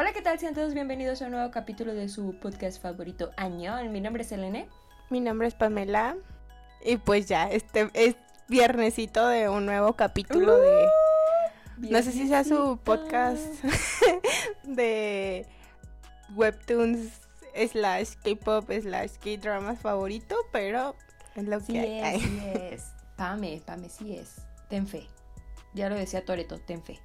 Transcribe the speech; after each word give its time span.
Hola, 0.00 0.14
¿qué 0.14 0.22
tal? 0.22 0.38
Sean 0.38 0.54
todos 0.54 0.72
bienvenidos 0.72 1.20
a 1.20 1.26
un 1.26 1.32
nuevo 1.32 1.50
capítulo 1.50 1.92
de 1.92 2.08
su 2.08 2.34
podcast 2.40 2.80
favorito, 2.80 3.32
Añón. 3.36 3.92
Mi 3.92 4.00
nombre 4.00 4.22
es 4.22 4.32
Elene. 4.32 4.66
Mi 5.10 5.20
nombre 5.20 5.46
es 5.46 5.52
Pamela. 5.52 6.16
Y 6.82 6.96
pues 6.96 7.28
ya, 7.28 7.50
este 7.50 7.90
es 7.92 8.16
viernesito 8.48 9.28
de 9.28 9.50
un 9.50 9.66
nuevo 9.66 9.92
capítulo 9.96 10.56
de... 10.58 10.86
Uh, 10.86 11.90
No 11.90 12.02
sé 12.02 12.12
si 12.12 12.28
sea 12.28 12.44
su 12.44 12.78
podcast 12.82 13.44
de 14.62 15.46
webtoons 16.34 17.20
slash 17.70 18.14
K-pop 18.24 18.70
slash 18.80 19.12
K-dramas 19.22 19.80
favorito, 19.80 20.34
pero 20.50 20.96
es 21.34 21.44
lo 21.44 21.60
Sí 21.60 21.74
que 21.74 21.98
es, 21.98 22.04
hay. 22.06 22.20
sí 22.20 22.42
es. 22.54 22.84
Pame, 23.18 23.62
Pame, 23.66 23.90
sí 23.90 24.16
es. 24.16 24.36
Ten 24.70 24.86
fe. 24.86 25.06
Ya 25.74 25.90
lo 25.90 25.94
decía 25.94 26.24
Toreto, 26.24 26.58
ten 26.58 26.82
fe. 26.82 26.98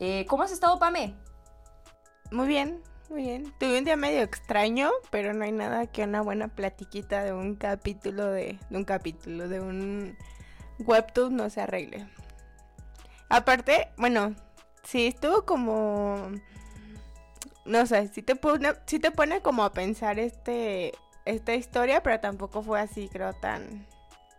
Eh, 0.00 0.24
¿Cómo 0.24 0.44
has 0.44 0.52
estado, 0.52 0.78
Pame? 0.78 1.14
Muy 2.32 2.48
bien, 2.48 2.82
muy 3.10 3.24
bien. 3.24 3.52
Tuve 3.58 3.78
un 3.78 3.84
día 3.84 3.94
medio 3.96 4.22
extraño, 4.22 4.90
pero 5.10 5.34
no 5.34 5.44
hay 5.44 5.52
nada 5.52 5.86
que 5.86 6.04
una 6.04 6.22
buena 6.22 6.48
platiquita 6.48 7.22
de 7.22 7.34
un 7.34 7.56
capítulo 7.56 8.26
de, 8.28 8.58
de 8.70 8.76
un 8.78 8.84
capítulo, 8.84 9.48
de 9.48 9.60
un 9.60 10.16
webtoon 10.78 11.36
no 11.36 11.50
se 11.50 11.60
arregle. 11.60 12.08
Aparte, 13.28 13.90
bueno, 13.98 14.34
sí 14.82 15.08
estuvo 15.08 15.44
como 15.44 16.30
no 17.66 17.86
sé, 17.86 18.08
sí 18.08 18.22
te 18.22 18.34
pone, 18.34 18.72
sí 18.86 18.98
te 18.98 19.10
pone 19.10 19.42
como 19.42 19.62
a 19.62 19.74
pensar 19.74 20.18
este 20.18 20.92
esta 21.26 21.54
historia, 21.54 22.02
pero 22.02 22.18
tampoco 22.18 22.62
fue 22.62 22.80
así, 22.80 23.10
creo 23.10 23.34
tan 23.34 23.86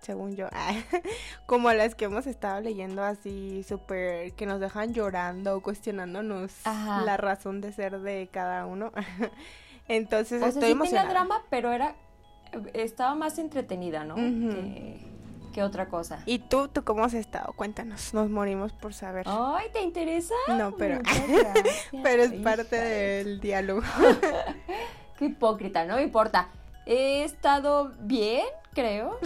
según 0.04 0.36
yo, 0.36 0.48
como 1.48 1.72
las 1.74 1.96
que 1.96 2.06
hemos 2.06 2.28
estado 2.28 2.62
leyendo 2.62 3.04
así 3.04 3.64
súper 3.64 4.34
que 4.34 4.46
nos 4.46 4.60
dejan 4.60 4.94
llorando, 4.94 5.62
cuestionándonos 5.62 6.52
Ajá. 6.66 7.02
la 7.06 7.18
razón 7.18 7.62
de 7.62 7.72
ser 7.72 8.00
de 8.00 8.30
cada 8.32 8.66
uno. 8.66 8.92
Entonces 9.88 10.38
O 10.38 10.46
sea, 10.46 10.50
estoy 10.50 10.66
sí 10.66 10.72
emocionada. 10.72 11.08
tenía 11.10 11.20
drama, 11.26 11.42
pero 11.50 11.72
era 11.72 11.96
estaba 12.74 13.16
más 13.16 13.40
entretenida, 13.40 14.04
¿no? 14.04 14.16
Que, 14.16 15.02
que 15.54 15.64
otra 15.64 15.88
cosa. 15.88 16.22
¿Y 16.26 16.40
tú, 16.40 16.68
tú 16.68 16.84
cómo 16.84 17.04
has 17.04 17.14
estado? 17.16 17.52
Cuéntanos, 17.54 18.14
nos 18.14 18.30
morimos 18.30 18.74
por 18.74 18.94
saber. 18.94 19.26
Ay, 19.28 19.68
¿te 19.74 19.82
interesa? 19.82 20.36
no, 20.50 20.76
pero 20.76 21.00
pero 22.04 22.24
es 22.24 22.34
parte 22.34 22.76
de- 22.76 23.24
del 23.24 23.40
diálogo. 23.40 23.82
Qué 25.18 25.26
hipócrita, 25.26 25.86
no 25.86 25.96
me 25.96 26.04
importa. 26.04 26.50
He 26.86 27.24
estado 27.24 27.94
bien, 28.00 28.46
creo. 28.74 29.18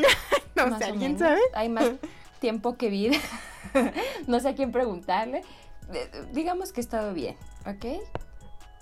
no 0.66 0.72
más 0.72 0.80
sé, 0.80 0.86
¿alguien 0.86 1.14
menos. 1.14 1.20
sabe? 1.28 1.42
Hay 1.54 1.70
más 1.70 1.92
tiempo 2.40 2.78
que 2.78 2.90
vida. 2.90 3.18
no 4.28 4.40
sé 4.40 4.50
a 4.50 4.56
quién 4.56 4.72
preguntarle. 4.72 5.44
Eh, 5.94 6.10
Digamos 6.34 6.72
que 6.74 6.82
he 6.82 6.84
estado 6.84 7.14
bien, 7.14 7.38
¿ok? 7.66 7.86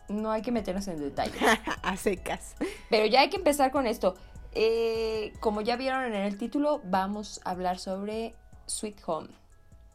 No 0.10 0.32
hay 0.32 0.42
que 0.42 0.52
meternos 0.52 0.88
en 0.88 1.00
detalles. 1.00 1.36
a 1.82 1.98
secas. 1.98 2.56
Pero 2.90 3.06
ya 3.08 3.22
hay 3.22 3.30
que 3.30 3.38
empezar 3.38 3.72
con 3.72 3.88
esto. 3.88 4.16
Eh, 4.54 5.34
como 5.40 5.62
ya 5.62 5.76
vieron 5.76 6.04
en 6.06 6.14
el 6.14 6.38
título, 6.38 6.82
vamos 6.86 7.42
a 7.44 7.52
hablar 7.52 7.80
sobre 7.80 8.36
Sweet 8.68 9.02
Home. 9.08 9.30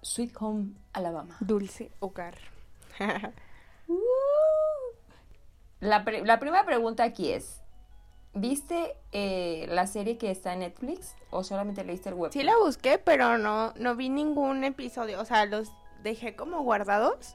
Sweet 0.02 0.34
Home, 0.40 0.72
Alabama. 0.92 1.36
Dulce 1.40 1.90
hogar. 2.00 2.34
Uh. 3.86 3.96
La, 5.80 6.04
pre- 6.04 6.24
la 6.24 6.38
primera 6.38 6.64
pregunta 6.64 7.04
aquí 7.04 7.30
es, 7.32 7.59
¿viste 8.34 8.94
eh, 9.12 9.66
la 9.68 9.86
serie 9.86 10.18
que 10.18 10.30
está 10.30 10.52
en 10.52 10.60
Netflix 10.60 11.14
o 11.30 11.42
solamente 11.44 11.84
leíste 11.84 12.10
el 12.10 12.14
web? 12.14 12.32
sí 12.32 12.42
la 12.42 12.56
busqué, 12.56 12.98
pero 12.98 13.38
no, 13.38 13.72
no 13.76 13.96
vi 13.96 14.08
ningún 14.08 14.64
episodio. 14.64 15.20
O 15.20 15.24
sea, 15.24 15.46
los 15.46 15.72
dejé 16.02 16.34
como 16.36 16.62
guardados. 16.62 17.34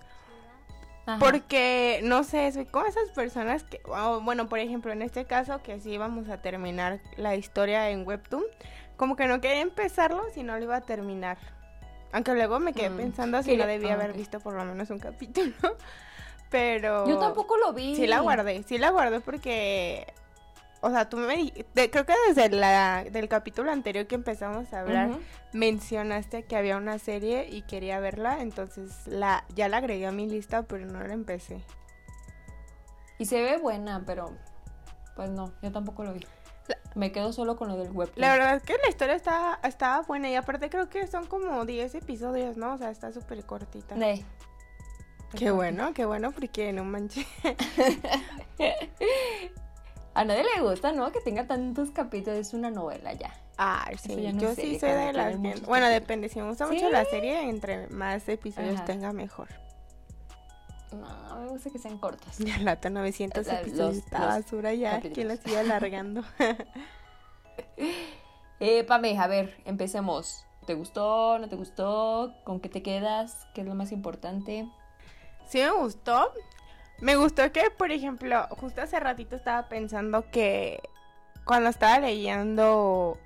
Ajá. 1.07 1.19
Porque, 1.19 1.99
no 2.03 2.23
sé, 2.23 2.51
soy 2.51 2.65
como 2.65 2.87
esas 2.87 3.11
personas 3.11 3.63
que, 3.63 3.79
bueno, 4.23 4.49
por 4.49 4.57
ejemplo, 4.57 4.91
en 4.91 5.03
este 5.03 5.25
caso, 5.25 5.61
que 5.61 5.79
sí 5.79 5.91
íbamos 5.91 6.29
a 6.29 6.41
terminar 6.41 6.99
la 7.15 7.35
historia 7.35 7.91
en 7.91 8.07
Webtoon, 8.07 8.43
como 8.97 9.15
que 9.15 9.27
no 9.27 9.39
quería 9.39 9.61
empezarlo 9.61 10.23
si 10.33 10.41
no 10.41 10.57
lo 10.57 10.63
iba 10.63 10.77
a 10.77 10.81
terminar. 10.81 11.37
Aunque 12.11 12.33
luego 12.33 12.59
me 12.59 12.73
quedé 12.73 12.89
Mm, 12.89 12.97
pensando 12.97 13.43
si 13.43 13.57
no 13.57 13.67
debía 13.67 13.93
haber 13.93 14.13
visto 14.13 14.39
por 14.39 14.53
lo 14.53 14.63
menos 14.63 14.89
un 14.89 14.99
capítulo. 14.99 15.53
Pero... 16.49 17.07
Yo 17.07 17.17
tampoco 17.17 17.57
lo 17.57 17.73
vi. 17.73 17.95
Sí 17.95 18.07
la 18.07 18.21
guardé, 18.21 18.63
sí 18.63 18.77
la 18.77 18.89
guardé 18.89 19.19
porque... 19.19 20.07
O 20.81 20.89
sea, 20.91 21.09
tú 21.09 21.17
me 21.17 21.51
de- 21.73 21.89
creo 21.89 22.05
que 22.05 22.13
desde 22.27 22.49
la, 22.49 23.03
del 23.09 23.27
capítulo 23.27 23.71
anterior 23.71 24.05
que 24.07 24.15
empezamos 24.15 24.71
a 24.73 24.81
hablar, 24.81 25.09
mencionaste 25.53 26.43
que 26.43 26.55
había 26.55 26.77
una 26.77 26.99
serie 26.99 27.47
y 27.49 27.63
quería 27.63 27.99
verla, 27.99 28.41
entonces 28.41 29.07
la 29.07 29.45
ya 29.55 29.67
la 29.69 29.77
agregué 29.77 30.05
a 30.05 30.11
mi 30.11 30.29
lista, 30.29 30.63
pero 30.63 30.85
no 30.85 31.01
la 31.01 31.13
empecé. 31.13 31.61
Y 33.17 33.25
se 33.25 33.41
ve 33.41 33.57
buena, 33.57 34.03
pero 34.05 34.31
pues 35.15 35.29
no, 35.31 35.53
yo 35.61 35.71
tampoco 35.71 36.03
lo 36.03 36.13
vi. 36.13 36.19
La- 36.67 36.77
Me 36.95 37.11
quedo 37.11 37.31
solo 37.33 37.55
con 37.55 37.69
lo 37.69 37.77
del 37.77 37.91
web. 37.91 38.11
La 38.15 38.31
verdad 38.33 38.55
es 38.55 38.63
que 38.63 38.73
la 38.83 38.89
historia 38.89 39.15
está, 39.15 39.59
estaba 39.63 40.01
buena 40.01 40.29
y 40.29 40.35
aparte 40.35 40.69
creo 40.69 40.89
que 40.89 41.07
son 41.07 41.25
como 41.25 41.65
10 41.65 41.95
episodios, 41.95 42.57
¿no? 42.57 42.73
O 42.73 42.77
sea, 42.77 42.89
está 42.91 43.11
súper 43.13 43.43
cortita. 43.45 43.95
De. 43.95 44.23
Qué 45.35 45.51
bueno, 45.51 45.93
qué 45.93 46.05
bueno, 46.05 46.31
porque 46.31 46.71
no 46.73 46.83
manches. 46.83 47.25
A 50.15 50.23
nadie 50.25 50.43
le 50.55 50.61
gusta, 50.61 50.91
¿no? 50.93 51.11
Que 51.11 51.19
tenga 51.19 51.45
tantos 51.45 51.91
capítulos, 51.91 52.39
es 52.39 52.53
una 52.53 52.71
novela 52.71 53.13
ya. 53.13 53.33
Ah, 53.57 53.89
sí, 54.01 54.21
ya 54.21 54.31
no 54.33 54.39
yo 54.41 54.55
sí 54.55 54.71
que 54.73 54.79
soy 54.79 54.89
de 54.91 55.13
las 55.13 55.37
que... 55.37 55.55
Bueno, 55.67 55.87
depende, 55.87 56.29
si 56.29 56.39
me 56.41 56.47
gusta 56.47 56.65
mucho 56.67 56.89
la 56.89 57.05
serie, 57.05 57.41
entre 57.49 57.87
más 57.89 58.27
episodios 58.29 58.75
Ajá. 58.75 58.85
tenga 58.85 59.13
mejor. 59.13 59.47
No, 60.91 61.39
me 61.41 61.47
gusta 61.49 61.69
que 61.69 61.79
sean 61.79 61.97
cortos. 61.97 62.37
Ya 62.39 62.57
lata 62.59 62.89
900 62.89 63.45
La- 63.45 63.61
episodios, 63.61 63.95
los- 63.95 64.11
los 64.11 64.19
basura 64.21 64.73
ya, 64.73 65.01
¿quién 65.01 65.27
la 65.27 65.37
sigue 65.37 65.57
alargando? 65.59 66.23
Eh, 68.59 68.83
Pame, 68.85 69.17
a 69.19 69.27
ver, 69.27 69.57
empecemos. 69.65 70.45
¿Te 70.65 70.73
gustó? 70.75 71.37
¿No 71.39 71.49
te 71.49 71.55
gustó? 71.55 72.33
¿Con 72.45 72.59
qué 72.59 72.69
te 72.69 72.81
quedas? 72.81 73.45
¿Qué 73.53 73.61
es 73.61 73.67
lo 73.67 73.75
más 73.75 73.91
importante? 73.91 74.67
Sí 75.47 75.59
me 75.59 75.71
gustó. 75.71 76.31
Me 77.01 77.15
gustó 77.15 77.51
que, 77.51 77.69
por 77.69 77.91
ejemplo, 77.91 78.47
justo 78.51 78.81
hace 78.81 78.99
ratito 78.99 79.35
estaba 79.35 79.67
pensando 79.67 80.29
que 80.31 80.81
cuando 81.43 81.69
estaba 81.69 81.99
leyendo 81.99 83.17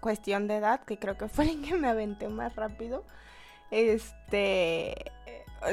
Cuestión 0.00 0.48
de 0.48 0.56
Edad, 0.56 0.80
que 0.80 0.98
creo 0.98 1.16
que 1.16 1.28
fue 1.28 1.44
el 1.50 1.62
que 1.62 1.74
me 1.74 1.88
aventé 1.88 2.28
más 2.28 2.56
rápido, 2.56 3.04
este, 3.70 4.94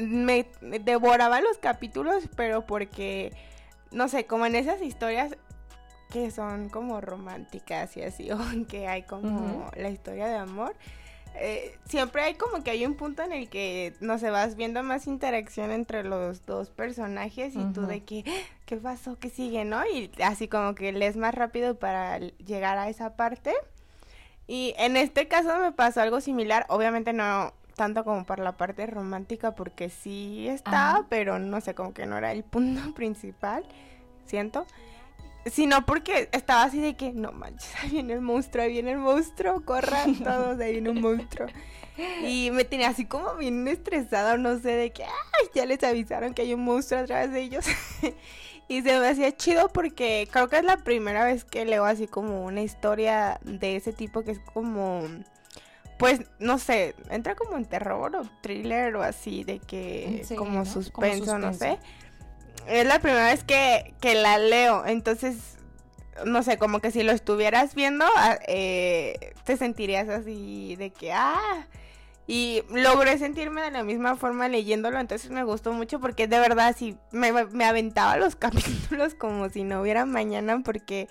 me 0.01 0.45
me 0.61 0.79
devoraba 0.79 1.41
los 1.41 1.57
capítulos, 1.57 2.29
pero 2.35 2.65
porque, 2.65 3.33
no 3.91 4.07
sé, 4.07 4.25
como 4.25 4.45
en 4.45 4.55
esas 4.55 4.81
historias 4.81 5.35
que 6.09 6.31
son 6.31 6.69
como 6.69 7.01
románticas 7.01 7.95
y 7.95 8.01
así, 8.01 8.31
o 8.31 8.39
que 8.67 8.87
hay 8.87 9.03
como 9.03 9.69
la 9.75 9.89
historia 9.89 10.27
de 10.27 10.35
amor, 10.35 10.75
eh, 11.35 11.77
siempre 11.85 12.21
hay 12.23 12.33
como 12.35 12.63
que 12.63 12.71
hay 12.71 12.85
un 12.85 12.95
punto 12.95 13.23
en 13.23 13.31
el 13.31 13.49
que, 13.49 13.93
no 14.01 14.17
sé, 14.17 14.29
vas 14.29 14.55
viendo 14.55 14.83
más 14.83 15.07
interacción 15.07 15.71
entre 15.71 16.03
los 16.03 16.45
dos 16.45 16.69
personajes 16.69 17.55
y 17.55 17.63
tú 17.73 17.81
Ujú. 17.81 17.89
de 17.89 18.03
que, 18.03 18.23
"Ah, 18.27 18.31
¿qué 18.65 18.77
pasó? 18.77 19.17
¿Qué 19.19 19.29
sigue? 19.29 19.63
¿No? 19.65 19.85
Y 19.85 20.11
así 20.23 20.47
como 20.47 20.75
que 20.75 20.91
lees 20.91 21.15
más 21.17 21.33
rápido 21.33 21.75
para 21.79 22.19
llegar 22.19 22.77
a 22.77 22.89
esa 22.89 23.15
parte. 23.15 23.53
Y 24.47 24.73
en 24.77 24.97
este 24.97 25.27
caso 25.27 25.57
me 25.59 25.71
pasó 25.71 26.01
algo 26.01 26.21
similar, 26.21 26.65
obviamente 26.69 27.13
no 27.13 27.53
tanto 27.75 28.03
como 28.03 28.25
por 28.25 28.39
la 28.39 28.57
parte 28.57 28.85
romántica 28.87 29.55
porque 29.55 29.89
sí 29.89 30.47
estaba, 30.49 30.89
Ajá. 30.97 31.05
pero 31.07 31.39
no 31.39 31.61
sé, 31.61 31.75
como 31.75 31.93
que 31.93 32.05
no 32.05 32.17
era 32.17 32.31
el 32.33 32.43
punto 32.43 32.81
principal, 32.95 33.63
siento. 34.25 34.65
Sino 35.45 35.85
porque 35.85 36.29
estaba 36.31 36.63
así 36.63 36.79
de 36.79 36.95
que, 36.95 37.13
no 37.13 37.31
manches, 37.31 37.73
ahí 37.81 37.91
viene 37.91 38.13
el 38.13 38.21
monstruo, 38.21 38.63
ahí 38.63 38.71
viene 38.71 38.91
el 38.91 38.97
monstruo, 38.97 39.63
corran 39.63 40.15
todos, 40.23 40.59
ahí 40.59 40.73
viene 40.73 40.89
un 40.89 41.01
monstruo. 41.01 41.47
Y 42.23 42.51
me 42.51 42.63
tenía 42.63 42.89
así 42.89 43.05
como 43.05 43.35
bien 43.35 43.67
estresada, 43.67 44.37
no 44.37 44.57
sé, 44.59 44.71
de 44.71 44.91
que, 44.91 45.03
ay, 45.03 45.47
ya 45.53 45.65
les 45.65 45.83
avisaron 45.83 46.33
que 46.33 46.43
hay 46.43 46.53
un 46.53 46.63
monstruo 46.63 47.01
atrás 47.01 47.31
de 47.31 47.41
ellos. 47.41 47.65
y 48.67 48.81
se 48.81 48.99
me 48.99 49.07
hacía 49.07 49.35
chido 49.35 49.69
porque 49.69 50.27
creo 50.31 50.47
que 50.47 50.57
es 50.57 50.63
la 50.63 50.77
primera 50.77 51.25
vez 51.25 51.43
que 51.43 51.65
leo 51.65 51.85
así 51.85 52.07
como 52.07 52.45
una 52.45 52.61
historia 52.61 53.39
de 53.43 53.75
ese 53.75 53.91
tipo 53.91 54.23
que 54.23 54.31
es 54.31 54.39
como, 54.39 55.01
pues, 55.97 56.21
no 56.39 56.57
sé, 56.57 56.95
entra 57.09 57.35
como 57.35 57.57
en 57.57 57.65
terror 57.65 58.15
o 58.15 58.21
thriller 58.41 58.95
o 58.95 59.03
así, 59.03 59.43
de 59.43 59.59
que 59.59 60.21
Sí, 60.23 60.35
como, 60.35 60.51
¿no? 60.51 60.57
Como 60.59 60.65
suspenso, 60.65 61.37
no 61.37 61.53
sé. 61.53 61.79
Es 62.67 62.85
la 62.85 62.99
primera 62.99 63.25
vez 63.25 63.43
que, 63.43 63.93
que 63.99 64.15
la 64.15 64.37
leo, 64.37 64.85
entonces, 64.85 65.57
no 66.25 66.43
sé, 66.43 66.57
como 66.57 66.79
que 66.79 66.91
si 66.91 67.03
lo 67.03 67.11
estuvieras 67.11 67.73
viendo, 67.75 68.05
ah, 68.15 68.37
eh, 68.47 69.33
te 69.43 69.57
sentirías 69.57 70.07
así 70.09 70.75
de 70.75 70.91
que, 70.91 71.11
ah, 71.11 71.67
y 72.27 72.61
logré 72.69 73.17
sentirme 73.17 73.63
de 73.63 73.71
la 73.71 73.83
misma 73.83 74.15
forma 74.15 74.47
leyéndolo, 74.47 74.99
entonces 74.99 75.31
me 75.31 75.43
gustó 75.43 75.73
mucho 75.73 75.99
porque 75.99 76.27
de 76.27 76.39
verdad 76.39 76.75
sí, 76.77 76.95
me, 77.11 77.31
me 77.31 77.65
aventaba 77.65 78.17
los 78.17 78.35
capítulos 78.35 79.15
como 79.15 79.49
si 79.49 79.63
no 79.63 79.81
hubiera 79.81 80.05
mañana 80.05 80.61
porque 80.63 81.07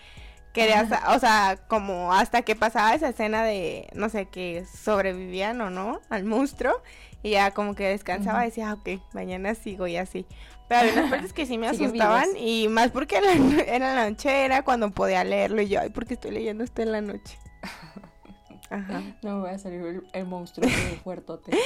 quería, 0.52 0.88
o 1.08 1.18
sea, 1.18 1.58
como 1.68 2.12
hasta 2.12 2.42
que 2.42 2.54
pasaba 2.54 2.94
esa 2.94 3.08
escena 3.08 3.42
de, 3.42 3.88
no 3.94 4.08
sé, 4.08 4.26
que 4.26 4.64
sobrevivían 4.64 5.60
o 5.60 5.70
no 5.70 6.00
al 6.08 6.24
monstruo 6.24 6.82
Y 7.22 7.30
ya 7.30 7.50
como 7.50 7.74
que 7.74 7.88
descansaba 7.88 8.44
y 8.44 8.50
decía, 8.50 8.70
"Ah, 8.70 8.74
ok, 8.74 9.00
mañana 9.12 9.54
sigo 9.56 9.86
y 9.88 9.96
así. 9.96 10.24
Pero 10.68 10.80
había 10.80 10.92
unas 10.94 11.10
partes 11.10 11.32
que 11.32 11.46
sí 11.46 11.58
me 11.58 11.68
asustaban 11.68 12.28
y 12.36 12.68
más 12.68 12.90
porque 12.90 13.16
en 13.18 13.80
la, 13.80 14.08
noche 14.10 14.44
era 14.44 14.62
cuando 14.62 14.90
podía 14.90 15.24
leerlo 15.24 15.62
y 15.62 15.68
yo, 15.68 15.80
ay, 15.80 15.90
porque 15.90 16.14
estoy 16.14 16.30
leyendo 16.32 16.64
esto 16.64 16.82
en 16.82 16.92
la 16.92 17.00
noche. 17.00 17.38
Ajá. 18.70 19.02
No 19.22 19.36
me 19.36 19.40
voy 19.40 19.50
a 19.50 19.58
salir 19.58 19.80
el, 19.80 20.02
el 20.12 20.26
monstruo 20.26 20.68
fuertote. 21.02 21.56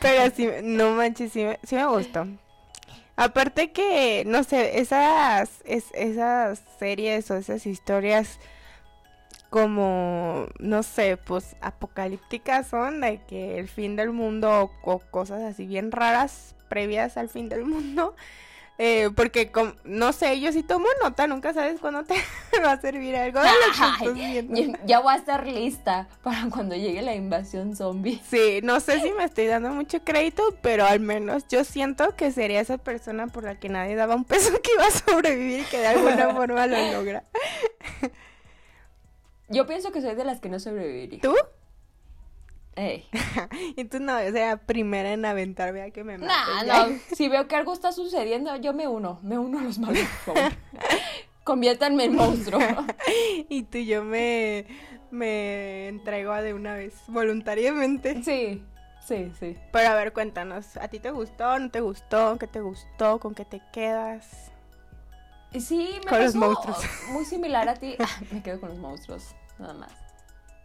Pero 0.00 0.34
sí, 0.34 0.48
no 0.62 0.92
manches, 0.92 1.32
sí 1.32 1.44
me, 1.44 1.58
sí 1.62 1.74
me 1.76 1.86
gustó. 1.86 2.26
Aparte 3.14 3.72
que, 3.72 4.24
no 4.26 4.42
sé, 4.42 4.78
esas, 4.78 5.50
es- 5.64 5.92
esas 5.94 6.62
series 6.78 7.30
o 7.30 7.36
esas 7.36 7.66
historias 7.66 8.38
como, 9.50 10.46
no 10.58 10.82
sé, 10.82 11.16
pues 11.16 11.56
apocalípticas 11.60 12.66
son 12.68 13.00
de 13.00 13.20
que 13.26 13.58
el 13.58 13.68
fin 13.68 13.96
del 13.96 14.10
mundo 14.12 14.70
o, 14.82 14.92
o 14.92 14.98
cosas 14.98 15.42
así 15.42 15.66
bien 15.66 15.92
raras 15.92 16.54
previas 16.68 17.16
al 17.16 17.28
fin 17.28 17.48
del 17.48 17.64
mundo. 17.64 18.14
Eh, 18.78 19.08
porque, 19.16 19.50
no 19.84 20.12
sé, 20.12 20.38
yo 20.38 20.52
sí 20.52 20.62
tomo 20.62 20.86
nota, 21.02 21.26
nunca 21.26 21.54
sabes 21.54 21.80
cuándo 21.80 22.04
te 22.04 22.14
va 22.64 22.72
a 22.72 22.80
servir 22.80 23.16
algo 23.16 23.40
de 23.40 23.46
lo 23.46 23.52
que 23.52 23.70
estás 23.72 24.00
Ay, 24.00 24.12
viendo. 24.12 24.54
ya- 24.60 24.78
ya 24.84 25.00
voy 25.00 25.14
a 25.14 25.16
estar 25.16 25.46
lista 25.46 26.08
para 26.22 26.48
cuando 26.50 26.74
llegue 26.74 27.00
la 27.00 27.14
invasión 27.14 27.74
zombie. 27.74 28.20
Sí, 28.28 28.60
no 28.62 28.80
sé 28.80 29.00
si 29.00 29.12
me 29.12 29.24
estoy 29.24 29.46
dando 29.46 29.70
mucho 29.70 30.04
crédito, 30.04 30.42
pero 30.60 30.84
al 30.84 31.00
menos 31.00 31.48
yo 31.48 31.64
siento 31.64 32.14
que 32.16 32.30
sería 32.32 32.60
esa 32.60 32.76
persona 32.76 33.28
por 33.28 33.44
la 33.44 33.58
que 33.58 33.70
nadie 33.70 33.94
daba 33.96 34.14
un 34.14 34.24
peso 34.24 34.50
que 34.62 34.70
iba 34.74 34.86
a 34.86 34.90
sobrevivir 34.90 35.60
y 35.60 35.64
que 35.64 35.78
de 35.78 35.86
alguna 35.86 36.30
forma 36.34 36.66
lo 36.66 36.76
logra. 36.92 37.24
Yo 39.48 39.66
pienso 39.66 39.92
que 39.92 40.02
soy 40.02 40.14
de 40.16 40.24
las 40.24 40.40
que 40.40 40.48
no 40.48 40.58
sobreviviría. 40.58 41.20
¿Tú? 41.20 41.34
Ey. 42.76 43.08
Y 43.76 43.84
tú 43.84 44.00
no, 44.00 44.16
o 44.18 44.30
sea, 44.30 44.58
primera 44.58 45.12
en 45.12 45.24
aventarme 45.24 45.82
a 45.82 45.90
que 45.90 46.04
me. 46.04 46.18
Nah, 46.18 46.62
no. 46.64 46.98
Si 47.14 47.28
veo 47.28 47.48
que 47.48 47.56
algo 47.56 47.72
está 47.72 47.90
sucediendo, 47.90 48.54
yo 48.56 48.74
me 48.74 48.86
uno. 48.86 49.18
Me 49.22 49.38
uno 49.38 49.58
a 49.58 49.62
los 49.62 49.78
malos, 49.78 50.06
por 50.24 50.36
favor. 50.36 50.52
Conviértanme 51.44 52.04
en 52.04 52.14
monstruo. 52.14 52.60
Y 53.48 53.62
tú 53.62 53.78
yo 53.78 54.04
me, 54.04 54.66
me 55.10 55.88
entrego 55.88 56.34
de 56.34 56.52
una 56.52 56.74
vez, 56.74 56.94
voluntariamente. 57.08 58.22
Sí, 58.22 58.62
sí, 59.06 59.32
sí. 59.38 59.56
Pero 59.72 59.88
a 59.88 59.94
ver, 59.94 60.12
cuéntanos, 60.12 60.76
¿a 60.76 60.88
ti 60.88 60.98
te 60.98 61.12
gustó, 61.12 61.58
no 61.58 61.70
te 61.70 61.80
gustó, 61.80 62.36
qué 62.38 62.46
te 62.46 62.60
gustó, 62.60 63.20
con 63.20 63.34
qué 63.34 63.44
te 63.44 63.62
quedas? 63.72 64.50
Sí, 65.58 66.00
me 66.04 66.10
Con 66.10 66.22
los 66.22 66.34
monstruos. 66.34 66.78
muy 67.12 67.24
similar 67.24 67.68
a 67.68 67.74
ti. 67.74 67.94
Ah, 67.98 68.08
me 68.32 68.42
quedo 68.42 68.60
con 68.60 68.70
los 68.70 68.78
monstruos, 68.78 69.34
nada 69.58 69.72
más. 69.72 69.92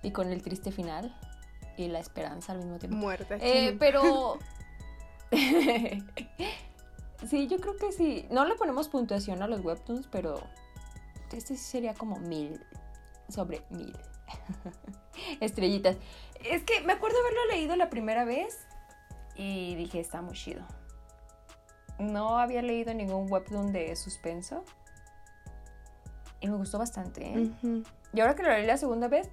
Y 0.02 0.12
con 0.12 0.32
el 0.32 0.42
triste 0.42 0.72
final 0.72 1.16
y 1.78 1.88
la 1.88 2.00
esperanza 2.00 2.54
al 2.54 2.60
mismo 2.60 2.80
tiempo. 2.80 2.98
Muerta. 2.98 3.38
Eh, 3.40 3.76
pero... 3.80 4.38
sí, 7.30 7.48
yo 7.48 7.58
creo 7.60 7.78
que 7.78 7.92
sí. 7.92 8.28
No 8.30 8.46
le 8.46 8.56
ponemos 8.56 8.90
puntuación 8.90 9.42
a 9.42 9.48
los 9.48 9.62
webtoons, 9.62 10.08
pero 10.08 10.42
este 11.32 11.56
sí 11.56 11.64
sería 11.64 11.94
como 11.94 12.18
mil 12.20 12.60
sobre 13.30 13.64
mil. 13.70 13.96
Estrellitas. 15.40 15.98
Es 16.44 16.64
que 16.64 16.82
me 16.82 16.94
acuerdo 16.94 17.18
haberlo 17.20 17.46
leído 17.52 17.76
la 17.76 17.90
primera 17.90 18.26
vez 18.26 18.66
y 19.36 19.76
dije, 19.76 20.00
está 20.00 20.22
muy 20.22 20.36
chido. 20.36 20.64
No 22.00 22.38
había 22.40 22.62
leído 22.62 22.94
ningún 22.94 23.32
webtoon 23.32 23.72
de 23.72 23.96
suspenso. 23.96 24.64
Y 26.40 26.48
me 26.48 26.58
gustó 26.58 26.80
bastante. 26.80 27.24
¿eh? 27.24 27.84
Y 28.14 28.20
ahora 28.20 28.36
que 28.36 28.42
lo 28.42 28.50
leí 28.50 28.66
la 28.66 28.78
segunda 28.78 29.08
vez, 29.08 29.30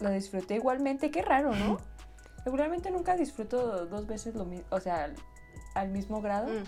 lo 0.00 0.10
disfruté 0.10 0.56
igualmente. 0.56 1.10
Qué 1.10 1.22
raro, 1.22 1.54
¿no? 1.54 1.78
Regularmente 2.44 2.90
nunca 2.90 3.16
disfruto 3.16 3.86
dos 3.86 4.06
veces 4.06 4.34
lo 4.34 4.44
mismo, 4.44 4.66
o 4.70 4.80
sea, 4.80 5.04
al, 5.04 5.14
al 5.74 5.88
mismo 5.88 6.20
grado. 6.20 6.48
Mm. 6.48 6.64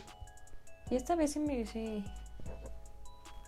Y 0.91 0.97
esta 0.97 1.15
vez 1.15 1.33
sí 1.33 1.39
me, 1.39 1.65
sí, 1.67 2.05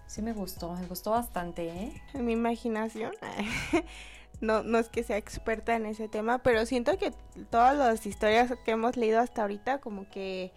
sí 0.07 0.23
me 0.23 0.33
gustó, 0.33 0.73
me 0.75 0.87
gustó 0.87 1.11
bastante, 1.11 1.69
¿eh? 1.69 2.03
En 2.15 2.25
mi 2.25 2.33
imaginación, 2.33 3.13
no, 4.41 4.63
no 4.63 4.79
es 4.79 4.89
que 4.89 5.03
sea 5.03 5.17
experta 5.17 5.75
en 5.75 5.87
ese 5.87 6.09
tema, 6.09 6.39
pero 6.39 6.67
siento 6.67 6.97
que 6.99 7.13
todas 7.51 7.77
las 7.77 8.07
historias 8.07 8.53
que 8.65 8.71
hemos 8.71 8.97
leído 8.97 9.21
hasta 9.21 9.43
ahorita 9.43 9.79
como 9.79 10.09
que 10.09 10.53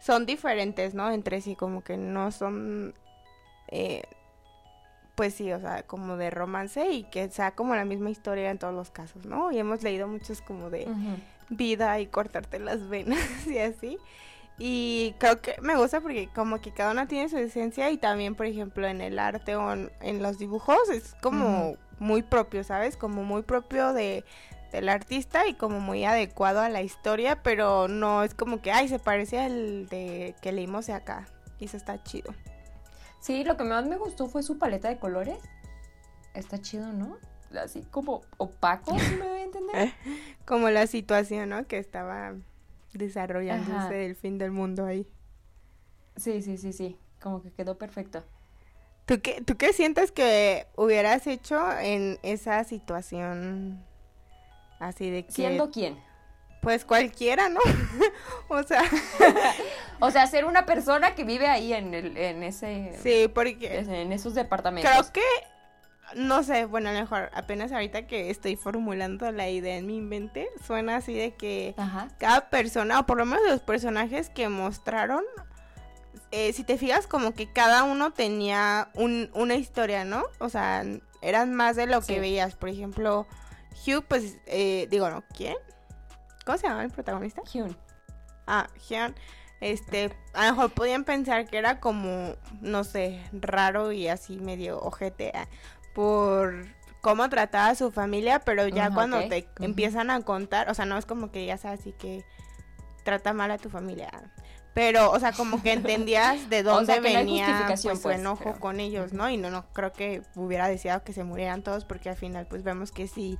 son 0.00 0.26
diferentes, 0.26 0.94
¿no? 0.94 1.10
Entre 1.10 1.40
sí, 1.42 1.56
como 1.56 1.84
que 1.84 1.96
no 1.96 2.32
son, 2.32 2.94
eh, 3.68 4.02
pues 5.20 5.34
sí, 5.34 5.52
o 5.52 5.60
sea, 5.60 5.82
como 5.82 6.16
de 6.16 6.30
romance 6.30 6.92
y 6.92 7.02
que 7.02 7.28
sea 7.28 7.50
como 7.50 7.76
la 7.76 7.84
misma 7.84 8.08
historia 8.08 8.50
en 8.50 8.56
todos 8.56 8.72
los 8.72 8.90
casos, 8.90 9.26
¿no? 9.26 9.52
Y 9.52 9.58
hemos 9.58 9.82
leído 9.82 10.08
muchos 10.08 10.40
como 10.40 10.70
de 10.70 10.88
vida 11.50 12.00
y 12.00 12.06
cortarte 12.06 12.58
las 12.58 12.88
venas 12.88 13.18
y 13.46 13.58
así. 13.58 13.98
Y 14.58 15.14
creo 15.18 15.42
que 15.42 15.56
me 15.60 15.76
gusta 15.76 16.00
porque 16.00 16.30
como 16.34 16.62
que 16.62 16.72
cada 16.72 16.92
una 16.92 17.06
tiene 17.06 17.28
su 17.28 17.36
esencia 17.36 17.90
y 17.90 17.98
también, 17.98 18.34
por 18.34 18.46
ejemplo, 18.46 18.88
en 18.88 19.02
el 19.02 19.18
arte 19.18 19.56
o 19.56 19.74
en, 19.74 20.22
los 20.22 20.38
dibujos 20.38 20.88
es 20.88 21.14
como 21.20 21.76
muy 21.98 22.22
propio, 22.22 22.64
¿sabes? 22.64 22.96
Como 22.96 23.22
muy 23.22 23.42
propio 23.42 23.92
de 23.92 24.24
del 24.72 24.88
artista 24.88 25.46
y 25.46 25.52
como 25.52 25.80
muy 25.80 26.06
adecuado 26.06 26.60
a 26.60 26.70
la 26.70 26.80
historia, 26.80 27.42
pero 27.42 27.88
no 27.88 28.24
es 28.24 28.32
como 28.32 28.62
que, 28.62 28.72
ay, 28.72 28.88
se 28.88 28.98
parece 28.98 29.38
al 29.38 29.86
de 29.90 30.34
que 30.40 30.50
leímos 30.50 30.86
de 30.86 30.94
acá. 30.94 31.26
Y 31.58 31.66
eso 31.66 31.76
está 31.76 32.02
chido. 32.02 32.32
Sí, 33.20 33.44
lo 33.44 33.56
que 33.56 33.64
más 33.64 33.86
me 33.86 33.96
gustó 33.96 34.28
fue 34.28 34.42
su 34.42 34.58
paleta 34.58 34.88
de 34.88 34.98
colores. 34.98 35.38
Está 36.34 36.58
chido, 36.60 36.92
¿no? 36.92 37.18
Así 37.62 37.82
como 37.90 38.22
opaco, 38.38 38.98
si 38.98 39.14
me 39.16 39.28
voy 39.28 39.40
a 39.40 39.42
entender. 39.42 39.92
Como 40.46 40.70
la 40.70 40.86
situación, 40.86 41.48
¿no? 41.48 41.66
Que 41.66 41.78
estaba 41.78 42.34
desarrollándose 42.92 43.72
Ajá. 43.72 43.88
del 43.90 44.14
fin 44.14 44.38
del 44.38 44.52
mundo 44.52 44.84
ahí. 44.84 45.06
Sí, 46.16 46.42
sí, 46.42 46.56
sí, 46.58 46.72
sí. 46.72 46.96
Como 47.20 47.42
que 47.42 47.50
quedó 47.52 47.76
perfecto. 47.76 48.24
¿Tú 49.06 49.20
qué, 49.20 49.42
¿Tú 49.42 49.56
qué 49.56 49.72
sientes 49.72 50.12
que 50.12 50.66
hubieras 50.76 51.26
hecho 51.26 51.60
en 51.78 52.18
esa 52.22 52.62
situación 52.62 53.84
así 54.78 55.10
de 55.10 55.26
que... 55.26 55.32
¿Siendo 55.32 55.70
quién? 55.70 55.98
Pues 56.60 56.84
cualquiera, 56.84 57.48
¿no? 57.48 57.60
o 58.48 58.62
sea, 58.62 58.82
O 60.00 60.10
sea, 60.10 60.26
ser 60.26 60.44
una 60.46 60.64
persona 60.66 61.14
que 61.14 61.24
vive 61.24 61.46
ahí 61.48 61.72
en, 61.72 61.92
el, 61.94 62.16
en 62.16 62.42
ese... 62.42 62.98
sí, 63.02 63.28
porque 63.32 63.78
En 63.78 64.12
esos 64.12 64.34
departamentos. 64.34 64.90
creo 64.90 65.12
que... 65.12 65.22
No 66.16 66.42
sé, 66.42 66.64
bueno, 66.64 66.88
a 66.88 66.92
lo 66.92 66.98
mejor 67.00 67.30
apenas 67.34 67.70
ahorita 67.70 68.06
que 68.08 68.30
estoy 68.30 68.56
formulando 68.56 69.30
la 69.30 69.48
idea 69.48 69.76
en 69.76 69.86
mi 69.86 70.00
mente, 70.00 70.48
suena 70.66 70.96
así 70.96 71.14
de 71.14 71.34
que 71.36 71.74
Ajá. 71.76 72.08
cada 72.18 72.50
persona, 72.50 72.98
o 72.98 73.06
por 73.06 73.16
lo 73.18 73.26
menos 73.26 73.46
los 73.46 73.60
personajes 73.60 74.28
que 74.28 74.48
mostraron, 74.48 75.22
eh, 76.32 76.52
si 76.52 76.64
te 76.64 76.78
fijas, 76.78 77.06
como 77.06 77.32
que 77.32 77.52
cada 77.52 77.84
uno 77.84 78.12
tenía 78.12 78.90
un- 78.94 79.30
una 79.34 79.54
historia, 79.54 80.04
¿no? 80.04 80.24
O 80.40 80.48
sea, 80.48 80.82
eran 81.22 81.54
más 81.54 81.76
de 81.76 81.86
lo 81.86 82.00
que 82.00 82.18
veías. 82.18 82.56
Por 82.56 82.70
ejemplo, 82.70 83.28
Hugh, 83.86 84.02
pues, 84.08 84.36
eh, 84.46 84.88
digo, 84.90 85.10
¿no? 85.10 85.22
¿Quién? 85.36 85.56
¿Cómo 86.44 86.58
se 86.58 86.68
llama 86.68 86.84
el 86.84 86.90
protagonista? 86.90 87.42
Hyun. 87.42 87.76
Ah, 88.46 88.68
Hyun. 88.88 89.14
Este, 89.60 90.10
a 90.32 90.46
lo 90.46 90.52
mejor 90.52 90.70
podían 90.72 91.04
pensar 91.04 91.46
que 91.46 91.58
era 91.58 91.80
como, 91.80 92.34
no 92.60 92.82
sé, 92.84 93.20
raro 93.32 93.92
y 93.92 94.08
así 94.08 94.38
medio 94.38 94.80
ojete 94.80 95.32
ah, 95.34 95.48
por 95.94 96.66
cómo 97.02 97.28
trataba 97.28 97.68
a 97.68 97.74
su 97.74 97.90
familia, 97.90 98.40
pero 98.40 98.66
ya 98.68 98.90
cuando 98.90 99.18
te 99.28 99.48
empiezan 99.60 100.10
a 100.10 100.20
contar, 100.22 100.70
o 100.70 100.74
sea, 100.74 100.86
no 100.86 100.96
es 100.96 101.04
como 101.04 101.30
que 101.30 101.44
ya 101.44 101.58
sabes 101.58 101.80
así 101.80 101.92
que 101.92 102.24
trata 103.04 103.34
mal 103.34 103.50
a 103.50 103.58
tu 103.58 103.68
familia, 103.68 104.10
pero, 104.72 105.10
o 105.10 105.18
sea, 105.18 105.32
como 105.32 105.62
que 105.62 105.72
entendías 105.72 106.48
de 106.48 106.62
dónde 106.62 106.92
sea, 106.92 107.00
no 107.00 107.08
hay 107.08 107.16
venía 107.16 107.46
justificación, 107.46 107.92
pues, 107.92 107.98
su 107.98 108.02
pues, 108.02 108.18
enojo 108.18 108.44
pero- 108.44 108.60
con 108.60 108.80
ellos. 108.80 109.12
¿no? 109.12 109.28
Y 109.28 109.36
no, 109.36 109.50
no 109.50 109.66
creo 109.72 109.92
que 109.92 110.22
hubiera 110.36 110.68
deseado 110.68 111.02
que 111.02 111.12
se 111.12 111.24
murieran 111.24 111.62
todos 111.62 111.84
porque 111.84 112.08
al 112.08 112.16
final 112.16 112.46
pues 112.46 112.62
vemos 112.62 112.92
que 112.92 113.08
sí 113.08 113.38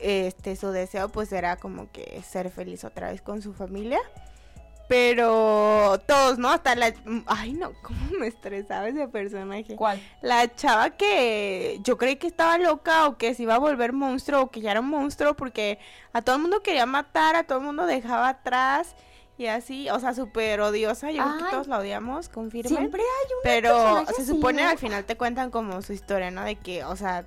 este 0.00 0.56
su 0.56 0.70
deseo 0.70 1.08
pues 1.08 1.32
era 1.32 1.56
como 1.56 1.90
que 1.90 2.22
ser 2.22 2.50
feliz 2.50 2.84
otra 2.84 3.10
vez 3.10 3.22
con 3.22 3.42
su 3.42 3.52
familia. 3.52 4.00
Pero 4.88 6.00
todos, 6.06 6.38
¿no? 6.38 6.48
Hasta 6.48 6.74
la 6.74 6.94
ay 7.26 7.52
no, 7.52 7.72
cómo 7.82 7.98
me 8.18 8.26
estresaba 8.26 8.88
ese 8.88 9.06
personaje. 9.08 9.76
¿Cuál? 9.76 10.00
La 10.22 10.54
chava 10.54 10.90
que 10.90 11.78
yo 11.82 11.98
creí 11.98 12.16
que 12.16 12.26
estaba 12.26 12.56
loca 12.56 13.06
o 13.06 13.18
que 13.18 13.34
se 13.34 13.42
iba 13.42 13.54
a 13.54 13.58
volver 13.58 13.92
monstruo 13.92 14.42
o 14.42 14.50
que 14.50 14.62
ya 14.62 14.70
era 14.70 14.80
un 14.80 14.88
monstruo 14.88 15.34
porque 15.34 15.78
a 16.12 16.22
todo 16.22 16.36
el 16.36 16.42
mundo 16.42 16.62
quería 16.62 16.86
matar, 16.86 17.36
a 17.36 17.44
todo 17.44 17.58
el 17.58 17.64
mundo 17.64 17.84
dejaba 17.84 18.30
atrás 18.30 18.96
y 19.38 19.46
así, 19.46 19.88
o 19.88 20.00
sea, 20.00 20.14
súper 20.14 20.60
odiosa. 20.60 21.12
Yo 21.12 21.22
creo 21.22 21.38
que 21.38 21.44
Ay. 21.44 21.50
todos 21.52 21.68
la 21.68 21.78
odiamos, 21.78 22.28
confirmen. 22.28 22.76
Siempre 22.76 23.02
hay 23.02 23.34
un 23.34 23.40
Pero 23.44 24.04
se 24.06 24.26
supone 24.26 24.64
al 24.64 24.78
final 24.78 25.04
te 25.04 25.16
cuentan 25.16 25.52
como 25.52 25.80
su 25.80 25.92
historia, 25.92 26.32
¿no? 26.32 26.42
De 26.42 26.56
que, 26.56 26.82
o 26.84 26.96
sea, 26.96 27.24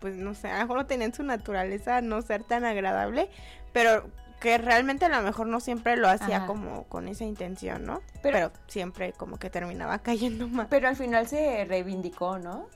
pues 0.00 0.14
no 0.16 0.34
sé, 0.34 0.48
a 0.48 0.54
lo 0.54 0.60
mejor 0.62 0.76
no 0.78 0.86
tenían 0.86 1.12
su 1.14 1.22
naturaleza 1.22 2.00
no 2.00 2.22
ser 2.22 2.44
tan 2.44 2.64
agradable, 2.64 3.30
pero 3.72 4.08
que 4.40 4.56
realmente 4.56 5.04
a 5.04 5.08
lo 5.08 5.20
mejor 5.22 5.48
no 5.48 5.58
siempre 5.58 5.96
lo 5.96 6.08
hacía 6.08 6.36
Ajá. 6.38 6.46
como 6.46 6.84
con 6.84 7.08
esa 7.08 7.24
intención, 7.24 7.84
¿no? 7.84 8.02
Pero- 8.22 8.50
Pero, 8.50 8.52
siempre 8.68 9.12
como 9.12 9.38
que 9.38 9.50
terminaba 9.50 9.98
cayendo 10.02 10.46
mal. 10.48 10.68
Pero 10.70 10.88
al 10.88 10.96
final 10.96 11.26
se 11.26 11.64
reivindicó, 11.64 12.38
¿no? 12.38 12.66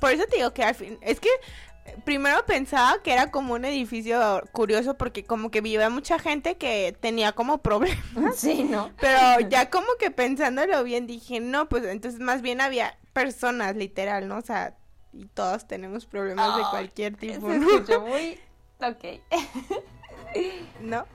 Por 0.00 0.10
eso 0.10 0.24
te 0.26 0.36
digo 0.36 0.52
que 0.52 0.64
al 0.64 0.74
fin, 0.74 0.98
es 1.00 1.18
que 1.18 1.28
primero 2.04 2.44
pensaba 2.44 3.00
que 3.02 3.12
era 3.12 3.30
como 3.30 3.54
un 3.54 3.64
edificio 3.64 4.42
curioso 4.52 4.94
porque 4.98 5.24
como 5.24 5.50
que 5.50 5.60
vivía 5.62 5.88
mucha 5.88 6.18
gente 6.18 6.56
que 6.56 6.94
tenía 7.00 7.32
como 7.32 7.58
problemas. 7.62 8.36
Sí, 8.36 8.64
¿no? 8.64 8.90
Pero 9.00 9.18
ya 9.48 9.70
como 9.70 9.86
que 9.98 10.10
pensándolo 10.10 10.82
bien 10.84 11.06
dije, 11.06 11.40
no, 11.40 11.68
pues 11.68 11.84
entonces 11.84 12.20
más 12.20 12.42
bien 12.42 12.60
había 12.60 12.98
personas, 13.14 13.76
literal, 13.76 14.28
¿no? 14.28 14.36
O 14.38 14.42
sea, 14.42 14.74
y 15.16 15.26
todos 15.26 15.66
tenemos 15.66 16.06
problemas 16.06 16.56
de 16.56 16.62
cualquier 16.70 17.16
tipo, 17.16 17.50
Se 17.50 17.58
¿no? 17.58 17.70
escuchó 17.70 18.00
muy... 18.06 18.38
Ok. 18.80 19.20
¿No? 20.80 21.06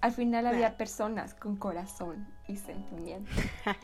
Al 0.00 0.12
final 0.12 0.46
había 0.46 0.76
personas 0.76 1.34
con 1.34 1.56
corazón 1.56 2.26
y 2.48 2.56
sentimiento. 2.56 3.30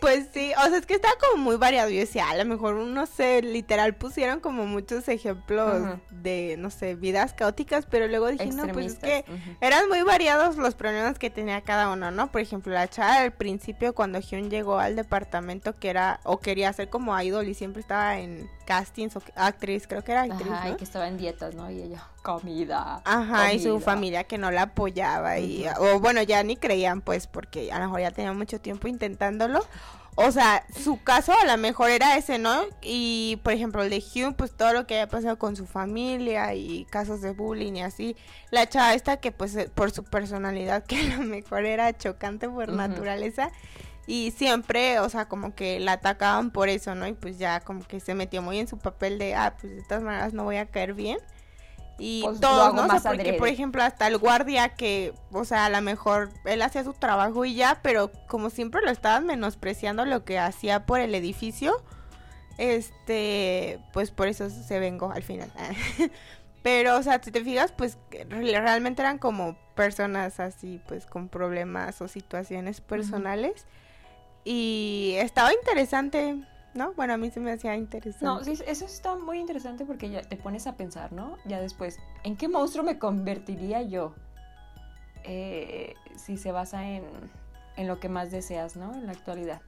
Pues 0.00 0.28
sí, 0.32 0.52
o 0.56 0.68
sea, 0.68 0.78
es 0.78 0.86
que 0.86 0.94
está 0.94 1.08
como 1.20 1.42
muy 1.42 1.56
variado. 1.56 1.90
Yo 1.90 1.98
decía, 1.98 2.30
a 2.30 2.36
lo 2.36 2.44
mejor, 2.44 2.76
no 2.76 3.06
sé, 3.06 3.42
literal 3.42 3.96
pusieron 3.96 4.40
como 4.40 4.64
muchos 4.64 5.08
ejemplos 5.08 5.98
de, 6.10 6.56
no 6.58 6.70
sé, 6.70 6.94
vidas 6.94 7.32
caóticas, 7.32 7.86
pero 7.86 8.06
luego 8.06 8.28
dije, 8.28 8.46
no, 8.46 8.68
pues 8.68 8.86
es 8.86 8.98
que 8.98 9.24
eran 9.60 9.88
muy 9.88 10.02
variados 10.02 10.56
los 10.56 10.74
problemas 10.74 11.18
que 11.18 11.30
tenía 11.30 11.62
cada 11.62 11.90
uno, 11.90 12.10
¿no? 12.10 12.30
Por 12.30 12.40
ejemplo, 12.40 12.72
la 12.72 12.88
chava 12.88 13.16
al 13.18 13.32
principio 13.32 13.94
cuando 13.94 14.20
Hyun 14.20 14.50
llegó 14.50 14.78
al 14.78 14.94
departamento 14.94 15.76
que 15.76 15.90
era, 15.90 16.20
o 16.22 16.38
quería 16.38 16.72
ser 16.72 16.88
como 16.90 17.20
idol 17.20 17.48
y 17.48 17.54
siempre 17.54 17.80
estaba 17.80 18.18
en 18.18 18.48
castings 18.66 19.16
o 19.16 19.22
actriz, 19.34 19.86
creo 19.88 20.04
que 20.04 20.12
era 20.12 20.22
actriz, 20.22 20.52
Ajá, 20.52 20.70
y 20.70 20.76
que 20.76 20.84
estaba 20.84 21.08
en 21.08 21.16
dietas, 21.16 21.54
¿no? 21.54 21.70
Y 21.70 21.80
ella, 21.80 22.06
comida. 22.22 23.00
Ajá, 23.04 23.52
y 23.52 23.60
su 23.60 23.80
familia 23.80 24.24
que 24.24 24.38
no 24.38 24.50
la 24.50 24.62
apoyaba 24.62 25.38
y, 25.38 25.66
o 25.78 25.98
bueno, 25.98 26.22
ya 26.22 26.42
ni 26.42 26.56
creían 26.56 27.00
pues 27.00 27.26
porque 27.26 27.47
a 27.72 27.78
lo 27.78 27.86
mejor 27.86 28.00
ya 28.00 28.10
tenía 28.10 28.32
mucho 28.32 28.60
tiempo 28.60 28.88
intentándolo. 28.88 29.60
O 30.20 30.32
sea, 30.32 30.66
su 30.76 31.00
caso 31.00 31.32
a 31.32 31.46
lo 31.46 31.56
mejor 31.58 31.90
era 31.90 32.16
ese, 32.16 32.38
¿no? 32.38 32.62
Y 32.82 33.38
por 33.44 33.52
ejemplo, 33.52 33.84
el 33.84 33.90
de 33.90 33.98
Hugh, 33.98 34.34
pues 34.34 34.50
todo 34.50 34.72
lo 34.72 34.84
que 34.84 34.94
había 34.94 35.08
pasado 35.08 35.38
con 35.38 35.54
su 35.54 35.64
familia 35.64 36.54
y 36.54 36.86
casos 36.86 37.20
de 37.20 37.30
bullying 37.30 37.74
y 37.74 37.82
así. 37.82 38.16
La 38.50 38.68
chava 38.68 38.94
esta 38.94 39.18
que 39.18 39.30
pues 39.30 39.54
eh, 39.54 39.70
por 39.72 39.92
su 39.92 40.02
personalidad 40.02 40.84
que 40.88 40.98
a 40.98 41.16
lo 41.16 41.22
mejor 41.22 41.64
era 41.64 41.96
chocante 41.96 42.48
por 42.48 42.72
naturaleza. 42.72 43.52
Y 44.08 44.32
siempre, 44.32 44.98
o 44.98 45.08
sea, 45.08 45.28
como 45.28 45.54
que 45.54 45.78
la 45.78 45.92
atacaban 45.92 46.50
por 46.50 46.68
eso, 46.68 46.96
¿no? 46.96 47.06
Y 47.06 47.12
pues 47.12 47.38
ya 47.38 47.60
como 47.60 47.86
que 47.86 48.00
se 48.00 48.14
metió 48.14 48.42
muy 48.42 48.58
en 48.58 48.66
su 48.66 48.78
papel 48.78 49.18
de, 49.18 49.36
ah, 49.36 49.54
pues 49.60 49.76
de 49.76 49.82
todas 49.82 50.02
maneras 50.02 50.32
no 50.32 50.42
voy 50.42 50.56
a 50.56 50.66
caer 50.66 50.94
bien. 50.94 51.18
Y 51.98 52.22
Pues, 52.22 52.40
todos, 52.40 52.74
¿no? 52.74 52.82
O 52.82 52.84
sea, 52.84 52.94
más 52.94 53.02
porque, 53.02 53.20
adrede. 53.22 53.38
por 53.38 53.48
ejemplo, 53.48 53.82
hasta 53.82 54.06
el 54.06 54.18
guardia 54.18 54.70
que, 54.70 55.12
o 55.32 55.44
sea, 55.44 55.66
a 55.66 55.70
lo 55.70 55.82
mejor 55.82 56.30
él 56.44 56.62
hacía 56.62 56.84
su 56.84 56.92
trabajo 56.92 57.44
y 57.44 57.54
ya, 57.54 57.80
pero 57.82 58.12
como 58.28 58.50
siempre 58.50 58.80
lo 58.82 58.90
estaban 58.90 59.26
menospreciando 59.26 60.04
lo 60.04 60.24
que 60.24 60.38
hacía 60.38 60.86
por 60.86 61.00
el 61.00 61.14
edificio, 61.14 61.82
este, 62.56 63.80
pues 63.92 64.10
por 64.10 64.28
eso 64.28 64.48
se 64.50 64.78
vengó 64.78 65.10
al 65.10 65.22
final. 65.22 65.50
Pero, 66.62 66.96
o 66.96 67.02
sea, 67.02 67.20
si 67.22 67.30
te 67.30 67.42
fijas, 67.44 67.72
pues 67.72 67.98
realmente 68.28 69.00
eran 69.00 69.18
como 69.18 69.56
personas 69.74 70.40
así, 70.40 70.80
pues 70.88 71.06
con 71.06 71.28
problemas 71.28 72.02
o 72.02 72.08
situaciones 72.08 72.80
personales. 72.80 73.64
Y 74.44 75.14
estaba 75.18 75.52
interesante, 75.52 76.36
¿no? 76.74 76.92
Bueno, 76.94 77.14
a 77.14 77.16
mí 77.16 77.30
se 77.30 77.40
me 77.40 77.52
hacía 77.52 77.76
interesante. 77.76 78.24
No, 78.24 78.42
sí, 78.44 78.62
eso 78.66 78.84
está 78.84 79.16
muy 79.16 79.38
interesante 79.38 79.84
porque 79.84 80.10
ya 80.10 80.22
te 80.22 80.36
pones 80.36 80.66
a 80.66 80.76
pensar, 80.76 81.12
¿no? 81.12 81.36
Ya 81.44 81.60
después, 81.60 81.98
¿en 82.24 82.36
qué 82.36 82.48
monstruo 82.48 82.84
me 82.84 82.98
convertiría 82.98 83.82
yo? 83.82 84.14
Eh, 85.24 85.94
si 86.16 86.36
se 86.36 86.52
basa 86.52 86.86
en, 86.88 87.04
en 87.76 87.88
lo 87.88 88.00
que 88.00 88.08
más 88.08 88.30
deseas, 88.30 88.76
¿no? 88.76 88.94
En 88.94 89.06
la 89.06 89.12
actualidad. 89.12 89.60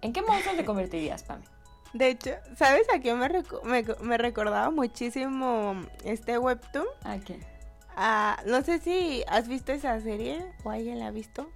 ¿En 0.00 0.12
qué 0.12 0.22
monstruo 0.22 0.56
te 0.56 0.64
convertirías, 0.64 1.22
Pame? 1.22 1.44
De 1.92 2.08
hecho, 2.08 2.30
¿sabes 2.56 2.86
a 2.94 3.00
quién 3.00 3.18
me, 3.18 3.28
reco- 3.28 3.62
me, 3.64 3.84
me 4.02 4.18
recordaba 4.18 4.70
muchísimo 4.70 5.74
este 6.04 6.38
webtoon? 6.38 6.86
¿A 7.04 7.18
qué? 7.18 7.38
Ah, 7.94 8.38
no 8.46 8.62
sé 8.62 8.78
si 8.78 9.22
has 9.28 9.46
visto 9.46 9.72
esa 9.72 10.00
serie 10.00 10.42
o 10.64 10.70
alguien 10.70 10.98
la 10.98 11.08
ha 11.08 11.10
visto. 11.10 11.50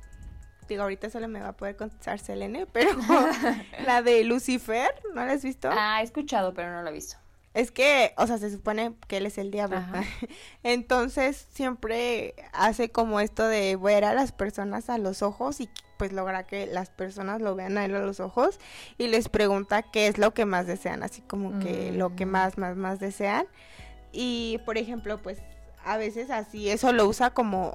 Digo, 0.68 0.82
ahorita 0.82 1.10
solo 1.10 1.28
me 1.28 1.40
va 1.40 1.48
a 1.48 1.52
poder 1.56 1.76
contestar 1.76 2.18
Selene, 2.18 2.66
pero 2.66 2.90
la 3.86 4.02
de 4.02 4.24
Lucifer, 4.24 4.90
¿no 5.14 5.24
la 5.24 5.32
has 5.32 5.42
visto? 5.44 5.68
Ah, 5.72 6.00
he 6.00 6.04
escuchado, 6.04 6.54
pero 6.54 6.72
no 6.72 6.82
lo 6.82 6.88
he 6.88 6.92
visto. 6.92 7.16
Es 7.54 7.70
que, 7.70 8.12
o 8.18 8.26
sea, 8.26 8.36
se 8.36 8.50
supone 8.50 8.92
que 9.08 9.16
él 9.16 9.24
es 9.26 9.38
el 9.38 9.50
diablo. 9.50 9.78
Ajá. 9.78 10.02
Entonces, 10.62 11.46
siempre 11.54 12.34
hace 12.52 12.90
como 12.90 13.20
esto 13.20 13.46
de 13.46 13.76
ver 13.76 14.04
a 14.04 14.12
las 14.14 14.32
personas 14.32 14.90
a 14.90 14.98
los 14.98 15.22
ojos 15.22 15.60
y 15.60 15.70
pues 15.96 16.12
logra 16.12 16.46
que 16.46 16.66
las 16.66 16.90
personas 16.90 17.40
lo 17.40 17.54
vean 17.54 17.78
a 17.78 17.86
él 17.86 17.94
a 17.94 18.00
los 18.00 18.20
ojos 18.20 18.58
y 18.98 19.06
les 19.06 19.30
pregunta 19.30 19.80
qué 19.82 20.08
es 20.08 20.18
lo 20.18 20.34
que 20.34 20.44
más 20.44 20.66
desean, 20.66 21.02
así 21.02 21.22
como 21.22 21.58
que 21.60 21.92
lo 21.92 22.14
que 22.14 22.26
Mm. 22.26 22.30
más, 22.30 22.58
más, 22.58 22.76
más 22.76 23.00
desean. 23.00 23.46
Y, 24.12 24.60
por 24.66 24.76
ejemplo, 24.76 25.22
pues 25.22 25.38
a 25.84 25.96
veces 25.96 26.30
así, 26.30 26.68
eso 26.68 26.92
lo 26.92 27.06
usa 27.06 27.30
como 27.30 27.74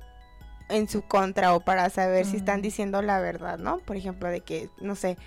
en 0.72 0.90
su 0.90 1.02
contra 1.02 1.54
o 1.54 1.60
para 1.60 1.90
saber 1.90 2.26
si 2.26 2.38
están 2.38 2.62
diciendo 2.62 3.02
la 3.02 3.20
verdad, 3.20 3.58
¿no? 3.58 3.80
Por 3.80 3.98
ejemplo, 3.98 4.30
de 4.30 4.42
que, 4.42 4.70
no 4.80 4.96
sé, 4.96 5.18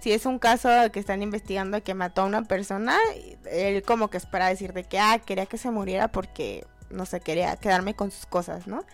si 0.00 0.12
es 0.12 0.26
un 0.26 0.38
caso 0.38 0.68
que 0.92 0.98
están 0.98 1.22
investigando 1.22 1.82
que 1.82 1.94
mató 1.94 2.22
a 2.22 2.24
una 2.24 2.42
persona, 2.42 2.96
él 3.50 3.82
como 3.82 4.08
que 4.08 4.16
espera 4.16 4.48
decir 4.48 4.72
de 4.72 4.84
que, 4.84 4.98
ah, 4.98 5.18
quería 5.18 5.46
que 5.46 5.58
se 5.58 5.70
muriera 5.70 6.08
porque, 6.08 6.66
no 6.90 7.06
sé, 7.06 7.20
quería 7.20 7.56
quedarme 7.56 7.94
con 7.94 8.10
sus 8.10 8.26
cosas, 8.26 8.66
¿no? 8.66 8.84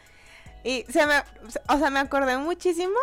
Y 0.64 0.84
se 0.88 1.06
me, 1.06 1.14
o 1.68 1.78
sea, 1.78 1.90
me 1.90 2.00
acordé 2.00 2.36
muchísimo. 2.38 2.98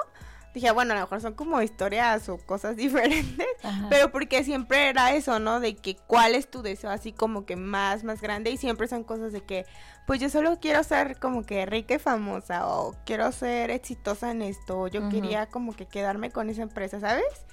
Dije, 0.54 0.70
bueno, 0.72 0.92
a 0.92 0.96
lo 0.96 1.02
mejor 1.02 1.22
son 1.22 1.34
como 1.34 1.62
historias 1.62 2.28
o 2.28 2.38
cosas 2.38 2.76
diferentes, 2.78 3.48
Ajá. 3.64 3.88
pero 3.90 4.12
porque 4.12 4.44
siempre 4.44 4.90
era 4.90 5.14
eso, 5.14 5.40
¿no? 5.40 5.62
De 5.62 5.76
que 5.76 5.96
cuál 5.96 6.36
es 6.36 6.52
tu 6.52 6.62
deseo 6.62 6.90
así 6.90 7.14
como 7.14 7.46
que 7.46 7.56
más, 7.56 8.04
más 8.04 8.22
grande 8.22 8.52
y 8.52 8.58
siempre 8.58 8.88
son 8.90 9.06
cosas 9.06 9.32
de 9.32 9.42
que, 9.42 9.66
pues 10.06 10.20
yo 10.20 10.30
solo 10.30 10.60
quiero 10.60 10.84
ser 10.84 11.18
como 11.20 11.44
que 11.44 11.66
rica 11.66 11.96
y 11.96 12.00
famosa 12.00 12.68
o 12.68 12.96
quiero 13.06 13.32
ser 13.32 13.72
exitosa 13.72 14.32
en 14.32 14.42
esto, 14.42 14.82
o 14.82 14.88
yo 14.88 15.10
quería 15.10 15.48
como 15.48 15.74
que 15.74 15.86
quedarme 15.86 16.30
con 16.32 16.50
esa 16.50 16.62
empresa, 16.62 17.00
¿sabes? 17.00 17.46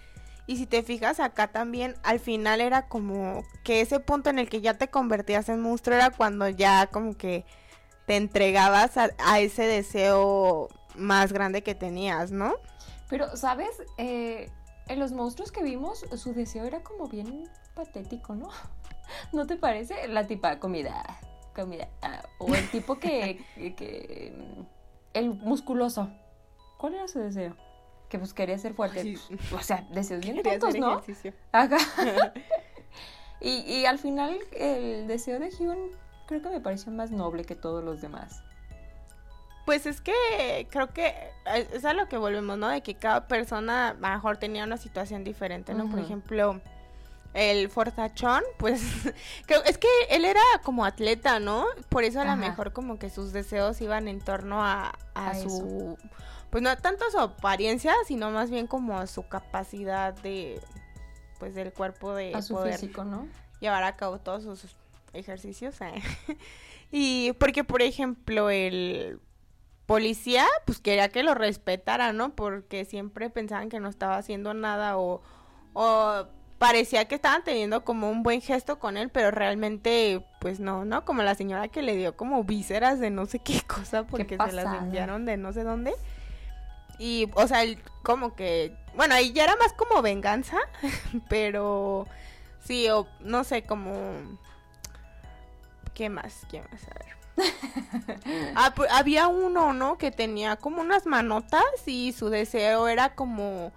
Y 0.46 0.56
si 0.56 0.66
te 0.66 0.82
fijas 0.82 1.20
acá 1.20 1.48
también, 1.48 1.94
al 2.02 2.18
final 2.18 2.60
era 2.60 2.88
como 2.88 3.44
que 3.62 3.80
ese 3.80 4.00
punto 4.00 4.30
en 4.30 4.40
el 4.40 4.48
que 4.48 4.60
ya 4.60 4.74
te 4.74 4.88
convertías 4.88 5.48
en 5.48 5.60
monstruo 5.60 5.94
era 5.94 6.10
cuando 6.10 6.48
ya 6.48 6.88
como 6.88 7.16
que 7.16 7.44
te 8.06 8.16
entregabas 8.16 8.96
a, 8.96 9.10
a 9.18 9.38
ese 9.38 9.62
deseo 9.62 10.68
más 10.96 11.32
grande 11.32 11.62
que 11.62 11.76
tenías, 11.76 12.32
¿no? 12.32 12.54
Pero, 13.08 13.36
¿sabes? 13.36 13.70
Eh, 13.96 14.50
en 14.88 14.98
los 14.98 15.12
monstruos 15.12 15.52
que 15.52 15.62
vimos, 15.62 16.04
su 16.16 16.34
deseo 16.34 16.64
era 16.64 16.82
como 16.82 17.06
bien 17.06 17.48
patético, 17.74 18.34
¿no? 18.34 18.48
¿No 19.32 19.46
te 19.46 19.56
parece? 19.56 20.08
La 20.08 20.26
tipa 20.26 20.58
comida, 20.58 21.20
comida. 21.54 21.88
ah, 22.02 22.22
o 22.38 22.54
el 22.54 22.68
tipo 22.70 22.98
que, 22.98 23.44
que- 23.76 24.32
El 25.14 25.30
musculoso. 25.34 26.10
¿Cuál 26.78 26.94
era 26.94 27.08
su 27.08 27.18
deseo? 27.18 27.56
Que 28.08 28.18
pues 28.18 28.32
quería 28.34 28.58
ser 28.58 28.74
fuerte. 28.74 29.02
Sí. 29.02 29.16
O 29.54 29.60
sea, 29.60 29.86
deseos 29.90 30.20
bien 30.20 30.42
tontos, 30.42 30.74
¿no? 30.76 30.92
ejercicio. 30.98 31.32
Ajá. 31.52 31.76
y, 33.40 33.50
y 33.60 33.86
al 33.86 33.98
final 33.98 34.38
el 34.52 35.06
deseo 35.06 35.38
de 35.38 35.50
Hyun 35.50 35.78
creo 36.26 36.42
que 36.42 36.48
me 36.48 36.60
pareció 36.60 36.90
más 36.92 37.10
noble 37.10 37.44
que 37.44 37.54
todos 37.56 37.82
los 37.84 38.00
demás. 38.00 38.42
Pues 39.66 39.86
es 39.86 40.00
que 40.00 40.66
creo 40.70 40.88
que 40.92 41.06
eh, 41.08 41.68
es 41.72 41.84
a 41.84 41.92
lo 41.92 42.08
que 42.08 42.16
volvemos, 42.16 42.58
¿no? 42.58 42.68
De 42.68 42.82
que 42.82 42.94
cada 42.94 43.28
persona 43.28 43.90
a 43.90 43.94
lo 43.94 44.00
mejor 44.00 44.36
tenía 44.38 44.64
una 44.64 44.76
situación 44.76 45.22
diferente, 45.22 45.74
¿no? 45.74 45.88
Por 45.88 46.00
ejemplo, 46.00 46.60
el 47.34 47.68
Forzachón, 47.68 48.42
pues 48.58 48.82
creo 49.46 49.62
es 49.64 49.78
que 49.78 49.88
él 50.10 50.24
era 50.24 50.40
como 50.62 50.84
atleta, 50.84 51.38
¿no? 51.40 51.66
Por 51.88 52.04
eso 52.04 52.20
a 52.20 52.24
lo 52.24 52.36
mejor 52.36 52.72
como 52.72 52.98
que 52.98 53.10
sus 53.10 53.32
deseos 53.32 53.80
iban 53.80 54.08
en 54.08 54.20
torno 54.20 54.64
a, 54.64 54.98
a 55.14 55.30
A 55.30 55.34
su 55.34 55.96
pues 56.50 56.64
no 56.64 56.76
tanto 56.76 57.04
a 57.04 57.10
su 57.10 57.18
apariencia, 57.18 57.94
sino 58.06 58.30
más 58.30 58.50
bien 58.50 58.66
como 58.66 58.98
a 58.98 59.06
su 59.06 59.28
capacidad 59.28 60.12
de 60.14 60.60
pues 61.38 61.54
del 61.54 61.72
cuerpo 61.72 62.12
de 62.14 62.34
A 62.34 62.42
su 62.42 62.54
poder 62.54 62.74
físico, 62.74 63.04
¿no? 63.04 63.28
llevar 63.60 63.84
a 63.84 63.96
cabo 63.96 64.18
todos 64.18 64.42
sus 64.42 64.76
ejercicios. 65.12 65.80
eh. 65.80 66.02
y 66.90 67.32
porque, 67.34 67.62
por 67.62 67.82
ejemplo, 67.82 68.50
el 68.50 69.20
policía, 69.86 70.46
pues 70.66 70.80
quería 70.80 71.08
que 71.08 71.22
lo 71.22 71.34
respetara, 71.34 72.12
¿no? 72.12 72.34
Porque 72.34 72.84
siempre 72.84 73.30
pensaban 73.30 73.68
que 73.68 73.80
no 73.80 73.88
estaba 73.88 74.16
haciendo 74.16 74.54
nada 74.54 74.98
o, 74.98 75.22
o 75.72 76.26
parecía 76.60 77.06
que 77.06 77.14
estaban 77.14 77.42
teniendo 77.42 77.84
como 77.86 78.10
un 78.10 78.22
buen 78.22 78.42
gesto 78.42 78.78
con 78.78 78.98
él, 78.98 79.08
pero 79.08 79.30
realmente, 79.30 80.22
pues 80.40 80.60
no, 80.60 80.84
¿no? 80.84 81.06
Como 81.06 81.22
la 81.22 81.34
señora 81.34 81.68
que 81.68 81.80
le 81.80 81.96
dio 81.96 82.18
como 82.18 82.44
vísceras 82.44 83.00
de 83.00 83.08
no 83.08 83.24
sé 83.24 83.38
qué 83.38 83.62
cosa 83.66 84.04
porque 84.04 84.36
se 84.36 84.52
las 84.52 84.82
enviaron 84.82 85.24
de 85.24 85.38
no 85.38 85.54
sé 85.54 85.64
dónde. 85.64 85.94
Y, 86.98 87.30
o 87.32 87.48
sea, 87.48 87.62
él 87.62 87.82
como 88.02 88.34
que, 88.34 88.76
bueno, 88.94 89.14
ahí 89.14 89.32
ya 89.32 89.44
era 89.44 89.56
más 89.56 89.72
como 89.72 90.02
venganza, 90.02 90.58
pero 91.30 92.06
sí, 92.62 92.90
o 92.90 93.08
no 93.20 93.42
sé, 93.42 93.62
como... 93.62 93.90
¿Qué 95.94 96.10
más? 96.10 96.42
¿Qué 96.50 96.60
más? 96.60 96.82
A 96.84 96.94
ver. 96.98 97.20
Ah, 98.54 98.74
pues, 98.76 98.90
había 98.92 99.28
uno, 99.28 99.72
¿no? 99.72 99.96
Que 99.96 100.10
tenía 100.10 100.56
como 100.56 100.82
unas 100.82 101.06
manotas 101.06 101.64
y 101.86 102.12
su 102.12 102.28
deseo 102.28 102.86
era 102.86 103.14
como 103.14 103.72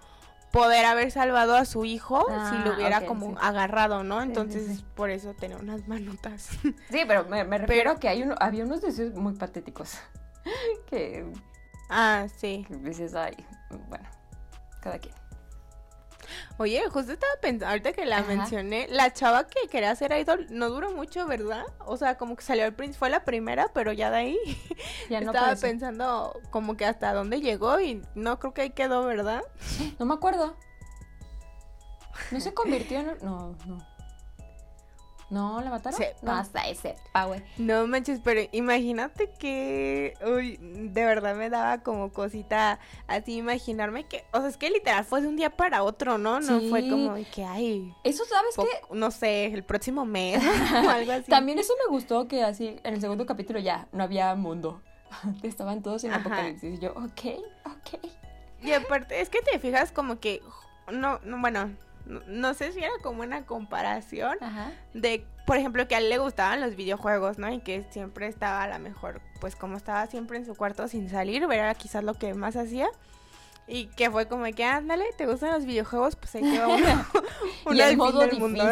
poder 0.54 0.84
haber 0.84 1.10
salvado 1.10 1.56
a 1.56 1.64
su 1.64 1.84
hijo 1.84 2.24
si 2.48 2.56
lo 2.58 2.70
Ah, 2.70 2.74
hubiera 2.76 3.06
como 3.06 3.30
sí. 3.30 3.36
agarrado, 3.40 4.04
¿no? 4.04 4.22
Entonces, 4.22 4.78
sí. 4.78 4.84
por 4.94 5.10
eso 5.10 5.34
tenía 5.34 5.56
unas 5.56 5.88
manotas. 5.88 6.48
Sí, 6.90 7.02
pero 7.08 7.24
me, 7.24 7.42
me 7.42 7.58
refiero 7.58 7.90
a 7.90 7.96
que 7.96 8.08
hay 8.08 8.22
uno, 8.22 8.36
había 8.38 8.64
unos 8.64 8.80
deseos 8.80 9.14
muy 9.14 9.34
patéticos. 9.34 9.98
que, 10.86 11.26
ah, 11.90 12.26
sí. 12.36 12.64
que 12.68 12.76
dices, 12.76 13.16
ay, 13.16 13.34
bueno, 13.88 14.08
cada 14.80 15.00
quien. 15.00 15.14
Oye, 16.58 16.82
justo 16.88 17.12
estaba 17.12 17.32
pensando, 17.40 17.68
ahorita 17.68 17.92
que 17.92 18.06
la 18.06 18.18
Ajá. 18.18 18.26
mencioné, 18.28 18.86
la 18.90 19.12
chava 19.12 19.46
que 19.46 19.68
quería 19.68 19.94
ser 19.96 20.12
idol 20.12 20.46
no 20.50 20.70
duró 20.70 20.92
mucho, 20.92 21.26
¿verdad? 21.26 21.64
O 21.86 21.96
sea, 21.96 22.16
como 22.16 22.36
que 22.36 22.42
salió 22.42 22.64
al 22.64 22.74
principio, 22.74 22.98
fue 22.98 23.10
la 23.10 23.24
primera, 23.24 23.68
pero 23.74 23.92
ya 23.92 24.10
de 24.10 24.16
ahí 24.16 24.38
Ya 25.10 25.20
no 25.20 25.32
estaba 25.32 25.54
pensando 25.56 26.40
como 26.50 26.76
que 26.76 26.86
hasta 26.86 27.12
dónde 27.12 27.40
llegó 27.40 27.80
y 27.80 28.02
no 28.14 28.38
creo 28.38 28.54
que 28.54 28.62
ahí 28.62 28.70
quedó, 28.70 29.04
¿verdad? 29.04 29.42
No 29.98 30.06
me 30.06 30.14
acuerdo. 30.14 30.56
¿No 32.30 32.40
se 32.40 32.54
convirtió 32.54 33.00
en.? 33.00 33.18
No, 33.22 33.56
no. 33.66 33.93
¿No 35.30 35.60
la 35.60 35.70
mataron? 35.70 35.98
No, 36.22 36.32
hasta 36.32 36.68
ese 36.68 36.96
güey. 37.26 37.42
No 37.56 37.86
manches, 37.86 38.20
pero 38.22 38.42
imagínate 38.52 39.30
que, 39.30 40.14
uy, 40.24 40.58
de 40.60 41.04
verdad 41.04 41.34
me 41.34 41.50
daba 41.50 41.78
como 41.78 42.12
cosita 42.12 42.78
así 43.06 43.36
imaginarme 43.36 44.04
que, 44.04 44.24
o 44.32 44.40
sea, 44.40 44.48
es 44.48 44.56
que 44.56 44.70
literal 44.70 45.04
fue 45.04 45.22
de 45.22 45.28
un 45.28 45.36
día 45.36 45.50
para 45.50 45.82
otro, 45.82 46.18
¿no? 46.18 46.40
No 46.40 46.60
fue 46.68 46.88
como 46.88 47.14
que, 47.32 47.44
ay, 47.44 47.94
Eso, 48.04 48.24
¿sabes 48.26 48.54
qué? 48.56 48.94
no 48.94 49.10
sé, 49.10 49.46
el 49.46 49.64
próximo 49.64 50.04
mes 50.04 50.42
o 50.86 50.90
algo 50.90 51.12
así. 51.12 51.30
También 51.30 51.58
eso 51.58 51.72
me 51.84 51.90
gustó 51.90 52.28
que 52.28 52.42
así, 52.42 52.78
en 52.84 52.94
el 52.94 53.00
segundo 53.00 53.26
capítulo 53.26 53.58
ya 53.58 53.88
no 53.92 54.04
había 54.04 54.34
mundo. 54.34 54.82
Estaban 55.42 55.82
todos 55.82 56.04
en 56.04 56.12
Ajá. 56.12 56.20
apocalipsis. 56.20 56.74
Y 56.74 56.78
yo, 56.78 56.90
ok, 56.92 57.40
ok. 57.66 58.04
Y 58.62 58.72
aparte, 58.72 59.20
es 59.20 59.28
que 59.28 59.42
te 59.42 59.58
fijas 59.58 59.92
como 59.92 60.20
que, 60.20 60.42
no, 60.90 61.18
no 61.24 61.40
bueno, 61.40 61.70
no, 62.06 62.20
no 62.26 62.54
sé 62.54 62.72
si 62.72 62.80
era 62.80 62.92
como 63.02 63.22
una 63.22 63.46
comparación 63.46 64.36
Ajá. 64.40 64.72
de, 64.92 65.24
por 65.46 65.56
ejemplo, 65.56 65.86
que 65.88 65.94
a 65.94 65.98
él 65.98 66.10
le 66.10 66.18
gustaban 66.18 66.60
los 66.60 66.76
videojuegos, 66.76 67.38
¿no? 67.38 67.52
Y 67.52 67.60
que 67.60 67.84
siempre 67.90 68.26
estaba 68.26 68.62
a 68.62 68.68
la 68.68 68.78
mejor, 68.78 69.20
pues 69.40 69.56
como 69.56 69.76
estaba 69.76 70.06
siempre 70.06 70.38
en 70.38 70.46
su 70.46 70.54
cuarto 70.54 70.88
sin 70.88 71.08
salir, 71.08 71.44
era 71.44 71.74
quizás 71.74 72.04
lo 72.04 72.14
que 72.14 72.34
más 72.34 72.56
hacía. 72.56 72.88
Y 73.66 73.86
que 73.86 74.10
fue 74.10 74.28
como 74.28 74.44
que, 74.44 74.64
ándale, 74.64 75.06
¿te 75.16 75.26
gustan 75.26 75.52
los 75.52 75.64
videojuegos? 75.64 76.16
Pues 76.16 76.34
ahí 76.34 76.42
te 76.42 76.58
va 76.58 76.68
uno, 76.68 77.06
uno 77.64 77.74
Y 77.74 77.80
el 77.80 77.96
modo 77.96 78.20
del 78.20 78.38
mundo 78.38 78.62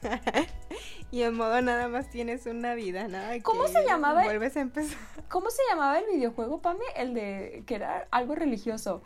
y 1.10 1.22
en 1.22 1.34
modo 1.34 1.60
nada 1.62 1.88
más 1.88 2.08
tienes 2.10 2.46
una 2.46 2.74
vida, 2.74 3.08
nada 3.08 3.30
de 3.30 3.42
¿Cómo 3.42 3.66
se 3.66 3.84
llamaba? 3.84 4.24
Vuelves 4.24 4.56
a 4.56 4.60
empezar. 4.60 4.98
¿Cómo 5.28 5.50
se 5.50 5.62
llamaba 5.68 5.98
el 5.98 6.06
videojuego, 6.06 6.60
Pame? 6.60 6.84
El 6.96 7.14
de 7.14 7.64
que 7.66 7.74
era 7.74 8.06
algo 8.10 8.34
religioso. 8.34 9.02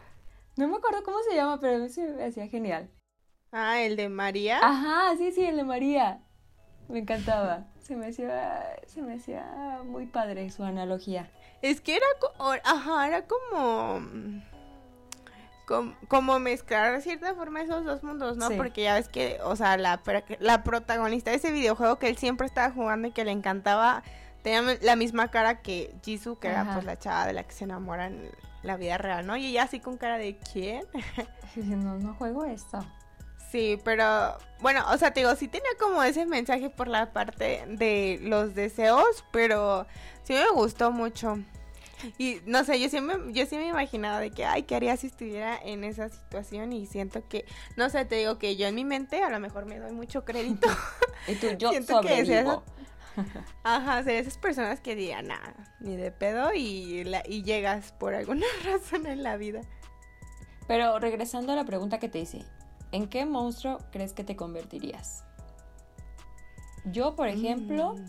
No 0.56 0.68
me 0.68 0.76
acuerdo 0.76 1.02
cómo 1.02 1.18
se 1.28 1.34
llama, 1.34 1.58
pero 1.60 1.76
a 1.76 1.78
mí 1.80 1.88
se 1.88 2.06
me 2.12 2.24
hacía 2.24 2.46
genial. 2.48 2.90
Ah, 3.52 3.80
el 3.80 3.96
de 3.96 4.08
María. 4.08 4.58
Ajá, 4.62 5.16
sí, 5.16 5.32
sí, 5.32 5.44
el 5.44 5.56
de 5.56 5.64
María. 5.64 6.20
Me 6.88 6.98
encantaba. 7.00 7.66
Se 7.80 7.96
me 7.96 8.06
hacía, 8.08 8.76
se 8.86 9.02
me 9.02 9.14
hacía 9.14 9.80
muy 9.84 10.06
padre 10.06 10.50
su 10.50 10.62
analogía. 10.64 11.30
Es 11.62 11.80
que 11.80 11.96
era, 11.96 12.06
ajá, 12.64 13.06
era 13.08 13.26
como, 13.26 14.00
com- 15.66 15.94
como 16.08 16.38
mezclar 16.38 16.92
de 16.92 17.00
cierta 17.00 17.34
forma 17.34 17.62
esos 17.62 17.84
dos 17.84 18.02
mundos, 18.02 18.36
¿no? 18.36 18.48
Sí. 18.48 18.54
Porque 18.56 18.82
ya 18.82 18.94
ves 18.94 19.08
que, 19.08 19.38
o 19.44 19.56
sea, 19.56 19.76
la, 19.76 20.00
la 20.40 20.64
protagonista 20.64 21.30
de 21.30 21.36
ese 21.38 21.52
videojuego 21.52 21.98
que 21.98 22.08
él 22.08 22.16
siempre 22.16 22.46
estaba 22.46 22.70
jugando 22.72 23.08
y 23.08 23.12
que 23.12 23.24
le 23.24 23.30
encantaba, 23.32 24.02
tenía 24.42 24.78
la 24.82 24.96
misma 24.96 25.30
cara 25.30 25.62
que 25.62 25.94
Jisoo, 26.04 26.38
que 26.38 26.48
era 26.48 26.74
pues 26.74 26.84
la 26.84 26.98
chava 26.98 27.26
de 27.26 27.32
la 27.32 27.44
que 27.44 27.52
se 27.52 27.64
enamora 27.64 28.06
en 28.06 28.30
la 28.62 28.76
vida 28.76 28.98
real, 28.98 29.26
¿no? 29.26 29.36
Y 29.36 29.46
ella 29.46 29.64
así 29.64 29.80
con 29.80 29.96
cara 29.96 30.18
de 30.18 30.38
¿quién? 30.52 30.84
No, 31.56 31.98
no 31.98 32.14
juego 32.14 32.44
esto. 32.44 32.84
Sí, 33.50 33.78
pero 33.84 34.38
bueno, 34.60 34.82
o 34.90 34.96
sea, 34.96 35.12
te 35.12 35.20
digo, 35.20 35.36
sí 35.36 35.46
tenía 35.46 35.68
como 35.78 36.02
ese 36.02 36.24
mensaje 36.24 36.70
por 36.70 36.88
la 36.88 37.12
parte 37.12 37.64
de 37.68 38.18
los 38.22 38.54
deseos, 38.54 39.24
pero 39.30 39.86
sí 40.22 40.32
me 40.32 40.48
gustó 40.50 40.90
mucho. 40.90 41.38
Y 42.18 42.40
no 42.46 42.64
sé, 42.64 42.80
yo 42.80 42.88
siempre, 42.88 43.16
yo 43.32 43.46
sí 43.46 43.56
me 43.56 43.68
imaginaba 43.68 44.20
de 44.20 44.30
que, 44.30 44.44
ay, 44.44 44.62
¿qué 44.62 44.74
haría 44.74 44.96
si 44.96 45.08
estuviera 45.08 45.58
en 45.62 45.84
esa 45.84 46.08
situación? 46.08 46.72
Y 46.72 46.86
siento 46.86 47.28
que, 47.28 47.44
no 47.76 47.90
sé, 47.90 48.04
te 48.04 48.16
digo 48.16 48.38
que 48.38 48.56
yo 48.56 48.66
en 48.66 48.74
mi 48.74 48.84
mente 48.84 49.22
a 49.22 49.30
lo 49.30 49.38
mejor 49.38 49.66
me 49.66 49.78
doy 49.78 49.92
mucho 49.92 50.24
crédito. 50.24 50.68
Y 51.28 51.36
tú, 51.36 51.46
yo 51.56 51.70
Siento 51.70 52.00
que 52.00 52.08
sobrevivo. 52.08 52.64
Ajá, 53.62 54.02
ser 54.02 54.16
esas 54.16 54.38
personas 54.38 54.80
que 54.80 54.94
digan, 54.94 55.28
nada, 55.28 55.54
ni 55.80 55.96
de 55.96 56.10
pedo 56.10 56.52
y, 56.54 57.04
la, 57.04 57.22
y 57.26 57.42
llegas 57.42 57.92
por 57.92 58.14
alguna 58.14 58.46
razón 58.64 59.06
en 59.06 59.22
la 59.22 59.36
vida. 59.36 59.60
Pero 60.68 60.98
regresando 60.98 61.52
a 61.52 61.56
la 61.56 61.64
pregunta 61.64 61.98
que 61.98 62.08
te 62.08 62.20
hice, 62.20 62.44
¿en 62.92 63.08
qué 63.08 63.26
monstruo 63.26 63.78
crees 63.90 64.12
que 64.12 64.24
te 64.24 64.36
convertirías? 64.36 65.24
Yo, 66.84 67.14
por 67.16 67.28
ejemplo, 67.28 67.94
Mm. 67.94 68.04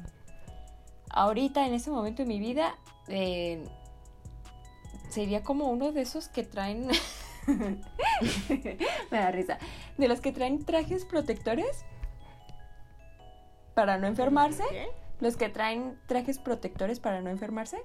ahorita 1.09 1.65
en 1.67 1.73
ese 1.73 1.91
momento 1.91 2.23
de 2.23 2.27
mi 2.27 2.39
vida, 2.39 2.75
eh, 3.07 3.63
sería 5.09 5.43
como 5.43 5.65
uno 5.69 5.91
de 5.91 6.01
esos 6.01 6.27
que 6.27 6.43
traen... 6.43 6.87
Me 9.11 9.17
da 9.17 9.31
risa. 9.31 9.57
De 9.97 10.07
los 10.07 10.21
que 10.21 10.31
traen 10.31 10.63
trajes 10.63 11.05
protectores 11.05 11.85
para 13.73 13.97
no 13.97 14.07
enfermarse. 14.07 14.63
¿Qué? 14.69 14.87
Los 15.19 15.37
que 15.37 15.49
traen 15.49 15.97
trajes 16.07 16.39
protectores 16.39 16.99
para 16.99 17.21
no 17.21 17.29
enfermarse. 17.29 17.81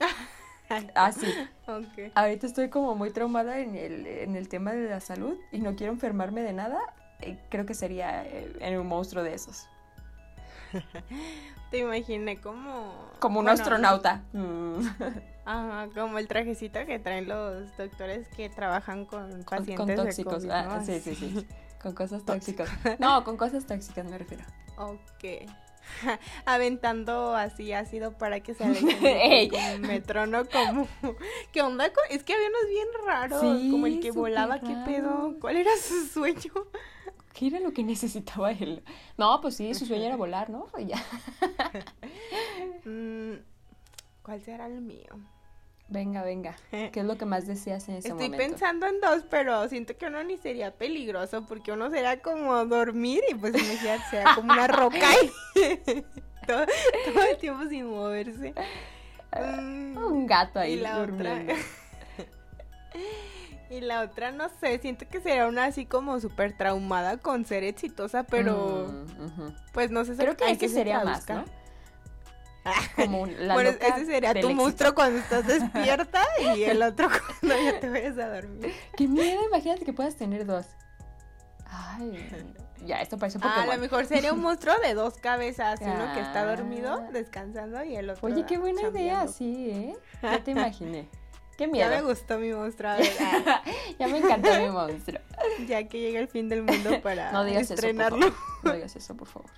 Así. 0.94 1.26
ok. 1.66 2.12
Ahorita 2.14 2.46
estoy 2.46 2.70
como 2.70 2.94
muy 2.94 3.10
traumada 3.10 3.58
en 3.58 3.74
el, 3.74 4.06
en 4.06 4.36
el 4.36 4.48
tema 4.48 4.72
de 4.72 4.88
la 4.88 5.00
salud 5.00 5.36
y 5.50 5.58
no 5.60 5.76
quiero 5.76 5.92
enfermarme 5.92 6.42
de 6.42 6.52
nada. 6.52 6.80
Eh, 7.20 7.38
Creo 7.50 7.66
que 7.66 7.74
sería 7.74 8.24
eh, 8.26 8.52
en 8.60 8.78
un 8.78 8.86
monstruo 8.86 9.22
de 9.22 9.34
esos. 9.34 9.68
Te 11.70 11.78
imaginé 11.78 12.40
como... 12.40 13.10
Como 13.18 13.40
un 13.40 13.46
bueno, 13.46 13.60
astronauta. 13.60 14.22
Mm. 14.32 14.86
Ajá, 15.44 15.88
como 15.94 16.18
el 16.18 16.28
trajecito 16.28 16.84
que 16.86 16.98
traen 16.98 17.28
los 17.28 17.76
doctores 17.76 18.28
que 18.28 18.48
trabajan 18.48 19.06
con 19.06 19.42
pacientes 19.44 19.76
con 19.76 19.94
tóxicos. 19.94 20.34
COVID, 20.34 20.50
Ah, 20.50 20.80
sí, 20.84 21.00
sí, 21.00 21.14
sí. 21.14 21.46
Con 21.82 21.94
cosas 21.94 22.24
tóxicas. 22.24 22.68
No, 23.00 23.24
con 23.24 23.36
cosas 23.36 23.66
tóxicas 23.66 24.04
me 24.04 24.16
refiero. 24.18 24.44
Ok. 24.76 25.48
Aventando 26.46 27.34
así 27.34 27.72
ácido 27.72 28.16
para 28.16 28.40
que 28.40 28.54
se 28.54 28.64
alejen 28.64 29.50
un 29.74 29.80
metro, 29.88 30.26
¿no? 30.26 30.44
Como... 30.48 30.86
¿Qué 31.52 31.60
onda? 31.62 31.92
con- 31.92 32.04
Es 32.10 32.22
que 32.22 32.32
había 32.34 32.48
unos 32.48 32.68
bien 32.68 32.88
raros, 33.04 33.40
Sí, 33.40 33.68
como 33.70 33.86
el 33.86 34.00
que 34.00 34.10
volaba, 34.12 34.60
¿qué 34.60 34.74
pedo? 34.86 35.36
¿Cuál 35.40 35.56
era 35.56 35.70
su 35.76 36.06
sueño? 36.06 36.52
¿Qué 37.34 37.46
era 37.48 37.60
lo 37.60 37.72
que 37.72 37.82
necesitaba 37.82 38.52
él? 38.52 38.84
No, 39.16 39.40
pues 39.40 39.56
sí, 39.56 39.74
su 39.74 39.86
sueño 39.86 40.04
era 40.04 40.16
volar, 40.16 40.50
¿no? 40.50 40.66
Ya. 40.86 41.02
Mm, 42.84 43.34
¿Cuál 44.22 44.42
será 44.42 44.66
el 44.66 44.80
mío? 44.80 45.08
Venga, 45.92 46.22
venga. 46.22 46.56
¿Qué 46.70 46.90
es 46.94 47.04
lo 47.04 47.16
que 47.18 47.26
más 47.26 47.46
deseas 47.46 47.86
en 47.88 47.96
ese 47.96 48.08
Estoy 48.08 48.30
momento? 48.30 48.46
pensando 48.48 48.86
en 48.86 49.00
dos, 49.00 49.24
pero 49.28 49.68
siento 49.68 49.96
que 49.96 50.06
uno 50.06 50.22
ni 50.24 50.38
sería 50.38 50.70
peligroso 50.72 51.44
porque 51.46 51.72
uno 51.72 51.90
será 51.90 52.18
como 52.20 52.64
dormir 52.64 53.22
y 53.30 53.34
pues 53.34 53.54
imagínate, 53.54 54.02
será 54.10 54.34
como 54.34 54.52
una 54.52 54.66
roca 54.68 55.06
y 55.22 55.60
todo, 56.46 56.64
todo 57.04 57.24
el 57.30 57.36
tiempo 57.38 57.68
sin 57.68 57.86
moverse. 57.90 58.54
Mm, 59.38 59.96
Un 59.98 60.26
gato 60.26 60.60
ahí 60.60 60.74
y 60.74 60.80
la 60.80 60.98
otra. 61.00 61.06
durmiendo. 61.36 61.52
y 63.70 63.80
la 63.80 64.00
otra, 64.02 64.30
no 64.32 64.48
sé, 64.60 64.78
siento 64.78 65.06
que 65.10 65.20
será 65.20 65.46
una 65.46 65.64
así 65.66 65.86
como 65.86 66.18
súper 66.20 66.56
traumada 66.56 67.16
con 67.18 67.44
ser 67.44 67.64
exitosa, 67.64 68.24
pero 68.24 68.88
Mm, 68.88 69.48
pues 69.72 69.90
no 69.90 70.04
sé 70.04 70.16
Creo 70.16 70.36
que 70.36 70.56
qué 70.58 70.68
se 70.68 70.74
sería 70.74 71.04
más. 71.04 71.26
Como 72.96 73.22
un- 73.22 73.46
la 73.48 73.54
bueno, 73.54 73.70
ese 73.70 74.06
sería 74.06 74.34
tu 74.40 74.50
monstruo 74.54 74.94
cuando 74.94 75.18
estás 75.18 75.46
despierta 75.46 76.22
y 76.54 76.62
el 76.64 76.82
otro 76.82 77.08
cuando 77.08 77.62
ya 77.64 77.80
te 77.80 77.88
vayas 77.88 78.16
a 78.18 78.28
dormir. 78.28 78.72
Qué 78.96 79.08
miedo, 79.08 79.40
imagínate 79.48 79.84
que 79.84 79.92
puedas 79.92 80.16
tener 80.16 80.46
dos. 80.46 80.66
Ay, 81.66 82.28
ya, 82.84 83.00
esto 83.00 83.16
parece 83.18 83.38
un 83.38 83.44
Ah, 83.44 83.62
a 83.62 83.66
lo 83.66 83.78
mejor 83.80 84.04
sería 84.06 84.32
un 84.32 84.40
monstruo 84.40 84.74
de 84.80 84.92
dos 84.94 85.14
cabezas, 85.16 85.80
uno 85.80 86.12
que 86.14 86.20
está 86.20 86.44
dormido, 86.44 87.00
descansando 87.12 87.82
y 87.82 87.96
el 87.96 88.10
otro 88.10 88.26
Oye, 88.28 88.44
qué 88.46 88.58
buena 88.58 88.80
idea, 88.82 88.90
chambeando. 88.92 89.32
sí, 89.32 89.70
¿eh? 89.70 89.96
Ya 90.22 90.44
te 90.44 90.50
imaginé. 90.50 91.08
Qué 91.56 91.64
Ya 91.64 91.70
miedo. 91.72 91.90
me 91.90 92.02
gustó 92.02 92.38
mi 92.38 92.52
monstruo, 92.52 92.90
a 92.90 92.96
ver, 92.98 93.10
ah, 93.46 93.62
ya 93.98 94.06
me 94.08 94.18
encantó 94.18 94.50
mi 94.60 94.68
monstruo. 94.68 95.20
ya 95.66 95.88
que 95.88 95.98
llega 96.00 96.20
el 96.20 96.28
fin 96.28 96.48
del 96.48 96.62
mundo 96.62 97.00
para 97.02 97.32
No 97.32 97.44
digas 97.44 97.62
eso, 97.64 97.74
por 97.74 97.84
estrenarlo. 97.84 98.18
favor. 98.32 98.34
No 98.64 98.72
digas 98.74 98.96
eso, 98.96 99.16
por 99.16 99.28
favor. 99.28 99.50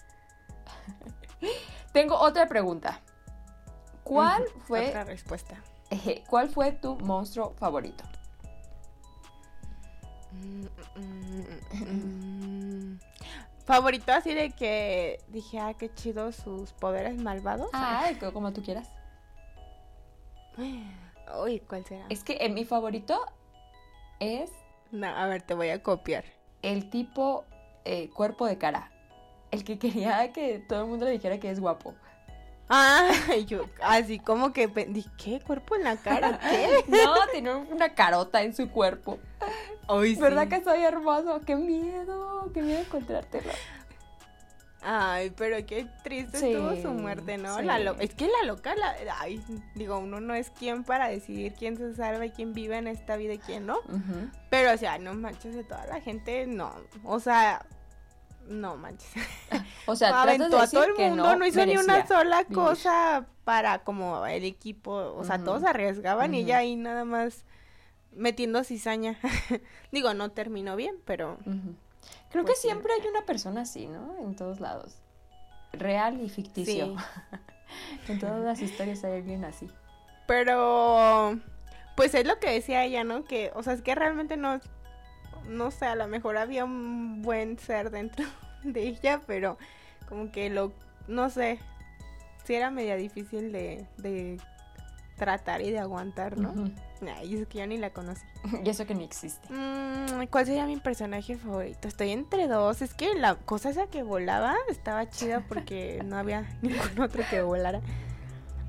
Tengo 1.94 2.16
otra 2.18 2.46
pregunta. 2.48 3.00
¿Cuál 4.02 4.42
fue, 4.66 4.88
Otra 4.88 5.04
respuesta. 5.04 5.62
¿Cuál 6.28 6.48
fue 6.48 6.72
tu 6.72 6.96
monstruo 6.96 7.54
favorito? 7.56 8.02
Mm, 10.32 10.66
mm, 10.96 11.84
mm. 12.92 12.98
Favorito 13.64 14.12
así 14.12 14.34
de 14.34 14.50
que 14.50 15.20
dije, 15.28 15.60
ah, 15.60 15.72
qué 15.74 15.94
chido 15.94 16.32
sus 16.32 16.72
poderes 16.72 17.16
malvados. 17.22 17.70
Ay, 17.72 18.16
co- 18.20 18.32
como 18.32 18.52
tú 18.52 18.60
quieras. 18.62 18.90
Uy, 21.42 21.60
¿cuál 21.60 21.84
será? 21.86 22.06
Es 22.10 22.24
que 22.24 22.38
eh, 22.40 22.48
mi 22.48 22.64
favorito 22.64 23.24
es 24.18 24.50
No, 24.90 25.06
a 25.06 25.26
ver, 25.28 25.42
te 25.42 25.54
voy 25.54 25.70
a 25.70 25.80
copiar. 25.82 26.24
El 26.62 26.90
tipo 26.90 27.44
eh, 27.84 28.10
cuerpo 28.10 28.46
de 28.46 28.58
cara. 28.58 28.90
El 29.54 29.64
que 29.64 29.78
quería 29.78 30.32
que 30.32 30.58
todo 30.58 30.82
el 30.82 30.86
mundo 30.88 31.06
le 31.06 31.12
dijera 31.12 31.38
que 31.38 31.50
es 31.50 31.60
guapo. 31.60 31.94
Ah, 32.68 33.10
yo 33.46 33.66
así 33.82 34.18
como 34.18 34.52
que 34.52 34.70
¿qué? 35.16 35.40
¿Cuerpo 35.40 35.76
en 35.76 35.84
la 35.84 35.96
cara? 35.96 36.38
¿Qué? 36.40 36.84
No, 36.88 37.14
tenía 37.32 37.56
una 37.56 37.94
carota 37.94 38.42
en 38.42 38.54
su 38.54 38.70
cuerpo. 38.70 39.18
Ay, 39.88 40.14
¿Verdad 40.16 40.44
sí. 40.44 40.48
que 40.48 40.64
soy 40.64 40.82
hermoso? 40.82 41.40
¡Qué 41.46 41.56
miedo! 41.56 42.50
¡Qué 42.54 42.62
miedo 42.62 42.80
encontrártelo! 42.80 43.50
Ay, 44.86 45.30
pero 45.34 45.64
qué 45.64 45.86
triste 46.02 46.38
Sí, 46.38 46.52
estuvo 46.52 46.76
su 46.76 46.88
muerte, 46.90 47.38
¿no? 47.38 47.56
sí. 47.58 47.64
La 47.64 47.78
lo- 47.78 47.98
Es 48.00 48.14
que 48.14 48.26
la 48.28 48.46
loca, 48.46 48.74
la... 48.74 48.94
ay, 49.18 49.42
digo, 49.74 49.98
uno 49.98 50.20
no 50.20 50.34
es 50.34 50.50
quien 50.50 50.84
para 50.84 51.08
decidir 51.08 51.54
quién 51.54 51.78
se 51.78 51.94
salva 51.94 52.26
y 52.26 52.30
quién 52.30 52.52
vive 52.52 52.76
en 52.76 52.86
esta 52.88 53.16
vida 53.16 53.32
y 53.34 53.38
quién 53.38 53.64
no. 53.64 53.78
Pero, 54.50 54.74
o 54.74 54.76
sea, 54.76 54.98
no 54.98 55.14
manches 55.14 55.54
de 55.54 55.64
toda 55.64 55.86
la 55.86 56.00
gente, 56.02 56.46
no. 56.46 56.74
O 57.02 57.18
sea, 57.18 57.64
no 58.48 58.76
manches. 58.76 59.10
O 59.86 59.96
sea, 59.96 60.22
Aventó 60.22 60.58
a 60.58 60.66
todo 60.66 60.84
el 60.84 60.94
mundo, 60.94 61.36
no, 61.36 61.46
hizo 61.46 61.64
ni 61.66 61.76
una 61.76 62.06
sola 62.06 62.42
vivir. 62.42 62.54
cosa 62.54 63.26
para 63.44 63.84
como 63.84 64.26
el 64.26 64.44
equipo. 64.44 64.92
O 64.92 65.24
sea, 65.24 65.38
todos 65.44 65.62
arriesgaban 65.64 66.34
y 66.34 66.38
ella 66.40 66.58
ahí 66.58 66.76
nada 66.76 67.04
más 67.04 67.44
metiendo 68.12 68.64
cizaña. 68.64 69.18
digo, 69.92 70.14
no 70.14 70.30
terminó 70.30 70.76
bien, 70.76 70.96
pero... 71.04 71.38
Creo 72.30 72.44
Pues 72.44 72.56
que 72.56 72.62
sí. 72.62 72.68
siempre 72.68 72.92
hay 72.94 73.06
una 73.06 73.26
persona 73.26 73.60
así, 73.62 73.86
¿no? 73.86 74.16
En 74.20 74.34
todos 74.36 74.60
lados. 74.60 74.96
Real 75.72 76.20
y 76.20 76.28
ficticio. 76.30 76.96
Sí. 78.06 78.12
en 78.12 78.18
todas 78.18 78.42
las 78.42 78.60
historias 78.62 79.04
hay 79.04 79.18
alguien 79.18 79.44
así. 79.44 79.68
Pero, 80.26 81.38
pues 81.96 82.14
es 82.14 82.26
lo 82.26 82.38
que 82.38 82.50
decía 82.50 82.84
ella, 82.84 83.04
¿no? 83.04 83.24
Que, 83.24 83.52
o 83.54 83.62
sea, 83.62 83.74
es 83.74 83.82
que 83.82 83.94
realmente 83.94 84.36
no, 84.36 84.60
no 85.48 85.70
sé, 85.70 85.86
a 85.86 85.94
lo 85.94 86.06
mejor 86.08 86.36
había 86.36 86.64
un 86.64 87.22
buen 87.22 87.58
ser 87.58 87.90
dentro 87.90 88.24
de 88.64 88.88
ella, 88.88 89.20
pero 89.26 89.58
como 90.08 90.30
que 90.32 90.50
lo, 90.50 90.72
no 91.08 91.30
sé, 91.30 91.58
sí 92.44 92.54
era 92.54 92.70
media 92.70 92.96
difícil 92.96 93.52
de, 93.52 93.86
de 93.98 94.38
tratar 95.16 95.62
y 95.62 95.70
de 95.70 95.78
aguantar, 95.78 96.38
¿no? 96.38 96.50
Ujú. 96.50 96.70
Ay, 97.16 97.36
es 97.36 97.46
que 97.48 97.58
yo 97.58 97.66
ni 97.66 97.76
la 97.78 97.90
conocí. 97.90 98.22
y 98.64 98.68
eso 98.68 98.86
que 98.86 98.94
no 98.94 99.02
existe. 99.02 99.46
Mm, 99.52 100.26
¿Cuál 100.30 100.46
sería 100.46 100.66
mi 100.66 100.76
personaje 100.78 101.36
favorito? 101.36 101.86
Estoy 101.86 102.10
entre 102.10 102.48
dos. 102.48 102.80
Es 102.82 102.94
que 102.94 103.14
la 103.14 103.34
cosa 103.36 103.70
esa 103.70 103.86
que 103.88 104.02
volaba 104.02 104.54
estaba 104.70 105.08
chida 105.10 105.40
porque 105.46 106.02
no 106.04 106.16
había 106.16 106.48
ningún 106.62 107.00
otro 107.00 107.22
que 107.28 107.42
volara. 107.42 107.80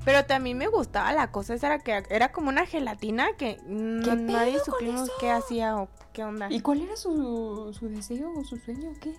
Pero 0.06 0.24
también 0.24 0.56
me 0.56 0.68
gustaba 0.68 1.12
la 1.12 1.32
cosa 1.32 1.54
esa 1.54 1.66
era 1.66 1.78
que 1.80 2.04
era 2.10 2.30
como 2.30 2.48
una 2.48 2.64
gelatina 2.64 3.26
que 3.36 3.58
mm, 3.66 4.04
¿Qué 4.04 4.14
nadie 4.14 4.60
supimos 4.60 5.10
qué 5.18 5.32
hacía 5.32 5.76
o 5.76 5.88
qué 6.12 6.22
onda. 6.22 6.46
¿Y 6.48 6.60
cuál 6.60 6.82
era 6.82 6.96
su, 6.96 7.74
su 7.76 7.88
deseo 7.88 8.32
o 8.32 8.44
su 8.44 8.56
sueño 8.56 8.90
o 8.90 9.00
qué? 9.00 9.16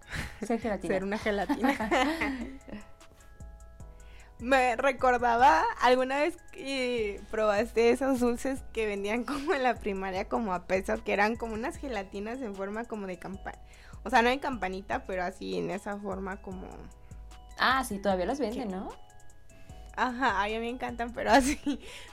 Ser 0.44 0.58
gelatina. 0.58 0.92
Ser 0.92 1.04
una 1.04 1.18
gelatina. 1.18 1.88
Me 4.40 4.74
recordaba 4.74 5.62
alguna 5.80 6.18
vez 6.18 6.36
que 6.50 7.20
probaste 7.30 7.90
esos 7.90 8.18
dulces 8.18 8.60
que 8.72 8.86
vendían 8.86 9.22
como 9.24 9.54
en 9.54 9.62
la 9.62 9.76
primaria 9.76 10.28
como 10.28 10.52
a 10.52 10.66
peso, 10.66 10.94
que 11.04 11.12
eran 11.12 11.36
como 11.36 11.54
unas 11.54 11.76
gelatinas 11.76 12.42
en 12.42 12.56
forma 12.56 12.86
como 12.86 13.06
de 13.06 13.20
campana. 13.20 13.60
O 14.02 14.10
sea, 14.10 14.20
no 14.20 14.30
en 14.30 14.40
campanita, 14.40 15.06
pero 15.06 15.22
así 15.22 15.58
en 15.58 15.70
esa 15.70 15.96
forma 15.96 16.42
como... 16.42 16.66
Ah, 17.56 17.84
sí, 17.84 18.00
todavía 18.00 18.26
los 18.26 18.40
venden, 18.40 18.72
¿no? 18.72 19.03
Ajá, 19.96 20.42
a 20.42 20.46
mí 20.46 20.58
me 20.58 20.68
encantan, 20.68 21.12
pero 21.12 21.30
así 21.32 21.60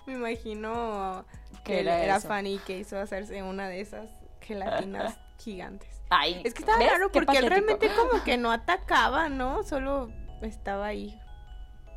me 0.06 0.14
imagino 0.14 1.26
que 1.64 1.74
¿Qué 1.74 1.80
él 1.82 1.88
era 1.88 2.04
era 2.04 2.20
fan 2.20 2.48
y 2.48 2.58
que 2.60 2.80
hizo 2.80 3.00
hacerse 3.00 3.42
una 3.44 3.68
de 3.68 3.82
esas 3.82 4.10
gelatinas 4.42 5.18
gigantes. 5.38 5.90
Ay, 6.10 6.42
Es 6.44 6.54
que 6.54 6.60
estaba 6.62 6.78
¿ves? 6.78 6.92
raro 6.92 7.12
porque 7.12 7.38
él 7.38 7.48
realmente 7.48 7.90
como 7.96 8.24
que 8.24 8.38
no 8.38 8.52
atacaba, 8.52 9.30
¿no? 9.30 9.64
Solo 9.64 10.10
estaba 10.42 10.88
ahí 10.88 11.18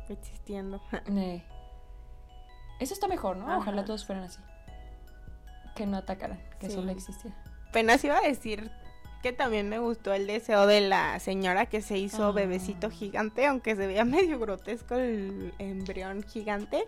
existiendo. 0.09 0.81
Eh, 1.07 1.43
Eso 2.79 2.93
está 2.93 3.07
mejor, 3.07 3.37
¿no? 3.37 3.47
Ajá. 3.47 3.57
Ojalá 3.57 3.83
todos 3.85 4.05
fueran 4.05 4.23
así. 4.25 4.39
Que 5.75 5.85
no 5.85 5.97
atacaran, 5.97 6.41
que 6.59 6.67
Sí. 6.69 6.75
solo 6.75 6.91
existiera. 6.91 7.35
Apenas 7.69 8.03
iba 8.05 8.17
a 8.17 8.21
decir 8.21 8.71
que 9.25 9.33
también 9.33 9.67
me 9.69 9.79
gustó 9.79 10.13
el 10.13 10.27
deseo 10.27 10.67
de 10.67 10.81
la 10.81 11.19
señora 11.19 11.65
que 11.65 11.81
se 11.81 11.97
hizo 11.97 12.25
Ah. 12.27 12.31
bebecito 12.31 12.91
gigante, 12.91 13.47
aunque 13.47 13.75
se 13.75 13.87
veía 13.87 14.05
medio 14.05 14.37
grotesco 14.37 14.93
el 14.93 15.51
embrión 15.57 16.21
gigante. 16.21 16.85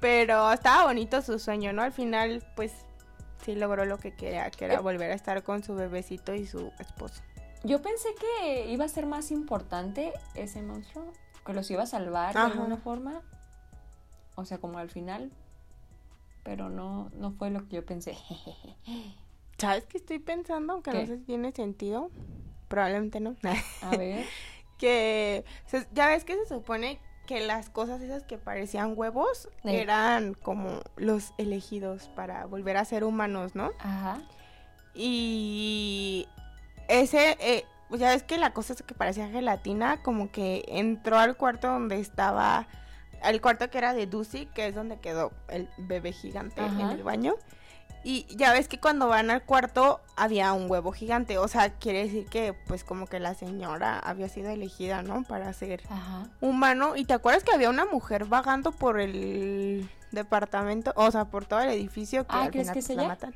Pero 0.00 0.50
estaba 0.50 0.84
bonito 0.86 1.20
su 1.20 1.38
sueño, 1.38 1.74
¿no? 1.74 1.82
Al 1.82 1.92
final, 1.92 2.42
pues 2.56 2.72
sí 3.44 3.54
logró 3.56 3.84
lo 3.84 3.98
que 3.98 4.14
quería, 4.14 4.50
que 4.50 4.64
era 4.64 4.74
Eh. 4.76 4.78
volver 4.78 5.10
a 5.10 5.14
estar 5.14 5.42
con 5.42 5.62
su 5.62 5.74
bebecito 5.74 6.34
y 6.34 6.46
su 6.46 6.72
esposo. 6.78 7.20
Yo 7.62 7.82
pensé 7.82 8.08
que 8.18 8.70
iba 8.70 8.86
a 8.86 8.88
ser 8.88 9.04
más 9.04 9.30
importante 9.30 10.14
ese 10.34 10.62
monstruo, 10.62 11.12
que 11.44 11.52
los 11.52 11.70
iba 11.70 11.82
a 11.82 11.86
salvar 11.86 12.32
de 12.32 12.40
alguna 12.40 12.78
forma. 12.78 13.20
O 14.34 14.46
sea, 14.46 14.56
como 14.56 14.78
al 14.78 14.88
final. 14.88 15.30
Pero 16.42 16.70
no, 16.70 17.10
no 17.12 17.32
fue 17.32 17.50
lo 17.50 17.68
que 17.68 17.76
yo 17.76 17.84
pensé. 17.84 18.16
¿Sabes 19.58 19.84
qué 19.86 19.98
estoy 19.98 20.18
pensando? 20.20 20.72
Aunque 20.74 20.90
¿Qué? 20.92 21.00
no 21.00 21.06
sé 21.06 21.18
si 21.18 21.24
tiene 21.24 21.52
sentido. 21.52 22.10
Probablemente 22.68 23.20
no. 23.20 23.36
A 23.82 23.90
ver. 23.96 24.24
que 24.78 25.44
ya 25.92 26.06
ves 26.08 26.24
que 26.24 26.36
se 26.36 26.46
supone 26.46 27.00
que 27.26 27.40
las 27.40 27.68
cosas 27.68 28.00
esas 28.00 28.22
que 28.22 28.38
parecían 28.38 28.94
huevos 28.96 29.48
Sí. 29.62 29.74
eran 29.76 30.34
como 30.34 30.80
los 30.96 31.34
elegidos 31.36 32.08
para 32.14 32.46
volver 32.46 32.76
a 32.76 32.84
ser 32.84 33.04
humanos, 33.04 33.54
¿no? 33.54 33.70
Ajá. 33.80 34.22
Y 34.94 36.26
ese, 36.88 37.36
eh, 37.40 37.64
ya 37.90 38.10
ves 38.10 38.22
que 38.22 38.38
la 38.38 38.52
cosa 38.52 38.72
esa 38.72 38.84
que 38.86 38.94
parecía 38.94 39.28
gelatina 39.28 40.02
como 40.02 40.30
que 40.30 40.64
entró 40.68 41.18
al 41.18 41.36
cuarto 41.36 41.68
donde 41.68 42.00
estaba, 42.00 42.66
el 43.24 43.40
cuarto 43.40 43.68
que 43.70 43.78
era 43.78 43.94
de 43.94 44.06
Ducy, 44.06 44.46
que 44.46 44.66
es 44.66 44.74
donde 44.74 44.98
quedó 45.00 45.32
el 45.48 45.68
bebé 45.78 46.12
gigante 46.12 46.60
en 46.64 46.80
el 46.80 47.02
baño. 47.02 47.34
Y 48.08 48.24
ya 48.34 48.54
ves 48.54 48.68
que 48.68 48.80
cuando 48.80 49.06
van 49.06 49.28
al 49.28 49.42
cuarto 49.44 50.00
había 50.16 50.54
un 50.54 50.70
huevo 50.70 50.92
gigante, 50.92 51.36
o 51.36 51.46
sea, 51.46 51.74
quiere 51.74 52.04
decir 52.04 52.24
que 52.24 52.54
pues 52.66 52.82
como 52.82 53.06
que 53.06 53.20
la 53.20 53.34
señora 53.34 53.98
había 53.98 54.30
sido 54.30 54.48
elegida, 54.48 55.02
¿no? 55.02 55.24
Para 55.24 55.52
ser 55.52 55.82
Ajá. 55.90 56.26
humano. 56.40 56.96
¿Y 56.96 57.04
te 57.04 57.12
acuerdas 57.12 57.44
que 57.44 57.52
había 57.52 57.68
una 57.68 57.84
mujer 57.84 58.24
vagando 58.24 58.72
por 58.72 58.98
el 58.98 59.90
departamento? 60.10 60.94
O 60.96 61.10
sea, 61.10 61.26
por 61.26 61.44
todo 61.44 61.60
el 61.60 61.68
edificio 61.68 62.26
que 62.26 62.34
Ah, 62.34 62.44
al 62.44 62.50
¿crees 62.50 62.68
final, 62.68 62.72
que 62.72 62.78
es 62.80 62.86
pues, 62.86 62.96
la 62.96 63.08
matan. 63.08 63.34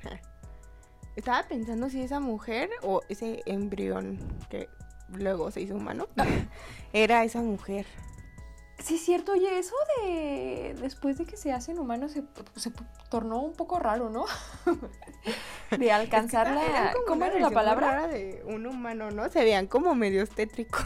Estaba 1.16 1.42
pensando 1.42 1.90
si 1.90 2.00
esa 2.00 2.20
mujer 2.20 2.70
o 2.80 3.02
ese 3.10 3.42
embrión 3.44 4.18
que 4.48 4.70
luego 5.10 5.50
se 5.50 5.60
hizo 5.60 5.74
humano 5.74 6.06
era 6.94 7.24
esa 7.24 7.42
mujer. 7.42 7.84
Sí, 8.84 8.96
es 8.96 9.04
cierto. 9.04 9.32
Oye, 9.32 9.58
eso 9.58 9.74
de 10.02 10.74
después 10.80 11.16
de 11.18 11.24
que 11.24 11.36
se 11.36 11.52
hacen 11.52 11.78
humanos 11.78 12.12
se, 12.12 12.24
se 12.56 12.72
tornó 13.10 13.40
un 13.40 13.52
poco 13.52 13.78
raro, 13.78 14.10
¿no? 14.10 14.24
de 15.78 15.92
alcanzar 15.92 16.50
la... 16.50 16.92
como 16.92 17.06
¿Cómo 17.06 17.24
era 17.24 17.38
la 17.38 17.50
palabra? 17.50 18.08
de 18.08 18.42
un 18.46 18.66
humano, 18.66 19.10
¿no? 19.10 19.28
Se 19.28 19.40
veían 19.44 19.66
como 19.66 19.94
medios 19.94 20.30
tétricos. 20.30 20.84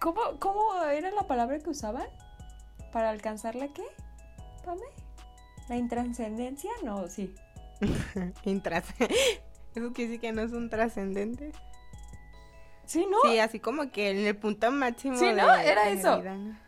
¿Cómo, 0.00 0.20
¿Cómo 0.38 0.82
era 0.84 1.10
la 1.10 1.26
palabra 1.26 1.58
que 1.58 1.70
usaban? 1.70 2.06
¿Para 2.92 3.10
alcanzar 3.10 3.54
la 3.56 3.68
qué? 3.68 3.82
¿Pame? 4.64 4.82
¿La 5.68 5.76
intrascendencia? 5.76 6.70
No, 6.84 7.08
sí. 7.08 7.34
Eso 9.74 9.92
quiere 9.92 10.10
decir 10.12 10.20
que 10.20 10.32
no 10.32 10.48
son 10.48 10.70
trascendentes. 10.70 11.54
Sí, 12.86 13.06
¿no? 13.10 13.16
Sí, 13.28 13.38
así 13.38 13.58
como 13.60 13.90
que 13.90 14.10
en 14.10 14.18
el 14.26 14.36
punto 14.36 14.70
máximo. 14.70 15.16
Sí, 15.18 15.32
¿no? 15.32 15.52
de- 15.56 15.68
Era 15.70 15.86
de 15.86 15.92
eso. 15.94 16.18
vida, 16.20 16.34
¿no? 16.36 16.63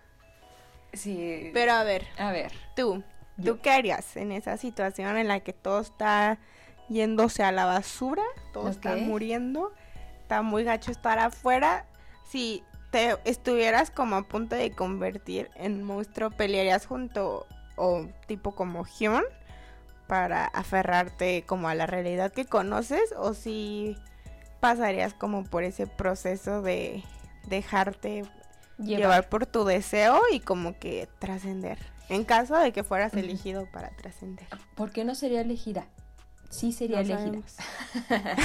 Sí. 0.96 1.50
Pero 1.52 1.72
a 1.72 1.84
ver, 1.84 2.06
A 2.18 2.32
ver. 2.32 2.52
tú, 2.74 3.02
Yo. 3.36 3.54
¿tú 3.54 3.60
qué 3.62 3.70
harías 3.70 4.16
en 4.16 4.32
esa 4.32 4.56
situación 4.56 5.16
en 5.16 5.28
la 5.28 5.40
que 5.40 5.52
todo 5.52 5.80
está 5.80 6.38
yéndose 6.88 7.42
a 7.42 7.52
la 7.52 7.64
basura? 7.66 8.22
Todo 8.52 8.68
está 8.68 8.96
muriendo. 8.96 9.72
Está 10.22 10.42
muy 10.42 10.64
gacho 10.64 10.90
estar 10.90 11.18
afuera. 11.18 11.86
Si 12.28 12.64
te 12.90 13.16
estuvieras 13.24 13.90
como 13.90 14.16
a 14.16 14.22
punto 14.22 14.56
de 14.56 14.70
convertir 14.72 15.50
en 15.54 15.82
monstruo, 15.82 16.30
¿pelearías 16.30 16.86
junto 16.86 17.46
o 17.76 18.06
tipo 18.26 18.54
como 18.54 18.84
Hyun 18.84 19.24
para 20.06 20.46
aferrarte 20.46 21.44
como 21.46 21.68
a 21.68 21.74
la 21.74 21.86
realidad 21.86 22.32
que 22.32 22.46
conoces? 22.46 23.12
¿O 23.16 23.34
si 23.34 23.96
pasarías 24.60 25.14
como 25.14 25.44
por 25.44 25.62
ese 25.62 25.86
proceso 25.86 26.62
de 26.62 27.02
dejarte 27.46 28.24
Llevar. 28.78 29.00
llevar 29.00 29.28
por 29.28 29.46
tu 29.46 29.64
deseo 29.64 30.20
y 30.32 30.40
como 30.40 30.78
que 30.78 31.08
trascender. 31.18 31.78
En 32.08 32.24
caso 32.24 32.56
de 32.56 32.72
que 32.72 32.84
fueras 32.84 33.14
elegido 33.14 33.66
para 33.72 33.90
trascender. 33.90 34.46
¿Por 34.74 34.92
qué 34.92 35.04
no 35.04 35.14
sería 35.14 35.40
elegida? 35.40 35.86
Sí 36.50 36.72
sería 36.72 37.02
No 37.02 37.18
elegida. 37.18 37.42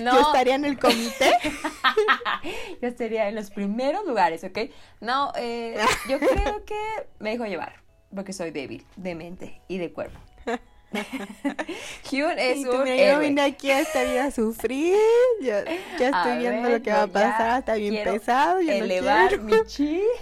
No, 0.00 0.14
Yo 0.14 0.20
estaría 0.20 0.54
en 0.54 0.64
el 0.64 0.78
comité. 0.78 1.32
yo 2.82 2.88
estaría 2.88 3.28
en 3.28 3.34
los 3.34 3.50
primeros 3.50 4.06
lugares, 4.06 4.42
¿ok? 4.42 4.58
No, 5.00 5.32
eh, 5.36 5.76
yo 6.08 6.18
creo 6.18 6.64
que 6.64 6.78
me 7.18 7.30
dejo 7.32 7.44
llevar, 7.44 7.82
porque 8.14 8.32
soy 8.32 8.52
débil 8.52 8.86
de 8.96 9.14
mente 9.14 9.60
y 9.68 9.76
de 9.76 9.92
cuerpo. 9.92 10.18
Hyun 12.10 12.38
es 12.38 12.58
Y 12.58 12.64
tú, 12.64 12.72
un 12.72 12.84
mira, 12.84 13.14
yo 13.14 13.18
vine 13.20 13.42
aquí 13.42 13.70
a 13.70 13.80
esta 13.80 14.02
vida 14.04 14.24
a 14.26 14.30
sufrir. 14.30 14.96
Ya, 15.40 15.64
ya 15.98 16.08
A 16.08 16.22
estoy 16.22 16.38
viendo 16.38 16.62
ver, 16.62 16.78
lo 16.78 16.82
que 16.82 16.90
va 16.92 17.02
a 17.02 17.06
yo 17.06 17.12
pasar. 17.12 17.58
Está 17.60 17.74
bien 17.74 18.04
pesado. 18.04 18.60
Yo 18.60 18.66
no 18.68 18.84
elevar 18.84 19.28
quiero. 19.28 19.44
mi 19.44 19.66
chi. 19.66 20.02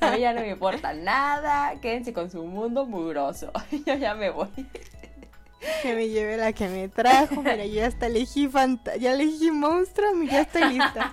A 0.00 0.12
mí 0.12 0.20
ya 0.20 0.32
no 0.32 0.40
me 0.40 0.48
importa 0.48 0.94
nada. 0.94 1.78
Quédense 1.80 2.12
con 2.12 2.30
su 2.30 2.42
mundo 2.44 2.86
mugroso. 2.86 3.52
Yo 3.86 3.94
ya 3.94 4.14
me 4.14 4.30
voy. 4.30 4.48
Que 5.82 5.94
me 5.94 6.08
lleve 6.08 6.38
la 6.38 6.52
que 6.54 6.68
me 6.68 6.88
trajo. 6.88 7.42
Mira, 7.42 7.66
yo 7.66 7.74
ya 7.74 7.86
hasta 7.88 8.06
elegí 8.06 8.48
fanta 8.48 8.96
ya 8.96 9.12
elegí 9.12 9.50
monstruo. 9.50 10.08
Ya 10.24 10.40
estoy 10.40 10.64
lista. 10.72 11.12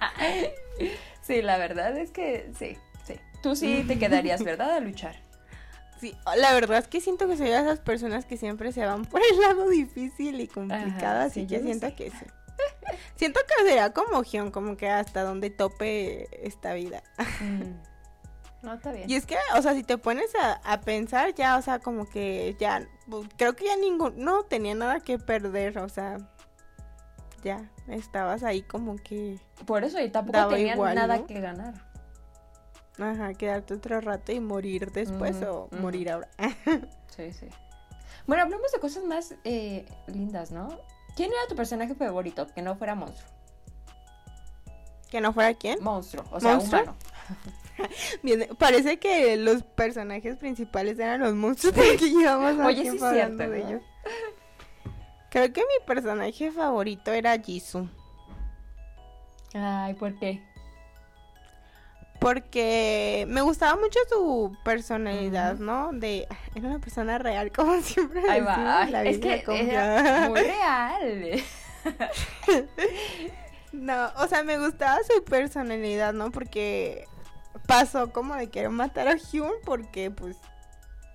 Sí, 1.21 1.41
la 1.41 1.57
verdad 1.57 1.97
es 1.97 2.11
que 2.11 2.49
sí, 2.57 2.77
sí. 3.05 3.15
Tú 3.43 3.57
sí 3.57 3.83
te 3.85 3.99
quedarías, 3.99 4.41
¿verdad? 4.41 4.71
A 4.71 4.79
luchar. 4.79 5.26
Sí, 5.99 6.15
la 6.37 6.53
verdad 6.53 6.77
es 6.79 6.87
que 6.87 7.01
siento 7.01 7.27
que 7.27 7.37
soy 7.37 7.47
de 7.49 7.59
esas 7.59 7.79
personas 7.79 8.25
que 8.25 8.37
siempre 8.37 8.71
se 8.71 8.85
van 8.85 9.05
por 9.05 9.21
el 9.31 9.39
lado 9.41 9.67
difícil 9.69 10.39
y 10.39 10.47
complicado, 10.47 11.17
Ajá, 11.19 11.23
así 11.23 11.41
sí, 11.41 11.47
que 11.47 11.61
siento 11.61 11.87
sé. 11.87 11.95
que 11.95 12.09
sí. 12.11 12.25
Siento 13.15 13.39
que 13.47 13.65
sería 13.67 13.93
como 13.93 14.23
Gion, 14.23 14.51
como 14.51 14.77
que 14.77 14.89
hasta 14.89 15.23
donde 15.23 15.49
tope 15.49 16.27
esta 16.47 16.73
vida. 16.73 17.03
Mm. 17.41 17.73
No, 18.65 18.73
está 18.73 18.91
bien. 18.91 19.09
Y 19.09 19.15
es 19.15 19.25
que, 19.25 19.37
o 19.55 19.61
sea, 19.61 19.73
si 19.73 19.83
te 19.83 19.97
pones 19.97 20.33
a, 20.35 20.53
a 20.63 20.81
pensar 20.81 21.33
ya, 21.35 21.57
o 21.57 21.61
sea, 21.61 21.79
como 21.79 22.09
que 22.09 22.55
ya, 22.59 22.87
bu- 23.07 23.29
creo 23.37 23.55
que 23.55 23.65
ya 23.65 23.75
ningún, 23.77 24.13
no 24.17 24.43
tenía 24.43 24.73
nada 24.75 24.99
que 24.99 25.19
perder, 25.19 25.77
o 25.77 25.89
sea, 25.89 26.17
ya, 27.43 27.69
estabas 27.87 28.43
ahí 28.43 28.63
como 28.63 28.95
que, 28.97 29.39
Por 29.65 29.83
eso, 29.83 29.99
y 30.01 30.09
tampoco 30.09 30.57
igual, 30.57 30.95
nada 30.95 31.17
¿no? 31.17 31.27
que 31.27 31.39
ganar. 31.39 31.73
Ajá, 32.99 33.33
quedarte 33.33 33.73
otro 33.75 34.01
rato 34.01 34.31
y 34.31 34.39
morir 34.39 34.91
después 34.91 35.41
o 35.43 35.69
morir 35.71 36.11
ahora. 36.11 36.29
Sí, 37.15 37.33
sí. 37.33 37.47
Bueno, 38.27 38.43
hablemos 38.43 38.71
de 38.71 38.79
cosas 38.79 39.03
más 39.03 39.33
eh, 39.43 39.85
lindas, 40.05 40.51
¿no? 40.51 40.67
¿Quién 41.15 41.31
era 41.31 41.47
tu 41.49 41.55
personaje 41.55 41.95
favorito 41.95 42.45
que 42.53 42.61
no 42.61 42.75
fuera 42.75 42.93
monstruo? 42.93 43.27
que 45.09 45.21
no 45.21 45.33
fuera 45.33 45.53
quién. 45.53 45.81
Monstruo, 45.81 46.23
o 46.31 46.39
sea, 46.39 46.55
¿Monstruo? 46.55 46.81
humano. 46.81 46.97
Bien, 48.23 48.47
parece 48.57 48.97
que 48.99 49.37
los 49.37 49.63
personajes 49.63 50.37
principales 50.37 50.99
eran 50.99 51.21
los 51.21 51.33
monstruos 51.33 51.75
porque 51.75 51.97
llevamos 52.09 52.55
más 52.55 52.67
Oye, 52.67 52.83
sí 52.83 52.97
hablando 53.01 53.11
cierto, 53.13 53.49
de 53.53 53.59
¿no? 53.59 53.67
ellos. 53.69 53.81
Creo 55.29 55.53
que 55.53 55.61
mi 55.61 55.85
personaje 55.85 56.51
favorito 56.51 57.11
era 57.11 57.37
Jisoo. 57.39 57.89
Ay, 59.53 59.93
¿por 59.93 60.17
qué? 60.19 60.43
Porque 62.19 63.25
me 63.29 63.41
gustaba 63.41 63.79
mucho 63.79 63.99
su 64.09 64.55
personalidad. 64.63 65.57
¿no? 65.57 65.91
De 65.93 66.27
era 66.55 66.67
una 66.67 66.79
persona 66.79 67.17
real, 67.17 67.51
como 67.55 67.81
siempre 67.81 68.21
Ahí 68.29 68.41
decimos, 68.41 68.57
va. 68.57 68.85
La 68.85 69.03
es 69.03 69.19
que 69.19 69.43
era 69.47 70.29
muy 70.29 70.41
real. 70.41 71.43
No, 73.71 74.11
o 74.17 74.27
sea, 74.27 74.43
me 74.43 74.57
gustaba 74.57 74.97
su 75.07 75.23
personalidad, 75.23 76.13
¿no? 76.13 76.31
Porque 76.31 77.05
pasó 77.67 78.11
como 78.11 78.35
de 78.35 78.49
querer 78.49 78.69
matar 78.69 79.07
a 79.07 79.15
Hyun 79.15 79.51
porque, 79.63 80.09
pues, 80.09 80.37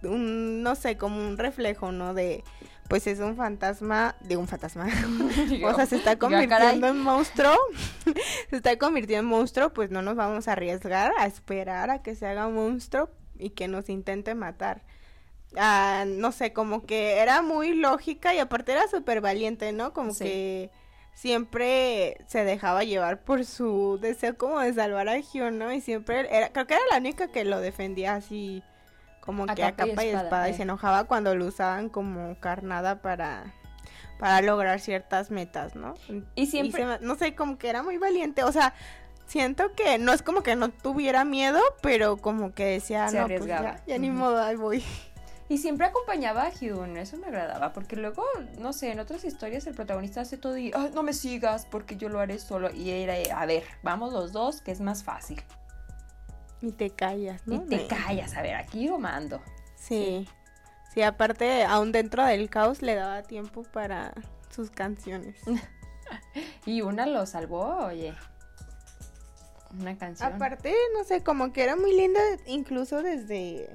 un, 0.02 0.62
no 0.62 0.74
sé, 0.74 0.96
como 0.96 1.16
un 1.16 1.38
reflejo, 1.38 1.92
¿no? 1.92 2.14
De, 2.14 2.44
pues 2.92 3.06
es 3.06 3.20
un 3.20 3.36
fantasma, 3.36 4.16
de 4.20 4.36
un 4.36 4.46
fantasma. 4.46 4.86
O 5.64 5.74
sea, 5.74 5.86
se 5.86 5.96
está 5.96 6.18
convirtiendo 6.18 6.88
en 6.88 6.98
monstruo. 6.98 7.56
se 8.50 8.56
está 8.56 8.76
convirtiendo 8.76 9.20
en 9.20 9.34
monstruo, 9.34 9.72
pues 9.72 9.90
no 9.90 10.02
nos 10.02 10.14
vamos 10.14 10.46
a 10.46 10.52
arriesgar 10.52 11.14
a 11.16 11.26
esperar 11.26 11.88
a 11.88 12.02
que 12.02 12.14
se 12.14 12.26
haga 12.26 12.48
monstruo 12.48 13.08
y 13.38 13.48
que 13.48 13.66
nos 13.66 13.88
intente 13.88 14.34
matar. 14.34 14.82
Ah, 15.56 16.04
no 16.06 16.32
sé, 16.32 16.52
como 16.52 16.84
que 16.84 17.16
era 17.16 17.40
muy 17.40 17.74
lógica 17.74 18.34
y 18.34 18.40
aparte 18.40 18.72
era 18.72 18.86
súper 18.88 19.22
valiente, 19.22 19.72
¿no? 19.72 19.94
Como 19.94 20.12
Sí. 20.12 20.24
que 20.24 20.70
siempre 21.14 22.18
se 22.26 22.44
dejaba 22.44 22.84
llevar 22.84 23.24
por 23.24 23.46
su 23.46 23.98
deseo 24.02 24.36
como 24.36 24.60
de 24.60 24.74
salvar 24.74 25.08
a 25.08 25.18
Hyun, 25.18 25.56
¿no? 25.56 25.72
Y 25.72 25.80
siempre 25.80 26.28
era, 26.30 26.52
creo 26.52 26.66
que 26.66 26.74
era 26.74 26.82
la 26.90 26.98
única 26.98 27.28
que 27.28 27.44
lo 27.44 27.58
defendía 27.60 28.16
así 28.16 28.62
como 29.22 29.44
A 29.44 29.54
que 29.54 29.64
a 29.64 29.72
capa 29.72 30.04
y 30.04 30.08
espada, 30.10 30.48
y 30.48 30.52
eh. 30.52 30.54
se 30.54 30.62
enojaba 30.64 31.04
cuando 31.04 31.34
lo 31.34 31.46
usaban 31.46 31.88
como 31.88 32.38
carnada 32.40 33.00
para 33.00 33.54
para 34.18 34.40
lograr 34.40 34.78
ciertas 34.78 35.30
metas, 35.32 35.74
¿no? 35.74 35.94
Y 36.36 36.46
siempre- 36.46 36.84
se 36.98 37.04
no 37.04 37.14
sé, 37.16 37.34
como 37.34 37.58
que 37.58 37.68
era 37.68 37.82
muy 37.82 37.96
valiente, 37.98 38.44
o 38.44 38.52
sea, 38.52 38.72
siento 39.26 39.72
que 39.74 39.98
no 39.98 40.12
es 40.12 40.22
como 40.22 40.42
que 40.44 40.54
no 40.54 40.68
tuviera 40.68 41.24
miedo, 41.24 41.58
pero 41.82 42.18
como 42.18 42.52
que 42.54 42.64
decía, 42.66 43.08
Se 43.08 43.18
no, 43.18 43.26
pues 43.26 43.40
arriesgaba. 43.42 43.76
ya, 43.78 43.82
ya 43.86 43.98
ni 43.98 44.10
modo, 44.10 44.40
ahí 44.42 44.56
voy. 44.56 44.84
Y 45.48 45.58
siempre 45.58 45.86
acompañaba 45.86 46.44
a 46.44 46.50
Hyun, 46.50 46.96
eso 46.96 47.18
me 47.18 47.26
agradaba, 47.26 47.74
porque 47.74 47.96
luego, 47.96 48.24
no 48.58 48.72
sé, 48.72 48.90
en 48.92 49.00
otras 49.00 49.22
historias 49.24 49.66
el 49.66 49.74
protagonista 49.74 50.22
hace 50.22 50.38
todo 50.38 50.56
y, 50.56 50.70
"Ay, 50.74 50.92
no 50.94 51.02
me 51.02 51.12
sigas 51.12 51.66
porque 51.66 51.96
yo 51.96 52.08
lo 52.08 52.20
haré 52.20 52.38
solo. 52.38 52.70
Y 52.72 52.88
era, 52.90 53.14
a 53.38 53.44
ver, 53.44 53.64
vamos 53.82 54.14
los 54.14 54.32
dos, 54.32 54.62
que 54.62 54.70
es 54.70 54.80
más 54.80 55.04
fácil. 55.04 55.42
Y 56.62 56.72
te 56.72 56.90
callas, 56.90 57.46
¿no? 57.46 57.56
Y 57.56 57.58
te 57.68 57.86
callas, 57.88 58.34
a 58.34 58.42
ver, 58.42 58.54
aquí 58.54 58.86
yo 58.86 58.98
mando. 58.98 59.42
Sí. 59.76 60.26
Sí, 60.94 61.02
aparte, 61.02 61.64
aún 61.64 61.90
dentro 61.92 62.24
del 62.24 62.48
caos 62.48 62.80
le 62.82 62.94
daba 62.94 63.22
tiempo 63.22 63.62
para 63.64 64.14
sus 64.50 64.70
canciones. 64.70 65.36
Y 66.66 66.82
una 66.82 67.06
lo 67.06 67.24
salvó, 67.26 67.86
oye. 67.86 68.14
Una 69.80 69.96
canción. 69.96 70.30
Aparte, 70.34 70.74
no 70.96 71.04
sé, 71.04 71.22
como 71.22 71.52
que 71.52 71.64
era 71.64 71.74
muy 71.76 71.92
linda 71.96 72.20
incluso 72.46 73.02
desde, 73.02 73.68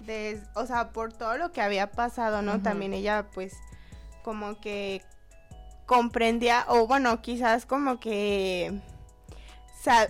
des- 0.00 0.42
o 0.54 0.64
sea, 0.66 0.90
por 0.92 1.12
todo 1.12 1.36
lo 1.38 1.50
que 1.50 1.60
había 1.60 1.90
pasado, 1.90 2.40
¿no? 2.42 2.62
También 2.62 2.94
ella, 2.94 3.26
pues, 3.34 3.54
como 4.22 4.60
que 4.60 5.02
comprendía, 5.86 6.64
o 6.68 6.86
bueno, 6.86 7.20
quizás 7.20 7.66
como 7.66 7.98
que 7.98 8.80
sa- 9.82 10.08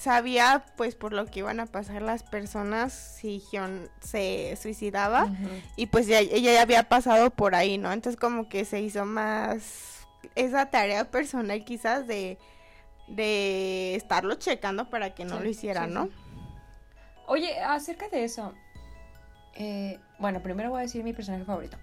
sabía, 0.00 0.64
pues, 0.76 0.96
por 0.96 1.12
lo 1.12 1.26
que 1.26 1.38
iban 1.40 1.60
a 1.60 1.66
pasar 1.66 2.02
las 2.02 2.22
personas 2.24 2.92
si 2.92 3.38
Hyun 3.52 3.88
se 4.00 4.56
suicidaba. 4.60 5.28
Y 5.76 5.86
pues 5.86 6.06
ya, 6.08 6.18
ella 6.20 6.52
ya 6.54 6.62
había 6.62 6.84
pasado 6.88 7.30
por 7.30 7.54
ahí, 7.54 7.78
¿no? 7.78 7.92
Entonces 7.92 8.18
como 8.20 8.48
que 8.48 8.64
se 8.64 8.80
hizo 8.80 9.04
más 9.04 10.06
esa 10.34 10.66
tarea 10.70 11.10
personal 11.10 11.64
quizás 11.64 12.06
de, 12.06 12.38
de 13.08 13.94
estarlo 13.94 14.34
checando 14.34 14.90
para 14.90 15.14
que 15.14 15.24
no 15.24 15.36
Sí, 15.38 15.42
lo 15.44 15.48
hiciera, 15.48 15.86
sí, 15.86 15.92
¿no? 15.92 16.06
sí. 16.06 16.12
Oye, 17.26 17.60
acerca 17.60 18.08
de 18.08 18.24
eso. 18.24 18.52
eh, 19.54 19.98
bueno, 20.18 20.42
primero 20.42 20.70
voy 20.70 20.80
a 20.80 20.82
decir 20.82 21.04
mi 21.04 21.12
personaje 21.12 21.44
favorito. 21.44 21.76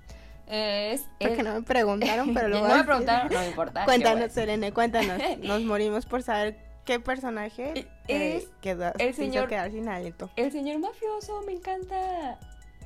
Eh, 0.50 0.94
es 0.94 1.02
Porque 1.20 1.42
el- 1.42 1.44
no 1.46 1.54
me 1.56 1.62
preguntaron, 1.62 2.34
pero 2.34 2.48
lo 2.50 2.60
no 2.68 2.74
a 2.74 2.78
me 2.78 2.84
preguntaron, 2.84 3.32
no 3.32 3.40
me 3.40 3.48
importa. 3.48 3.86
Cuéntanos. 3.86 4.32
Serene, 4.32 4.72
cuéntanos. 4.72 5.22
Nos 5.40 5.62
morimos 5.64 6.06
por 6.06 6.24
saber 6.24 6.58
qué 6.88 7.00
personaje 7.00 7.74
Eh, 7.80 7.88
eh, 8.08 8.38
es 8.38 8.48
quedó, 8.62 8.92
el 8.98 9.14
señor- 9.14 9.48
quedar 9.50 9.70
sin 9.72 9.88
aliento. 9.90 10.32
El 10.36 10.52
señor 10.52 10.80
mafioso, 10.80 11.42
me 11.46 11.52
encanta. 11.52 12.40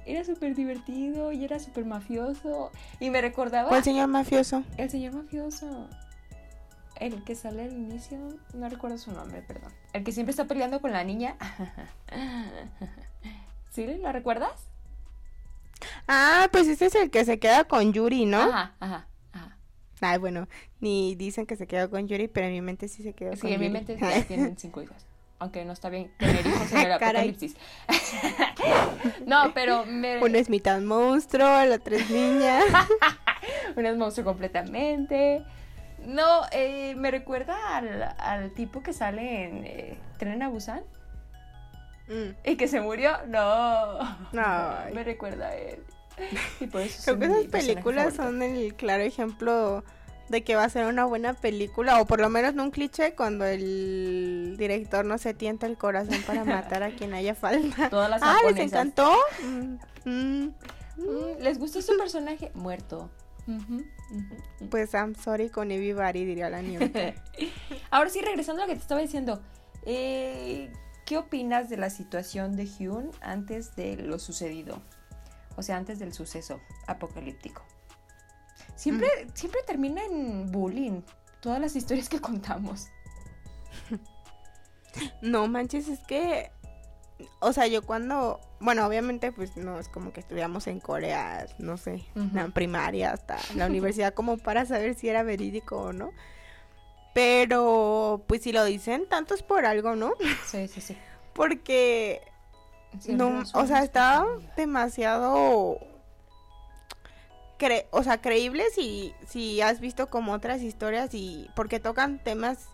Era 0.06 0.24
súper 0.26 0.56
divertido 0.56 1.32
y 1.32 1.46
era 1.46 1.60
súper 1.60 1.86
mafioso. 1.86 2.72
Y 3.00 3.10
me 3.12 3.22
recordaba. 3.22 3.70
¿Cuál 3.70 3.84
señor 3.84 4.08
mafioso? 4.08 4.64
El 4.78 4.90
señor 4.90 5.14
mafioso. 5.14 5.88
El 7.00 7.24
que 7.24 7.36
sale 7.36 7.64
al 7.64 7.72
inicio. 7.74 8.18
No 8.56 8.68
recuerdo 8.68 8.98
su 8.98 9.12
nombre, 9.12 9.42
perdón. 9.44 9.72
El 9.94 10.04
que 10.04 10.12
siempre 10.12 10.32
está 10.32 10.46
peleando 10.46 10.82
con 10.82 10.92
la 10.92 11.04
niña. 11.04 11.38
¿Sí? 13.70 13.86
¿La 13.86 14.12
recuerdas? 14.12 14.68
Ah, 16.08 16.50
pues 16.52 16.68
este 16.68 16.88
es 16.88 16.96
el 16.96 17.10
que 17.12 17.24
se 17.26 17.40
queda 17.40 17.64
con 17.64 17.94
Yuri, 17.94 18.26
¿no? 18.26 18.42
Ajá, 18.42 18.74
ajá. 18.80 19.08
Ay, 20.02 20.18
bueno, 20.18 20.48
ni 20.80 21.16
dicen 21.16 21.46
que 21.46 21.56
se 21.56 21.68
quedó 21.68 21.90
con 21.90 22.08
Yuri, 22.08 22.28
pero 22.28 22.48
en 22.48 22.54
mi 22.54 22.62
mente 22.62 22.88
sí 22.88 23.04
se 23.04 23.14
quedó 23.14 23.34
Sí, 23.36 23.42
con 23.42 23.52
en 23.52 23.60
mi 23.60 23.68
Yuri. 23.68 23.74
mente 23.74 23.98
ya 24.00 24.24
tienen 24.24 24.58
cinco 24.58 24.82
hijos. 24.82 24.98
Aunque 25.40 25.64
no 25.66 25.74
está 25.74 25.90
bien 25.90 26.12
tener 26.20 26.46
hijos 26.46 26.72
en 26.72 26.78
el 26.80 26.92
apocalipsis. 26.94 27.56
no, 29.26 29.52
pero 29.54 29.86
me... 29.86 30.20
Uno 30.24 30.38
es 30.38 30.50
mitad 30.50 30.80
monstruo, 30.82 31.60
el 31.62 31.72
otro 31.72 31.96
es 31.96 32.10
niña. 32.10 32.60
Uno 33.76 33.90
es 33.90 33.98
monstruo 33.98 34.26
completamente. 34.26 35.44
No, 36.06 36.42
eh, 36.52 36.96
me 36.96 37.10
recuerda 37.12 37.76
al, 37.78 38.04
al 38.20 38.52
tipo 38.54 38.82
que 38.84 38.94
sale 38.94 39.44
en 39.46 39.64
eh, 39.66 39.98
Tren 40.18 40.42
a 40.42 40.50
Busan 40.50 40.82
Mm. 42.08 42.36
y 42.44 42.56
que 42.58 42.68
se 42.68 42.82
murió. 42.82 43.12
No, 43.28 44.00
Ay. 44.34 44.92
me 44.94 45.04
recuerda 45.04 45.48
a 45.48 45.56
él. 45.56 45.82
Y 46.60 46.68
por 46.68 46.82
eso 46.82 47.02
Creo 47.04 47.20
que 47.20 47.26
esas 47.26 47.46
películas 47.48 48.14
son 48.16 48.42
el 48.42 48.74
claro 48.76 49.04
ejemplo 49.04 49.84
de 50.30 50.44
que 50.44 50.56
va 50.56 50.64
a 50.64 50.70
ser 50.70 50.86
una 50.86 51.04
buena 51.06 51.34
película, 51.34 52.00
o 52.00 52.06
por 52.06 52.20
lo 52.22 52.30
menos 52.30 52.54
no 52.54 52.64
un 52.64 52.72
cliché 52.72 53.16
cuando 53.16 53.46
el 53.46 54.56
director 54.58 55.04
no 55.04 55.18
se 55.18 55.34
tienta 55.34 55.66
el 55.68 55.78
corazón 55.78 56.22
para 56.26 56.44
matar 56.46 56.84
a 56.84 56.92
quien 56.96 57.14
haya 57.14 57.36
falta. 57.36 57.90
Todas 57.90 58.10
las 58.10 58.22
Ah, 58.24 58.38
¿les 58.48 58.58
encantó? 58.58 59.14
Mm, 59.44 59.78
mm. 60.06 60.54
Mm, 60.98 61.42
¿Les 61.42 61.58
gustó 61.60 61.82
su 61.82 61.98
personaje? 61.98 62.52
Muerto. 62.54 63.10
Pues 64.70 64.94
I'm 64.94 65.16
sorry 65.16 65.50
con 65.50 65.72
everybody, 65.72 66.26
diría 66.26 66.50
la 66.50 66.62
niña. 66.62 66.80
Ahora 67.92 68.10
sí, 68.10 68.22
regresando 68.22 68.62
a 68.62 68.66
lo 68.66 68.70
que 68.70 68.76
te 68.76 68.82
estaba 68.82 69.02
diciendo. 69.02 69.42
eh, 69.86 70.72
¿Qué 71.06 71.18
opinas 71.18 71.70
de 71.70 71.76
la 71.76 71.90
situación 71.90 72.56
de 72.56 72.66
Hyun 72.68 73.10
antes 73.22 73.76
de 73.76 73.98
lo 73.98 74.18
sucedido? 74.20 74.82
O 75.58 75.64
sea, 75.64 75.78
antes 75.78 76.00
del 76.00 76.14
suceso 76.14 76.60
apocalíptico. 76.88 77.64
Siempre, 78.76 79.08
siempre 79.34 79.62
termina 79.66 80.04
en 80.04 80.52
bullying. 80.52 81.02
Todas 81.40 81.60
las 81.60 81.76
historias 81.76 82.10
que 82.10 82.20
contamos. 82.20 82.88
No 85.22 85.48
manches, 85.48 85.88
es 85.88 86.00
que. 86.02 86.52
O 87.40 87.54
sea, 87.54 87.68
yo 87.68 87.84
cuando. 87.84 88.40
Bueno, 88.60 88.86
obviamente, 88.86 89.32
pues 89.32 89.56
no 89.58 89.80
es 89.80 89.88
como 89.88 90.12
que 90.12 90.20
estuviéramos 90.20 90.68
en 90.68 90.80
Corea, 90.80 91.48
no 91.60 91.78
sé, 91.78 92.04
la 92.34 92.48
primaria 92.50 93.12
hasta 93.12 93.38
la 93.56 93.66
universidad, 93.68 94.14
como 94.14 94.38
para 94.38 94.66
saber 94.66 94.96
si 94.96 95.10
era 95.10 95.24
verídico 95.24 95.78
o 95.78 95.94
no. 95.94 96.12
Pero, 97.14 98.24
pues 98.28 98.44
si 98.44 98.52
lo 98.52 98.64
dicen, 98.64 99.08
tanto 99.10 99.34
es 99.34 99.44
por 99.44 99.66
algo, 99.66 99.96
¿no? 99.96 100.14
Sí, 100.46 100.68
sí, 100.68 100.82
sí. 100.82 100.98
Porque. 101.34 102.22
No, 103.10 103.44
o 103.54 103.68
sea, 103.68 103.84
está 103.84 104.26
demasiado. 104.56 105.78
o 107.92 108.04
sea, 108.04 108.22
creíble 108.22 108.66
si, 108.74 109.14
si 109.28 109.62
has 109.62 109.80
visto 109.80 110.10
como 110.10 110.34
otras 110.34 110.62
historias 110.62 111.14
y. 111.14 111.50
Porque 111.56 111.80
tocan 111.80 112.20
temas 112.20 112.68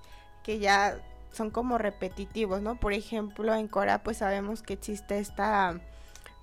que 0.44 0.60
ya 0.60 1.00
son 1.32 1.52
como 1.52 1.78
repetitivos, 1.78 2.62
¿no? 2.62 2.80
Por 2.80 2.94
ejemplo, 2.94 3.54
en 3.54 3.68
Cora 3.68 4.04
pues 4.04 4.18
sabemos 4.18 4.64
que 4.64 4.74
existe 4.74 5.20
esta 5.20 5.80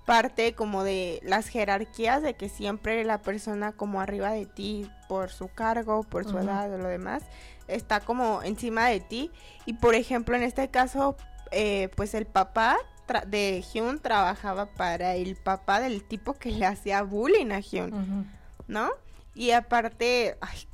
parte 0.05 0.53
como 0.53 0.83
de 0.83 1.19
las 1.23 1.47
jerarquías 1.47 2.21
de 2.21 2.35
que 2.35 2.47
siempre 2.47 3.03
la 3.03 3.21
persona 3.21 3.71
como 3.71 3.99
arriba 3.99 4.31
de 4.31 4.45
ti 4.45 4.89
por 5.09 5.31
su 5.31 5.47
cargo, 5.47 6.03
por 6.03 6.25
su 6.25 6.37
edad 6.37 6.71
o 6.71 6.77
lo 6.77 6.87
demás, 6.87 7.23
está 7.67 7.99
como 7.99 8.43
encima 8.43 8.87
de 8.87 8.99
ti. 8.99 9.31
Y 9.65 9.73
por 9.73 9.95
ejemplo, 9.95 10.35
en 10.35 10.43
este 10.43 10.69
caso, 10.69 11.15
eh, 11.51 11.89
pues 11.95 12.13
el 12.13 12.25
papá 12.25 12.77
de 13.27 13.63
Hyun 13.73 13.99
trabajaba 13.99 14.67
para 14.67 15.15
el 15.15 15.35
papá 15.35 15.79
del 15.79 16.03
tipo 16.03 16.33
que 16.33 16.51
le 16.51 16.65
hacía 16.65 17.03
bullying 17.03 17.51
a 17.51 17.59
Hyun, 17.59 18.27
¿no? 18.67 18.89
Y 19.33 19.51
aparte, 19.51 20.37
ay, 20.41 20.67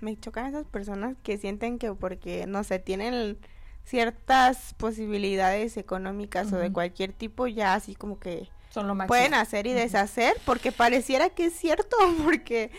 me 0.00 0.18
chocan 0.18 0.46
esas 0.46 0.66
personas 0.66 1.16
que 1.22 1.38
sienten 1.38 1.78
que 1.78 1.92
porque, 1.92 2.46
no 2.46 2.64
sé, 2.64 2.78
tienen 2.78 3.38
ciertas 3.84 4.74
posibilidades 4.74 5.76
económicas 5.76 6.52
o 6.52 6.56
de 6.56 6.72
cualquier 6.72 7.12
tipo, 7.12 7.46
ya 7.46 7.74
así 7.74 7.94
como 7.94 8.18
que 8.18 8.48
pueden 9.06 9.34
hacer 9.34 9.66
y 9.66 9.72
deshacer, 9.72 10.34
porque 10.44 10.72
pareciera 10.72 11.30
que 11.30 11.46
es 11.46 11.54
cierto, 11.54 11.96
porque 12.24 12.70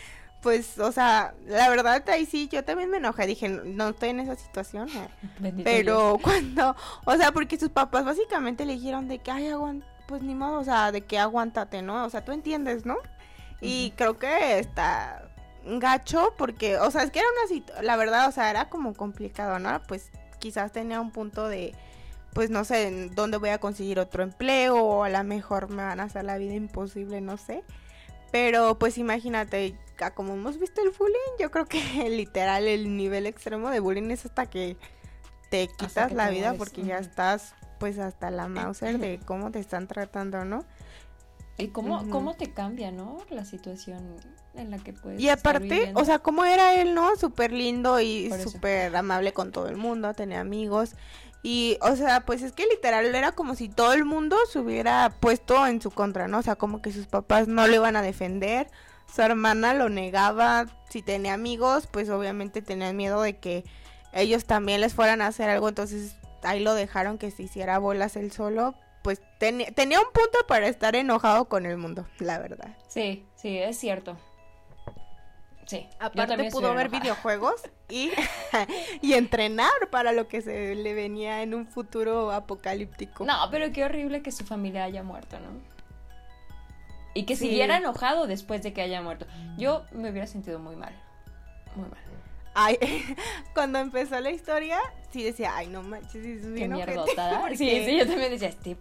pues, 0.44 0.78
o 0.78 0.92
sea, 0.92 1.34
la 1.48 1.70
verdad 1.70 2.08
ahí 2.10 2.26
sí, 2.26 2.50
yo 2.52 2.64
también 2.66 2.90
me 2.90 2.98
enojé, 2.98 3.26
dije, 3.26 3.48
no 3.48 3.90
estoy 3.90 4.10
en 4.10 4.20
esa 4.20 4.36
situación, 4.36 4.90
eh". 4.90 5.54
pero 5.64 6.20
cuando, 6.22 6.76
o 7.06 7.16
sea, 7.16 7.32
porque 7.32 7.58
sus 7.58 7.70
papás 7.70 8.04
básicamente 8.04 8.66
le 8.66 8.74
dijeron 8.74 9.08
de 9.08 9.20
que, 9.20 9.32
ay, 9.32 9.48
aguanta, 9.48 9.88
pues 10.06 10.22
ni 10.22 10.36
modo, 10.36 10.60
o 10.60 10.64
sea, 10.64 10.92
de 10.92 11.02
que 11.02 11.18
aguántate, 11.18 11.82
¿no? 11.82 12.06
O 12.06 12.10
sea, 12.10 12.26
tú 12.26 12.34
entiendes, 12.34 12.86
¿no? 12.86 12.98
Y 13.62 13.92
creo 13.96 14.20
que 14.20 14.60
está 14.60 15.30
gacho 15.66 16.34
porque, 16.38 16.78
o 16.78 16.92
sea, 16.92 17.04
es 17.04 17.12
que 17.12 17.20
era 17.20 17.28
una 17.30 17.82
la 17.82 17.96
verdad, 17.96 18.28
o 18.28 18.32
sea, 18.34 18.50
era 18.50 18.70
como 18.70 18.94
complicado, 18.94 19.60
¿no? 19.60 19.82
Pues 19.88 20.12
quizás 20.40 20.74
tenía 20.74 21.00
un 21.00 21.12
punto 21.12 21.48
de, 21.48 21.74
pues 22.34 22.50
no 22.50 22.66
sé, 22.66 23.10
dónde 23.16 23.38
voy 23.38 23.50
a 23.50 23.60
conseguir 23.60 24.00
otro 24.00 24.24
empleo 24.24 24.76
o 24.76 25.04
a 25.06 25.10
lo 25.10 25.24
mejor 25.24 25.70
me 25.70 25.84
van 25.84 26.02
a 26.02 26.04
hacer 26.04 26.26
la 26.26 26.38
vida 26.38 26.54
imposible, 26.54 27.22
no 27.22 27.38
sé. 27.38 27.64
Pero 28.32 28.78
pues 28.78 28.98
imagínate, 28.98 29.78
como 30.12 30.34
hemos 30.34 30.60
visto 30.60 30.82
el 30.82 30.92
bullying, 30.92 31.38
yo 31.40 31.52
creo 31.52 31.66
que 31.66 31.80
literal 32.10 32.68
el 32.68 32.96
nivel 32.96 33.26
extremo 33.26 33.70
de 33.70 33.80
bullying 33.80 34.12
es 34.12 34.26
hasta 34.26 34.46
que 34.46 34.78
te 35.50 35.68
quitas 35.68 36.12
la 36.12 36.30
vida 36.30 36.54
porque 36.56 36.84
ya 36.84 36.98
estás 36.98 37.54
pues 37.80 38.00
hasta 38.00 38.32
la 38.32 38.48
Mauser 38.50 38.98
de 39.00 39.20
cómo 39.26 39.52
te 39.52 39.60
están 39.60 39.88
tratando, 39.88 40.46
¿no? 40.46 40.66
Y 41.58 41.68
cómo, 41.68 42.10
cómo 42.10 42.34
te 42.34 42.52
cambia, 42.52 42.92
¿no? 42.92 43.20
La 43.30 43.46
situación 43.46 44.16
en 44.56 44.72
la 44.72 44.80
que 44.80 44.94
puedes. 44.94 45.22
Y 45.22 45.30
aparte, 45.30 45.92
o 45.96 46.04
sea, 46.04 46.18
cómo 46.18 46.46
era 46.46 46.82
él, 46.82 46.96
¿no? 46.96 47.16
Súper 47.16 47.52
lindo 47.52 48.00
y 48.00 48.32
súper 48.44 48.96
amable 48.96 49.34
con 49.34 49.52
todo 49.52 49.68
el 49.68 49.78
mundo, 49.78 50.14
tenía 50.16 50.40
amigos. 50.40 50.96
Y, 51.44 51.78
o 51.82 51.96
sea, 51.96 52.22
pues 52.22 52.42
es 52.42 52.54
que 52.54 52.66
literal 52.66 53.14
era 53.14 53.34
como 53.34 53.54
si 53.54 53.68
todo 53.70 53.94
el 53.94 54.06
mundo 54.06 54.38
se 54.50 54.60
hubiera 54.60 55.14
puesto 55.20 55.68
en 55.68 55.82
su 55.82 55.92
contra, 55.92 56.28
¿no? 56.28 56.40
O 56.40 56.42
sea, 56.42 56.56
como 56.56 56.82
que 56.82 56.92
sus 56.92 57.06
papás 57.06 57.48
no 57.48 57.68
le 57.68 57.76
iban 57.76 57.98
a 57.98 58.02
defender, 58.02 58.68
su 59.14 59.22
hermana 59.22 59.74
lo 59.74 59.90
negaba, 59.90 60.66
si 60.90 61.02
tenía 61.02 61.34
amigos, 61.34 61.88
pues 61.88 62.10
obviamente 62.10 62.62
tenían 62.62 62.98
miedo 62.98 63.22
de 63.22 63.38
que 63.38 63.64
ellos 64.12 64.46
también 64.46 64.82
les 64.82 64.94
fueran 64.94 65.22
a 65.22 65.28
hacer 65.28 65.50
algo, 65.50 65.70
entonces 65.70 66.16
ahí 66.44 66.62
lo 66.62 66.74
dejaron 66.74 67.18
que 67.18 67.32
se 67.32 67.44
hiciera 67.44 67.78
bolas 67.78 68.16
él 68.16 68.32
solo, 68.32 68.76
pues 69.04 69.22
tenía 69.38 70.00
un 70.00 70.12
punto 70.14 70.40
para 70.48 70.68
estar 70.68 70.96
enojado 70.96 71.46
con 71.46 71.66
el 71.66 71.78
mundo, 71.78 72.08
la 72.20 72.40
verdad. 72.40 72.76
Sí, 72.88 73.26
sí, 73.36 73.58
es 73.58 73.78
cierto. 73.78 74.18
Sí. 75.66 75.88
Aparte 76.00 76.50
pudo 76.52 76.74
ver 76.74 76.90
videojuegos 76.90 77.62
y, 77.90 78.12
y 79.02 79.14
entrenar 79.14 79.72
para 79.92 80.12
lo 80.12 80.28
que 80.28 80.42
se 80.42 80.76
le 80.76 80.94
venía 80.94 81.42
en 81.42 81.54
un 81.54 81.68
futuro 81.68 82.32
apocalíptico. 82.32 83.26
No, 83.26 83.36
pero 83.50 83.72
qué 83.72 83.86
horrible 83.86 84.22
que 84.22 84.32
su 84.32 84.44
familia 84.46 84.84
haya 84.84 85.04
muerto, 85.04 85.40
¿no? 85.40 85.73
Y 87.14 87.24
que 87.24 87.36
siguiera 87.36 87.78
enojado 87.78 88.28
después 88.28 88.64
de 88.64 88.74
que 88.74 88.82
haya 88.82 89.02
muerto. 89.02 89.26
Yo 89.58 89.86
me 89.92 90.10
hubiera 90.10 90.28
sentido 90.28 90.60
muy 90.60 90.76
mal. 90.76 90.94
Muy 91.76 91.90
mal. 91.90 92.00
Ay, 92.56 92.78
cuando 93.54 93.80
empezó 93.80 94.20
la 94.20 94.32
historia, 94.32 94.80
sí 95.12 95.24
decía, 95.24 95.56
ay, 95.56 95.68
no 95.68 95.82
manches, 95.82 96.24
es 96.24 96.54
bien 96.54 96.74
Sí, 97.56 97.84
sí, 97.86 97.98
yo 97.98 98.08
también 98.08 98.32
decía, 98.32 98.50
este 98.50 98.78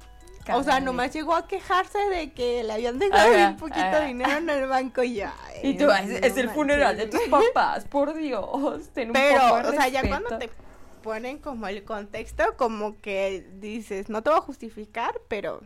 o 0.52 0.62
sea, 0.62 0.80
nomás 0.80 1.12
llegó 1.12 1.34
a 1.34 1.46
quejarse 1.46 1.98
de 2.10 2.32
que 2.32 2.64
le 2.64 2.72
habían 2.72 2.98
dejado 2.98 3.48
un 3.48 3.56
poquito 3.56 4.00
de 4.00 4.06
dinero 4.06 4.38
en 4.38 4.50
el 4.50 4.66
banco 4.66 5.02
y 5.02 5.14
ya. 5.14 5.34
Y 5.62 5.74
tú, 5.74 5.90
es, 5.90 6.36
el 6.36 6.50
funeral 6.50 6.96
de 6.96 7.06
tus 7.06 7.20
papás, 7.28 7.84
por 7.84 8.14
Dios. 8.14 8.90
Pero, 8.94 9.68
o 9.68 9.70
sea, 9.70 9.88
ya 9.88 10.06
cuando 10.06 10.38
te 10.38 10.50
ponen 11.02 11.38
como 11.38 11.66
el 11.68 11.84
contexto, 11.84 12.44
como 12.56 13.00
que 13.00 13.46
dices, 13.54 14.08
no 14.08 14.22
te 14.22 14.30
voy 14.30 14.38
a 14.38 14.42
justificar, 14.42 15.20
pero... 15.28 15.62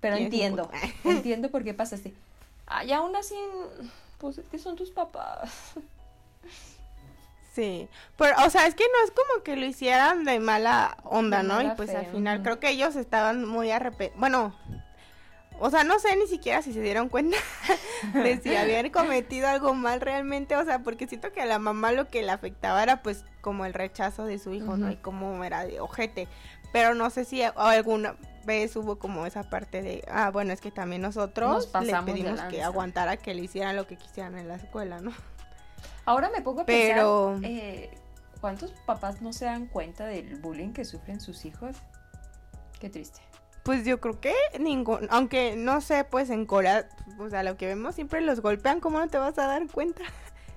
Pero 0.00 0.16
entiendo, 0.16 0.70
entiendo 1.04 1.50
por 1.50 1.64
qué 1.64 1.74
pasa 1.74 1.96
así. 1.96 2.14
y 2.86 2.92
aún 2.92 3.16
así, 3.16 3.34
pues 4.18 4.40
que 4.50 4.58
son 4.58 4.76
tus 4.76 4.90
papás. 4.90 5.50
Sí, 7.54 7.88
pero, 8.16 8.36
o 8.46 8.50
sea, 8.50 8.68
es 8.68 8.76
que 8.76 8.84
no 8.84 9.04
es 9.04 9.10
como 9.10 9.42
que 9.42 9.56
lo 9.56 9.66
hicieran 9.66 10.22
de 10.22 10.38
mala 10.38 10.96
onda, 11.02 11.42
¿no? 11.42 11.60
Y 11.60 11.68
pues 11.70 11.92
al 11.92 12.06
final 12.06 12.42
creo 12.42 12.60
que 12.60 12.70
ellos 12.70 12.94
estaban 12.94 13.44
muy 13.44 13.72
arrepentidos. 13.72 14.20
Bueno, 14.20 14.54
o 15.60 15.70
sea, 15.70 15.82
no 15.82 15.98
sé 15.98 16.14
ni 16.14 16.28
siquiera 16.28 16.62
si 16.62 16.72
se 16.72 16.80
dieron 16.80 17.08
cuenta 17.08 17.36
de 18.14 18.40
si 18.40 18.54
habían 18.54 18.90
cometido 18.92 19.48
algo 19.48 19.74
mal 19.74 20.00
realmente, 20.00 20.54
o 20.54 20.64
sea, 20.64 20.80
porque 20.80 21.08
siento 21.08 21.32
que 21.32 21.40
a 21.40 21.46
la 21.46 21.58
mamá 21.58 21.90
lo 21.90 22.08
que 22.08 22.22
le 22.22 22.30
afectaba 22.30 22.80
era 22.82 23.02
pues 23.02 23.24
como 23.40 23.64
el 23.64 23.74
rechazo 23.74 24.24
de 24.24 24.38
su 24.38 24.52
hijo, 24.52 24.76
¿no? 24.76 24.90
Y 24.90 24.96
como 24.96 25.42
era 25.42 25.64
de 25.64 25.80
ojete. 25.80 26.28
Pero 26.72 26.94
no 26.94 27.10
sé 27.10 27.24
si 27.24 27.42
alguna 27.42 28.14
vez 28.44 28.74
hubo 28.76 28.98
como 28.98 29.26
esa 29.26 29.48
parte 29.48 29.82
de, 29.82 30.04
ah, 30.10 30.30
bueno, 30.30 30.52
es 30.52 30.60
que 30.60 30.70
también 30.70 31.02
nosotros 31.02 31.68
le 31.82 32.02
pedimos 32.02 32.40
que 32.42 32.62
aguantara 32.62 33.16
que 33.16 33.34
le 33.34 33.42
hicieran 33.42 33.76
lo 33.76 33.86
que 33.86 33.96
quisieran 33.96 34.38
en 34.38 34.48
la 34.48 34.56
escuela, 34.56 35.00
¿no? 35.00 35.12
Ahora 36.04 36.30
me 36.30 36.40
pongo 36.40 36.62
a 36.62 36.64
Pero... 36.64 37.36
pensar, 37.40 37.50
eh, 37.50 37.90
¿cuántos 38.40 38.72
papás 38.86 39.20
no 39.20 39.32
se 39.32 39.44
dan 39.44 39.66
cuenta 39.66 40.06
del 40.06 40.36
bullying 40.36 40.72
que 40.72 40.84
sufren 40.84 41.20
sus 41.20 41.44
hijos? 41.44 41.76
Qué 42.80 42.88
triste. 42.88 43.20
Pues 43.62 43.84
yo 43.84 44.00
creo 44.00 44.18
que 44.20 44.34
ningún, 44.58 45.06
aunque 45.10 45.54
no 45.56 45.80
sé, 45.80 46.04
pues 46.04 46.30
en 46.30 46.46
Corea, 46.46 46.88
o 47.18 47.28
sea, 47.28 47.42
lo 47.42 47.56
que 47.56 47.66
vemos 47.66 47.94
siempre 47.94 48.20
los 48.22 48.40
golpean, 48.40 48.80
¿cómo 48.80 48.98
no 48.98 49.08
te 49.08 49.18
vas 49.18 49.38
a 49.38 49.46
dar 49.46 49.66
cuenta? 49.66 50.02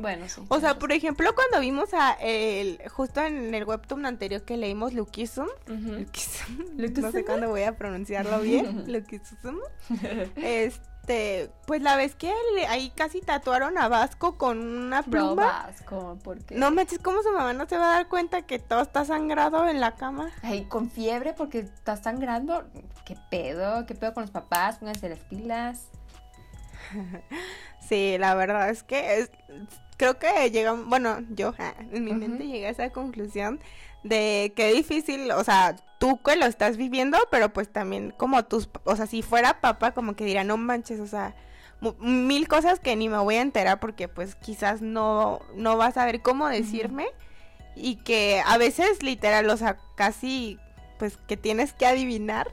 Bueno, 0.02 0.28
sí. 0.28 0.42
O 0.48 0.60
sea, 0.60 0.80
por 0.80 0.92
ejemplo, 0.92 1.34
cuando 1.36 1.60
vimos 1.60 1.94
a 1.94 2.14
el, 2.14 2.82
justo 2.90 3.22
en 3.22 3.54
el 3.54 3.64
webtoon 3.64 4.06
anterior 4.06 4.42
que 4.44 4.58
leímos 4.58 4.94
Lukisum, 4.94 5.48
no 5.68 7.12
sé 7.12 7.26
cuándo 7.26 7.50
voy 7.50 7.64
a 7.64 7.76
pronunciarlo 7.78 8.40
bien, 8.40 8.86
Lukisum, 8.92 9.60
este 10.36 10.82
pues 11.66 11.82
la 11.82 11.96
vez 11.96 12.16
que 12.16 12.32
ahí 12.70 12.92
casi 12.96 13.22
tatuaron 13.22 13.78
a 13.78 13.88
Vasco 13.88 14.38
con 14.38 14.60
una 14.60 15.04
pluma. 15.04 15.66
Vasco, 15.68 16.18
¿por 16.24 16.40
qué? 16.44 16.56
No 16.56 16.72
manches, 16.72 17.00
¿cómo 17.00 17.22
su 17.22 17.32
mamá 17.32 17.54
no 17.54 17.68
se 17.68 17.78
va 17.78 17.92
a 17.92 17.96
dar 17.96 18.08
cuenta 18.08 18.44
que 18.44 18.60
todo 18.60 18.82
está 18.82 19.06
sangrado 19.06 19.68
en 19.68 19.80
la 19.80 19.96
cama? 19.96 20.32
Ay, 20.42 20.66
con 20.66 20.90
fiebre 20.90 21.34
porque 21.34 21.60
está 21.60 21.98
sangrando. 21.98 22.66
¿Qué 23.06 23.18
pedo? 23.30 23.86
¿Qué 23.86 23.96
pedo 23.96 24.14
con 24.14 24.22
los 24.22 24.32
papás? 24.32 24.78
Pónganse 24.78 25.10
las 25.10 25.20
pilas. 25.20 25.88
sí, 27.90 28.18
la 28.18 28.36
verdad 28.36 28.70
es 28.70 28.84
que 28.84 29.20
es, 29.20 29.32
creo 30.02 30.18
que 30.18 30.50
llegamos, 30.50 30.88
bueno, 30.88 31.20
yo 31.30 31.54
en 31.92 32.04
mi 32.04 32.14
mente 32.14 32.48
llegué 32.48 32.66
a 32.66 32.72
esa 32.72 32.90
conclusión 32.90 33.60
de 34.04 34.52
qué 34.56 34.74
difícil, 34.74 35.30
o 35.30 35.44
sea, 35.44 35.76
tú 36.00 36.20
que 36.24 36.36
lo 36.38 36.48
estás 36.48 36.76
viviendo, 36.76 37.20
pero 37.30 37.54
pues 37.54 37.72
también 37.72 38.12
como 38.18 38.44
tus, 38.44 38.68
o 38.84 38.96
sea, 38.96 39.06
si 39.06 39.22
fuera 39.22 39.62
papá, 39.62 39.92
como 39.92 40.16
que 40.16 40.26
diría, 40.26 40.44
no 40.44 40.58
manches, 40.58 41.00
o 41.00 41.06
sea, 41.06 41.36
mil 42.00 42.48
cosas 42.48 42.80
que 42.80 42.96
ni 42.96 43.10
me 43.10 43.20
voy 43.20 43.36
a 43.36 43.42
enterar 43.42 43.80
porque 43.80 44.08
pues 44.08 44.34
quizás 44.34 44.82
no, 44.82 45.40
no 45.54 45.78
vas 45.78 45.98
a 45.98 46.06
ver 46.06 46.24
cómo 46.24 46.48
decirme 46.48 47.06
y 47.76 47.98
que 47.98 48.42
a 48.44 48.58
veces 48.58 49.04
literal, 49.04 49.48
o 49.52 49.58
sea, 49.58 49.78
casi 49.96 50.58
pues 50.98 51.18
que 51.28 51.38
tienes 51.38 51.74
que 51.74 51.86
adivinar, 51.86 52.52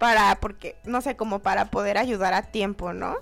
para, 0.00 0.34
porque, 0.40 0.74
no 0.82 1.02
sé, 1.02 1.14
como 1.14 1.38
para 1.38 1.66
poder 1.66 1.98
ayudar 1.98 2.34
a 2.34 2.50
tiempo, 2.50 2.92
¿no? 2.92 3.14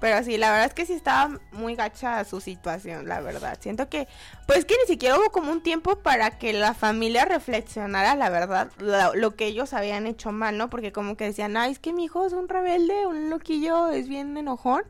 Pero 0.00 0.22
sí, 0.24 0.36
la 0.36 0.50
verdad 0.50 0.66
es 0.66 0.74
que 0.74 0.86
sí 0.86 0.92
estaba 0.92 1.38
muy 1.52 1.76
gacha 1.76 2.24
su 2.24 2.40
situación, 2.40 3.08
la 3.08 3.20
verdad. 3.20 3.56
Siento 3.60 3.88
que, 3.88 4.06
pues 4.46 4.64
que 4.64 4.74
ni 4.82 4.86
siquiera 4.86 5.16
hubo 5.18 5.30
como 5.30 5.50
un 5.50 5.62
tiempo 5.62 5.96
para 5.96 6.32
que 6.38 6.52
la 6.52 6.74
familia 6.74 7.24
reflexionara, 7.24 8.14
la 8.14 8.28
verdad, 8.28 8.70
lo, 8.78 9.14
lo 9.14 9.34
que 9.36 9.46
ellos 9.46 9.72
habían 9.72 10.06
hecho 10.06 10.32
mal, 10.32 10.58
¿no? 10.58 10.68
Porque 10.68 10.92
como 10.92 11.16
que 11.16 11.24
decían, 11.24 11.56
ay, 11.56 11.72
es 11.72 11.78
que 11.78 11.92
mi 11.92 12.04
hijo 12.04 12.26
es 12.26 12.32
un 12.32 12.48
rebelde, 12.48 13.06
un 13.06 13.30
loquillo, 13.30 13.88
es 13.88 14.08
bien 14.08 14.36
enojón. 14.36 14.82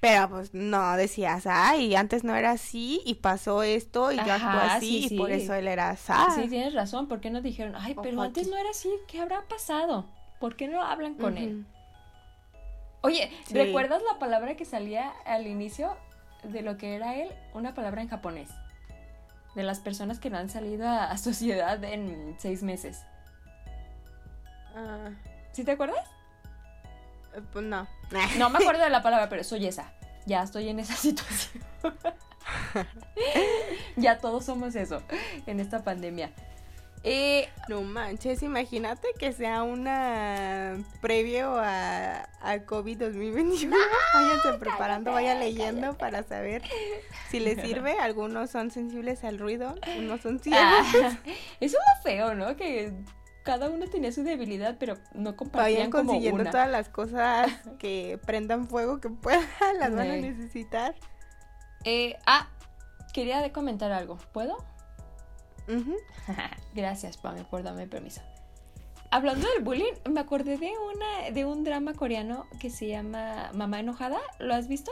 Pero 0.00 0.28
pues 0.28 0.52
no, 0.52 0.96
decías, 0.98 1.46
ay, 1.46 1.94
antes 1.94 2.24
no 2.24 2.34
era 2.36 2.50
así 2.50 3.00
y 3.06 3.14
pasó 3.14 3.62
esto 3.62 4.12
y 4.12 4.16
yo 4.16 4.34
Ajá, 4.34 4.52
actué 4.52 4.70
así 4.76 5.08
sí, 5.08 5.14
y 5.14 5.18
por 5.18 5.30
eso 5.30 5.54
él 5.54 5.66
era 5.66 5.90
así. 5.90 6.12
Sí, 6.34 6.48
tienes 6.48 6.74
razón. 6.74 7.08
¿Por 7.08 7.20
qué 7.20 7.30
no 7.30 7.40
dijeron, 7.40 7.74
ay, 7.74 7.94
pero 8.02 8.16
Ojo 8.16 8.22
antes 8.22 8.42
aquí. 8.42 8.50
no 8.50 8.58
era 8.58 8.68
así? 8.70 8.90
¿Qué 9.08 9.20
habrá 9.20 9.42
pasado? 9.48 10.06
¿Por 10.40 10.56
qué 10.56 10.68
no 10.68 10.82
hablan 10.82 11.14
con 11.14 11.38
él? 11.38 11.64
Oye, 13.04 13.30
Sí. 13.46 13.54
¿recuerdas 13.54 14.02
la 14.10 14.18
palabra 14.18 14.56
que 14.56 14.64
salía 14.64 15.10
al 15.26 15.46
inicio 15.46 15.96
de 16.42 16.62
lo 16.62 16.76
que 16.78 16.94
era 16.96 17.14
él? 17.16 17.30
Una 17.52 17.74
palabra 17.74 18.00
en 18.02 18.08
japonés. 18.08 18.48
De 19.54 19.62
las 19.62 19.78
personas 19.78 20.18
que 20.18 20.30
no 20.30 20.38
han 20.38 20.48
salido 20.48 20.88
a, 20.88 21.04
a 21.10 21.18
sociedad 21.18 21.82
en 21.84 22.34
seis 22.38 22.62
meses. 22.62 23.02
Ah, 24.74 25.10
¿Sí 25.52 25.64
te 25.64 25.72
acuerdas? 25.72 26.08
eh, 27.36 27.40
pues 27.52 27.64
no. 27.64 27.86
No 28.38 28.48
me 28.50 28.58
acuerdo 28.58 28.82
de 28.82 28.90
la 28.90 29.02
palabra, 29.02 29.28
pero 29.28 29.44
soy 29.44 29.66
esa. 29.66 29.92
Ya 30.26 30.42
estoy 30.42 30.68
en 30.70 30.80
esa 30.80 30.94
situación. 31.06 31.62
ya 33.96 34.18
todos 34.18 34.44
somos 34.46 34.74
eso 34.74 35.02
en 35.46 35.60
esta 35.60 35.84
pandemia. 35.84 36.30
Eh, 37.06 37.48
No 37.68 37.82
manches, 37.82 38.42
imagínate 38.42 39.08
que 39.18 39.32
sea 39.32 39.62
una 39.62 40.76
previo 41.02 41.54
a, 41.58 42.26
a 42.40 42.58
COVID 42.64 42.98
2021. 42.98 43.76
Váyanse 44.14 44.58
preparando, 44.58 45.12
vayan 45.12 45.38
leyendo 45.38 45.98
para 45.98 46.22
saber 46.22 46.62
si 47.30 47.40
les 47.40 47.60
sirve. 47.60 47.92
Algunos 48.00 48.50
son 48.50 48.70
sensibles 48.70 49.22
al 49.22 49.38
ruido, 49.38 49.74
unos 49.98 50.22
son 50.22 50.38
ciegos. 50.40 50.62
ah, 50.62 51.18
eso 51.60 51.76
es 51.78 51.84
lo 51.96 52.02
feo, 52.02 52.34
¿no? 52.34 52.56
Que 52.56 52.92
cada 53.44 53.68
uno 53.68 53.86
tenía 53.86 54.10
su 54.10 54.22
debilidad, 54.22 54.76
pero 54.80 54.96
no 55.12 55.36
compartían 55.36 55.74
Vayan 55.76 55.90
como 55.90 56.04
consiguiendo 56.06 56.40
una. 56.40 56.50
todas 56.50 56.70
las 56.70 56.88
cosas 56.88 57.50
que 57.78 58.18
prendan 58.24 58.66
fuego 58.66 59.00
que 59.00 59.10
puedan, 59.10 59.44
las 59.78 59.94
van 59.94 60.10
a 60.10 60.16
necesitar. 60.16 60.94
Eh, 61.84 62.16
ah, 62.26 62.48
quería 63.12 63.52
comentar 63.52 63.92
algo. 63.92 64.16
¿Puedo? 64.32 64.56
Gracias, 66.74 67.16
Pame, 67.16 67.44
por 67.44 67.62
darme 67.62 67.86
permiso. 67.86 68.20
Hablando 69.10 69.46
del 69.52 69.62
bullying, 69.62 69.92
me 70.10 70.20
acordé 70.20 70.58
de 70.58 70.72
una 70.92 71.30
de 71.30 71.44
un 71.44 71.62
drama 71.64 71.94
coreano 71.94 72.46
que 72.58 72.68
se 72.70 72.88
llama 72.88 73.50
Mamá 73.54 73.80
enojada. 73.80 74.18
¿Lo 74.38 74.54
has 74.54 74.66
visto? 74.68 74.90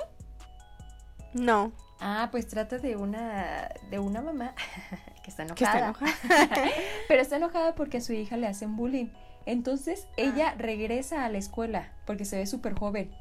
No, 1.34 1.72
Ah, 2.04 2.28
pues 2.32 2.48
trata 2.48 2.78
de 2.78 2.96
una 2.96 3.68
de 3.90 3.98
una 4.00 4.20
mamá 4.22 4.54
que 5.24 5.30
está 5.30 5.46
que 5.46 5.64
está 5.64 5.78
enojada. 5.78 6.10
enojada. 6.28 6.70
Pero 7.08 7.22
está 7.22 7.36
enojada 7.36 7.74
porque 7.74 7.98
a 7.98 8.00
su 8.00 8.12
hija 8.12 8.36
le 8.36 8.46
hacen 8.48 8.76
bullying. 8.76 9.06
Entonces 9.46 10.06
Ah. 10.10 10.14
ella 10.18 10.54
regresa 10.58 11.24
a 11.24 11.28
la 11.28 11.38
escuela 11.38 11.92
porque 12.06 12.24
se 12.24 12.38
ve 12.38 12.46
súper 12.46 12.74
joven. 12.78 13.12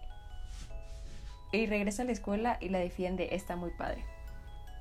Y 1.51 1.65
regresa 1.67 2.03
a 2.03 2.05
la 2.05 2.11
escuela 2.13 2.57
y 2.61 2.69
la 2.69 2.79
defiende. 2.79 3.29
Está 3.35 3.55
muy 3.55 3.71
padre. 3.71 4.03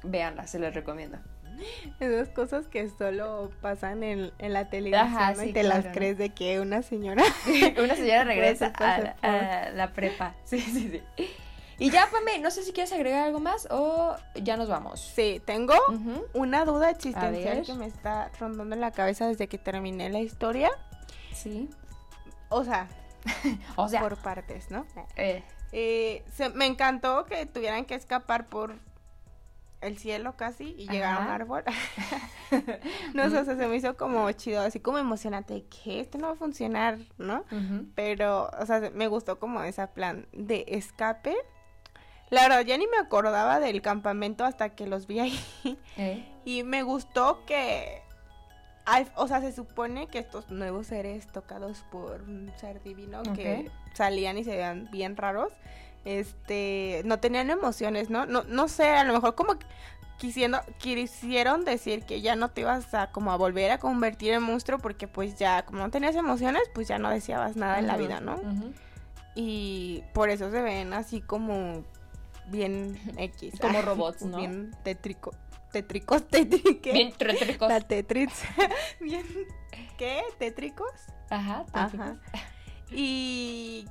Véanla, 0.02 0.46
se 0.46 0.58
les 0.58 0.74
recomiendo. 0.74 1.18
Esas 2.00 2.28
cosas 2.30 2.66
que 2.66 2.88
solo 2.90 3.50
pasan 3.60 4.02
en, 4.02 4.32
en 4.38 4.52
la 4.52 4.68
televisión 4.70 5.06
Ajá, 5.06 5.32
¿no? 5.34 5.40
sí, 5.42 5.50
y 5.50 5.52
te 5.52 5.60
claro, 5.62 5.82
las 5.84 5.92
crees 5.94 6.18
de 6.18 6.30
que 6.30 6.60
una 6.60 6.82
señora 6.82 7.22
Una 7.82 7.94
señora 7.96 8.24
regresa 8.24 8.66
a, 8.66 8.72
pasar 8.72 9.16
por- 9.16 9.30
a 9.30 9.70
la 9.70 9.92
prepa. 9.92 10.34
Sí, 10.44 10.60
sí, 10.60 11.02
sí. 11.16 11.30
Y 11.78 11.90
ya, 11.90 12.06
Pame, 12.12 12.38
no 12.40 12.50
sé 12.50 12.62
si 12.62 12.72
quieres 12.72 12.92
agregar 12.92 13.24
algo 13.24 13.40
más 13.40 13.66
o 13.70 14.14
ya 14.34 14.58
nos 14.58 14.68
vamos. 14.68 15.00
Sí, 15.00 15.40
tengo 15.46 15.72
una 16.34 16.66
duda 16.66 16.90
existencial 16.90 17.62
que 17.64 17.72
me 17.72 17.86
está 17.86 18.30
rondando 18.38 18.74
en 18.74 18.82
la 18.82 18.90
cabeza 18.90 19.26
desde 19.28 19.48
que 19.48 19.56
terminé 19.56 20.10
la 20.10 20.18
historia. 20.20 20.70
Sí. 21.32 21.70
O 22.50 22.64
sea, 22.64 22.86
O 23.76 23.88
sea, 23.88 24.00
por 24.02 24.18
partes, 24.18 24.70
¿no? 24.70 24.86
eh, 25.16 25.42
Eh, 25.72 26.22
se- 26.34 26.50
me 26.50 26.66
encantó 26.66 27.24
que 27.24 27.46
tuvieran 27.46 27.84
que 27.86 27.94
escapar 27.94 28.48
por 28.48 28.74
el 29.80 29.98
cielo 29.98 30.36
casi 30.36 30.74
y 30.76 30.88
llegar 30.88 31.14
a 31.14 31.24
un 31.24 31.30
árbol. 31.30 31.64
no 33.14 33.30
sé, 33.30 33.38
o 33.38 33.44
sea, 33.44 33.56
se 33.56 33.66
me 33.66 33.76
hizo 33.76 33.96
como 33.96 34.30
chido, 34.32 34.60
así 34.62 34.80
como 34.80 34.98
emocionante, 34.98 35.64
que 35.64 36.00
esto 36.00 36.18
no 36.18 36.26
va 36.28 36.32
a 36.34 36.36
funcionar, 36.36 36.98
¿no? 37.18 37.44
Pero, 37.94 38.50
o 38.58 38.66
sea, 38.66 38.90
me 38.94 39.06
gustó 39.08 39.38
como 39.38 39.62
ese 39.62 39.86
plan 39.88 40.26
de 40.32 40.64
escape. 40.68 41.34
La 42.30 42.42
verdad, 42.42 42.60
ya 42.60 42.76
ni 42.78 42.86
me 42.86 42.98
acordaba 42.98 43.58
del 43.58 43.82
campamento 43.82 44.44
hasta 44.44 44.70
que 44.70 44.86
los 44.86 45.06
vi 45.06 45.20
ahí. 45.20 45.40
Eh, 45.96 46.24
Y 46.44 46.62
me 46.62 46.82
gustó 46.82 47.44
que, 47.44 48.02
o 49.16 49.26
sea, 49.28 49.40
se 49.40 49.52
supone 49.52 50.06
que 50.06 50.18
estos 50.18 50.50
nuevos 50.50 50.86
seres 50.86 51.26
tocados 51.26 51.84
por 51.90 52.22
un 52.22 52.52
ser 52.56 52.82
divino 52.82 53.22
que 53.34 53.70
salían 53.94 54.38
y 54.38 54.44
se 54.44 54.50
veían 54.52 54.88
bien 54.90 55.16
raros, 55.16 55.52
este, 56.04 57.02
no 57.04 57.18
tenían 57.18 57.50
emociones, 57.50 58.10
¿no? 58.10 58.26
No, 58.26 58.42
no 58.44 58.68
sé, 58.68 58.88
a 58.88 59.04
lo 59.04 59.12
mejor 59.12 59.34
como 59.34 59.56
quisiendo, 60.18 60.60
quisieron 60.78 61.64
decir 61.64 62.04
que 62.04 62.20
ya 62.20 62.36
no 62.36 62.50
te 62.50 62.60
ibas 62.60 62.92
a 62.92 63.10
como 63.10 63.32
a 63.32 63.36
volver 63.36 63.70
a 63.70 63.78
convertir 63.78 64.34
en 64.34 64.42
monstruo 64.42 64.78
porque 64.78 65.08
pues 65.08 65.38
ya 65.38 65.64
como 65.64 65.78
no 65.78 65.90
tenías 65.90 66.14
emociones, 66.14 66.62
pues 66.74 66.88
ya 66.88 66.98
no 66.98 67.10
deseabas 67.10 67.56
nada 67.56 67.78
en 67.78 67.86
la 67.86 67.96
vida, 67.96 68.20
¿no? 68.20 68.40
Y 69.34 70.04
por 70.12 70.28
eso 70.28 70.50
se 70.50 70.60
ven 70.60 70.92
así 70.92 71.20
como 71.20 71.84
bien 72.48 72.98
X. 73.16 73.54
Como 73.60 73.80
robots, 73.82 74.22
¿no? 74.22 74.38
Bien 74.38 74.76
tétrico. 74.82 75.32
Tétricos, 75.72 76.26
tétricos. 76.28 76.92
Bien 76.92 77.12
tétricos. 77.12 77.68
La 77.68 77.80
Tetris. 77.80 78.32
bien. 79.00 79.24
¿Qué? 79.96 80.22
¿Tétricos? 80.38 80.90
Ajá, 81.30 81.64
tétricos. 81.66 82.00
Ajá. 82.00 82.16
Y. 82.90 83.86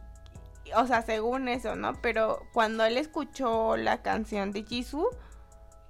O 0.76 0.86
sea, 0.88 1.02
según 1.02 1.48
eso, 1.48 1.76
¿no? 1.76 1.94
Pero 2.02 2.44
cuando 2.54 2.84
él 2.86 2.98
escuchó 2.98 3.78
la 3.78 4.02
canción 4.02 4.52
de 4.52 4.64
Jisoo, 4.64 5.10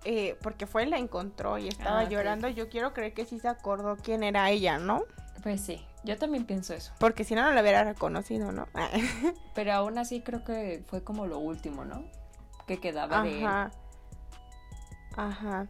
eh, 0.05 0.37
porque 0.41 0.65
fue, 0.67 0.85
la 0.85 0.97
encontró 0.97 1.57
y 1.57 1.67
estaba 1.67 1.99
Ah, 2.01 2.09
llorando, 2.09 2.47
yo 2.47 2.69
quiero 2.69 2.93
creer 2.93 3.13
que 3.13 3.25
sí 3.25 3.39
se 3.39 3.47
acordó 3.47 3.97
quién 3.97 4.23
era 4.23 4.49
ella, 4.49 4.77
¿no? 4.77 5.03
Pues 5.43 5.61
sí, 5.61 5.85
yo 6.03 6.17
también 6.17 6.45
pienso 6.45 6.73
eso. 6.73 6.93
Porque 6.99 7.23
si 7.23 7.35
no, 7.35 7.41
no 7.43 7.51
lo 7.51 7.61
hubiera 7.61 7.83
reconocido, 7.83 8.51
¿no? 8.51 8.67
Pero 9.55 9.73
aún 9.73 9.97
así 9.97 10.21
creo 10.21 10.43
que 10.43 10.83
fue 10.87 11.03
como 11.03 11.25
lo 11.27 11.39
último, 11.39 11.85
¿no? 11.85 12.03
Que 12.67 12.79
quedaba 12.79 13.21
de 13.23 13.39
él. 13.39 13.45
Ajá. 13.45 13.71
Ajá. 15.17 15.67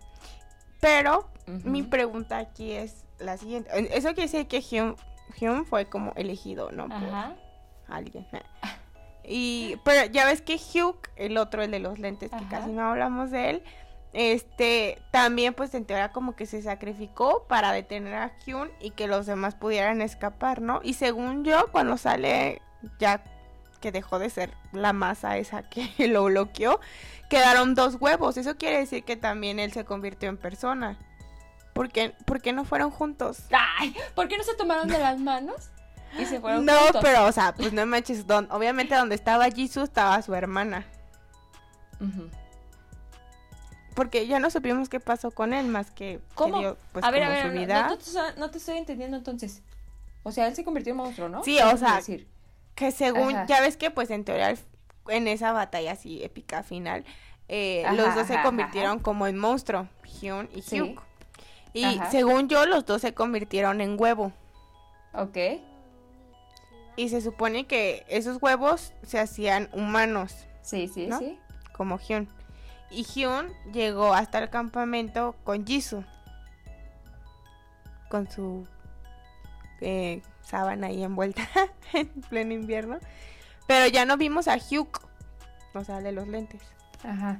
Pero 0.81 1.27
mi 1.63 1.83
pregunta 1.83 2.37
aquí 2.37 2.71
es 2.71 3.05
la 3.17 3.37
siguiente. 3.37 3.69
Eso 3.97 4.09
quiere 4.09 4.23
decir 4.23 4.47
que 4.47 4.61
Hyun, 4.61 4.95
Hyun 5.39 5.65
fue 5.65 5.89
como 5.89 6.13
elegido, 6.15 6.71
¿no? 6.71 6.87
Por 6.87 6.97
Ajá. 7.09 7.35
alguien. 7.87 8.27
Y, 9.23 9.77
pero 9.83 10.11
ya 10.11 10.25
ves 10.25 10.41
que 10.41 10.55
Hugh, 10.55 10.99
el 11.15 11.37
otro, 11.37 11.61
el 11.61 11.71
de 11.71 11.79
los 11.79 11.99
lentes, 11.99 12.31
que 12.31 12.47
casi 12.49 12.71
no 12.71 12.89
hablamos 12.89 13.31
de 13.31 13.49
él, 13.49 13.63
este, 14.13 14.99
también 15.11 15.53
pues 15.53 15.73
en 15.75 15.85
teoría 15.85 16.11
como 16.11 16.35
que 16.35 16.47
se 16.47 16.61
sacrificó 16.61 17.45
para 17.47 17.71
detener 17.71 18.15
a 18.15 18.31
Hyun 18.39 18.71
y 18.79 18.91
que 18.91 19.07
los 19.07 19.27
demás 19.27 19.55
pudieran 19.55 20.01
escapar, 20.01 20.61
¿no? 20.61 20.79
Y 20.83 20.93
según 20.95 21.43
yo, 21.43 21.71
cuando 21.71 21.97
sale 21.97 22.61
ya 22.99 23.23
que 23.81 23.91
dejó 23.91 24.19
de 24.19 24.29
ser 24.29 24.53
la 24.71 24.93
masa 24.93 25.37
esa 25.37 25.63
que 25.69 26.07
lo 26.07 26.25
bloqueó, 26.25 26.79
quedaron 27.29 27.75
dos 27.75 27.97
huevos. 27.99 28.37
Eso 28.37 28.57
quiere 28.57 28.79
decir 28.79 29.03
que 29.03 29.15
también 29.15 29.59
él 29.59 29.71
se 29.71 29.85
convirtió 29.85 30.29
en 30.29 30.37
persona. 30.37 30.97
¿Por 31.73 31.89
qué, 31.89 32.13
por 32.25 32.41
qué 32.41 32.51
no 32.51 32.65
fueron 32.65 32.89
juntos? 32.91 33.43
Ay, 33.51 33.95
¿por 34.15 34.27
qué 34.27 34.37
no 34.37 34.43
se 34.43 34.55
tomaron 34.55 34.87
de 34.87 34.99
las 34.99 35.19
manos? 35.19 35.69
Y 36.17 36.25
se 36.25 36.39
fueron 36.39 36.65
No, 36.65 36.73
juntos? 36.77 37.01
pero, 37.03 37.25
o 37.25 37.31
sea, 37.31 37.53
pues 37.53 37.71
no 37.73 37.85
manches, 37.85 38.25
don, 38.25 38.47
obviamente 38.51 38.95
donde 38.95 39.15
estaba 39.15 39.49
Jisoo 39.49 39.83
estaba 39.83 40.21
su 40.21 40.33
hermana. 40.33 40.85
Porque 43.95 44.27
ya 44.27 44.39
no 44.39 44.49
supimos 44.49 44.87
qué 44.87 44.99
pasó 44.99 45.31
con 45.31 45.53
él, 45.53 45.67
más 45.67 45.91
que, 45.91 46.19
que 46.19 46.21
¿Cómo? 46.35 46.59
dio, 46.59 46.77
pues, 46.93 47.03
a 47.03 47.11
ver, 47.11 47.23
a 47.23 47.29
ver, 47.29 47.41
su 47.47 47.47
no- 47.53 47.59
vida. 47.59 47.87
No, 47.87 47.97
te, 47.97 48.39
no 48.39 48.49
te 48.49 48.57
estoy 48.57 48.77
entendiendo 48.77 49.17
entonces. 49.17 49.61
O 50.23 50.31
sea, 50.31 50.47
él 50.47 50.55
se 50.55 50.63
convirtió 50.63 50.91
en 50.91 50.97
monstruo, 50.97 51.27
¿no? 51.29 51.43
Sí, 51.43 51.57
¿Qué 51.57 51.63
o 51.63 51.77
sea, 51.77 51.97
decir? 51.97 52.27
Que 52.75 52.91
según, 52.91 53.35
Ajá. 53.35 53.45
ya 53.47 53.61
ves 53.61 53.75
que 53.77 53.91
pues 53.91 54.09
en 54.09 54.23
teoría 54.23 54.53
en 55.09 55.27
esa 55.27 55.51
batalla 55.51 55.93
así 55.93 56.23
épica 56.23 56.63
final, 56.63 57.03
eh, 57.49 57.83
Ajá, 57.85 57.93
los 57.95 58.15
dos 58.15 58.27
se 58.27 58.35
ajá, 58.35 58.43
convirtieron 58.43 58.99
como 58.99 59.27
en 59.27 59.37
monstruo, 59.37 59.87
Hyun 60.21 60.49
y 60.53 60.61
Sí. 60.61 60.77
Hyuk. 60.77 61.01
Y 61.73 61.99
según 62.09 62.47
yo, 62.47 62.65
los 62.65 62.85
dos 62.85 63.01
se 63.01 63.13
convirtieron 63.13 63.81
en 63.81 63.99
huevo. 63.99 64.31
Ok. 65.13 65.37
Y 66.95 67.09
se 67.09 67.21
supone 67.21 67.65
que 67.65 68.05
esos 68.09 68.41
huevos 68.41 68.93
se 69.03 69.19
hacían 69.19 69.69
humanos, 69.73 70.45
Sí, 70.61 70.87
sí, 70.87 71.07
¿No? 71.07 71.17
sí. 71.19 71.39
como 71.71 71.97
Hyun. 71.97 72.27
Y 72.91 73.03
Hyun 73.03 73.53
llegó 73.71 74.13
hasta 74.13 74.39
el 74.39 74.49
campamento 74.49 75.35
con 75.43 75.65
Jisoo. 75.65 76.03
Con 78.09 78.29
su... 78.29 78.67
eh, 79.81 80.21
sábana 80.41 80.87
ahí 80.87 81.03
envuelta 81.03 81.47
en 81.93 82.07
pleno 82.29 82.53
invierno. 82.53 82.99
Pero 83.67 83.87
ya 83.87 84.05
no 84.05 84.17
vimos 84.17 84.47
a 84.47 84.55
Hugh, 84.57 84.89
o 85.75 85.83
sea, 85.83 86.01
de 86.01 86.11
los 86.11 86.27
lentes. 86.27 86.61
Ajá. 87.03 87.37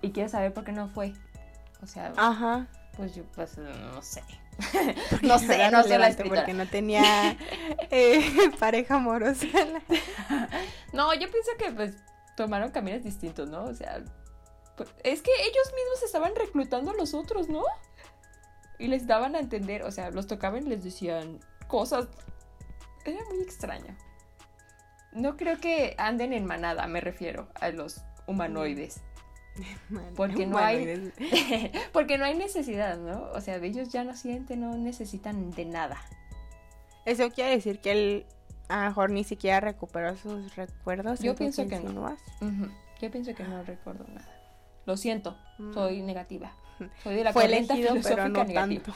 Y 0.00 0.12
quiero 0.12 0.28
saber 0.28 0.54
por 0.54 0.64
qué 0.64 0.70
no 0.72 0.88
fue. 0.88 1.12
O 1.82 1.86
sea, 1.86 2.12
Ajá. 2.16 2.66
pues 2.96 3.14
yo, 3.16 3.24
pues 3.34 3.58
no 3.58 4.00
sé. 4.00 4.22
No 5.22 5.38
sé, 5.38 5.70
no 5.70 5.82
sé 5.82 5.98
la 5.98 6.08
escritora. 6.08 6.40
Porque 6.40 6.54
no 6.54 6.66
tenía 6.66 7.36
eh, 7.90 8.50
pareja 8.58 8.96
amorosa. 8.96 9.46
No, 10.92 11.12
yo 11.12 11.30
pienso 11.30 11.50
que 11.58 11.72
pues 11.72 11.94
tomaron 12.36 12.70
caminos 12.70 13.02
distintos, 13.02 13.50
¿no? 13.50 13.64
O 13.64 13.74
sea, 13.74 14.02
pues, 14.76 14.88
es 15.04 15.20
que 15.20 15.30
ellos 15.30 15.72
mismos 15.74 16.02
estaban 16.04 16.34
reclutando 16.34 16.92
a 16.92 16.94
los 16.94 17.12
otros, 17.12 17.48
¿no? 17.48 17.64
Y 18.78 18.88
les 18.88 19.06
daban 19.06 19.34
a 19.36 19.40
entender, 19.40 19.82
o 19.82 19.90
sea, 19.90 20.10
los 20.10 20.26
tocaban 20.26 20.66
y 20.66 20.70
les 20.70 20.84
decían 20.84 21.40
cosas. 21.66 22.06
Era 23.04 23.22
muy 23.28 23.42
extraño. 23.42 23.96
No 25.12 25.36
creo 25.36 25.58
que 25.60 25.94
anden 25.98 26.32
en 26.32 26.46
manada, 26.46 26.86
me 26.86 27.00
refiero 27.00 27.48
a 27.54 27.68
los 27.70 28.02
humanoides. 28.26 29.02
Porque 30.16 30.46
no 30.46 30.58
hay- 30.58 31.12
Porque 31.92 32.18
no 32.18 32.24
hay 32.24 32.34
necesidad, 32.36 32.96
¿no? 32.98 33.30
O 33.32 33.40
sea, 33.40 33.56
ellos 33.56 33.88
ya 33.90 34.04
no 34.04 34.14
sienten, 34.16 34.60
no 34.60 34.76
necesitan 34.76 35.50
de 35.52 35.64
nada. 35.64 35.96
Eso 37.04 37.30
quiere 37.30 37.50
decir 37.50 37.80
que 37.80 37.92
él 37.92 38.26
a 38.68 38.82
lo 38.82 38.88
mejor 38.88 39.10
ni 39.10 39.22
siquiera 39.24 39.60
recuperó 39.60 40.16
sus 40.16 40.56
recuerdos. 40.56 41.20
Yo 41.20 41.32
¿es 41.32 41.34
lo 41.34 41.38
pienso 41.38 41.68
que 41.68 41.78
no. 41.80 42.16
Yo 43.00 43.10
pienso 43.10 43.34
que 43.34 43.44
no 43.44 43.62
recuerdo 43.62 44.04
nada. 44.08 44.28
Lo 44.86 44.96
siento, 44.96 45.36
Mm. 45.58 45.72
soy 45.74 46.02
negativa. 46.02 46.52
Soy 47.02 47.14
de 47.16 47.24
la 47.24 47.32
Fue 47.32 47.46
elegido, 47.46 47.94
pero 48.02 48.28
no 48.28 48.44
negativa. 48.44 48.60
tanto. 48.60 48.92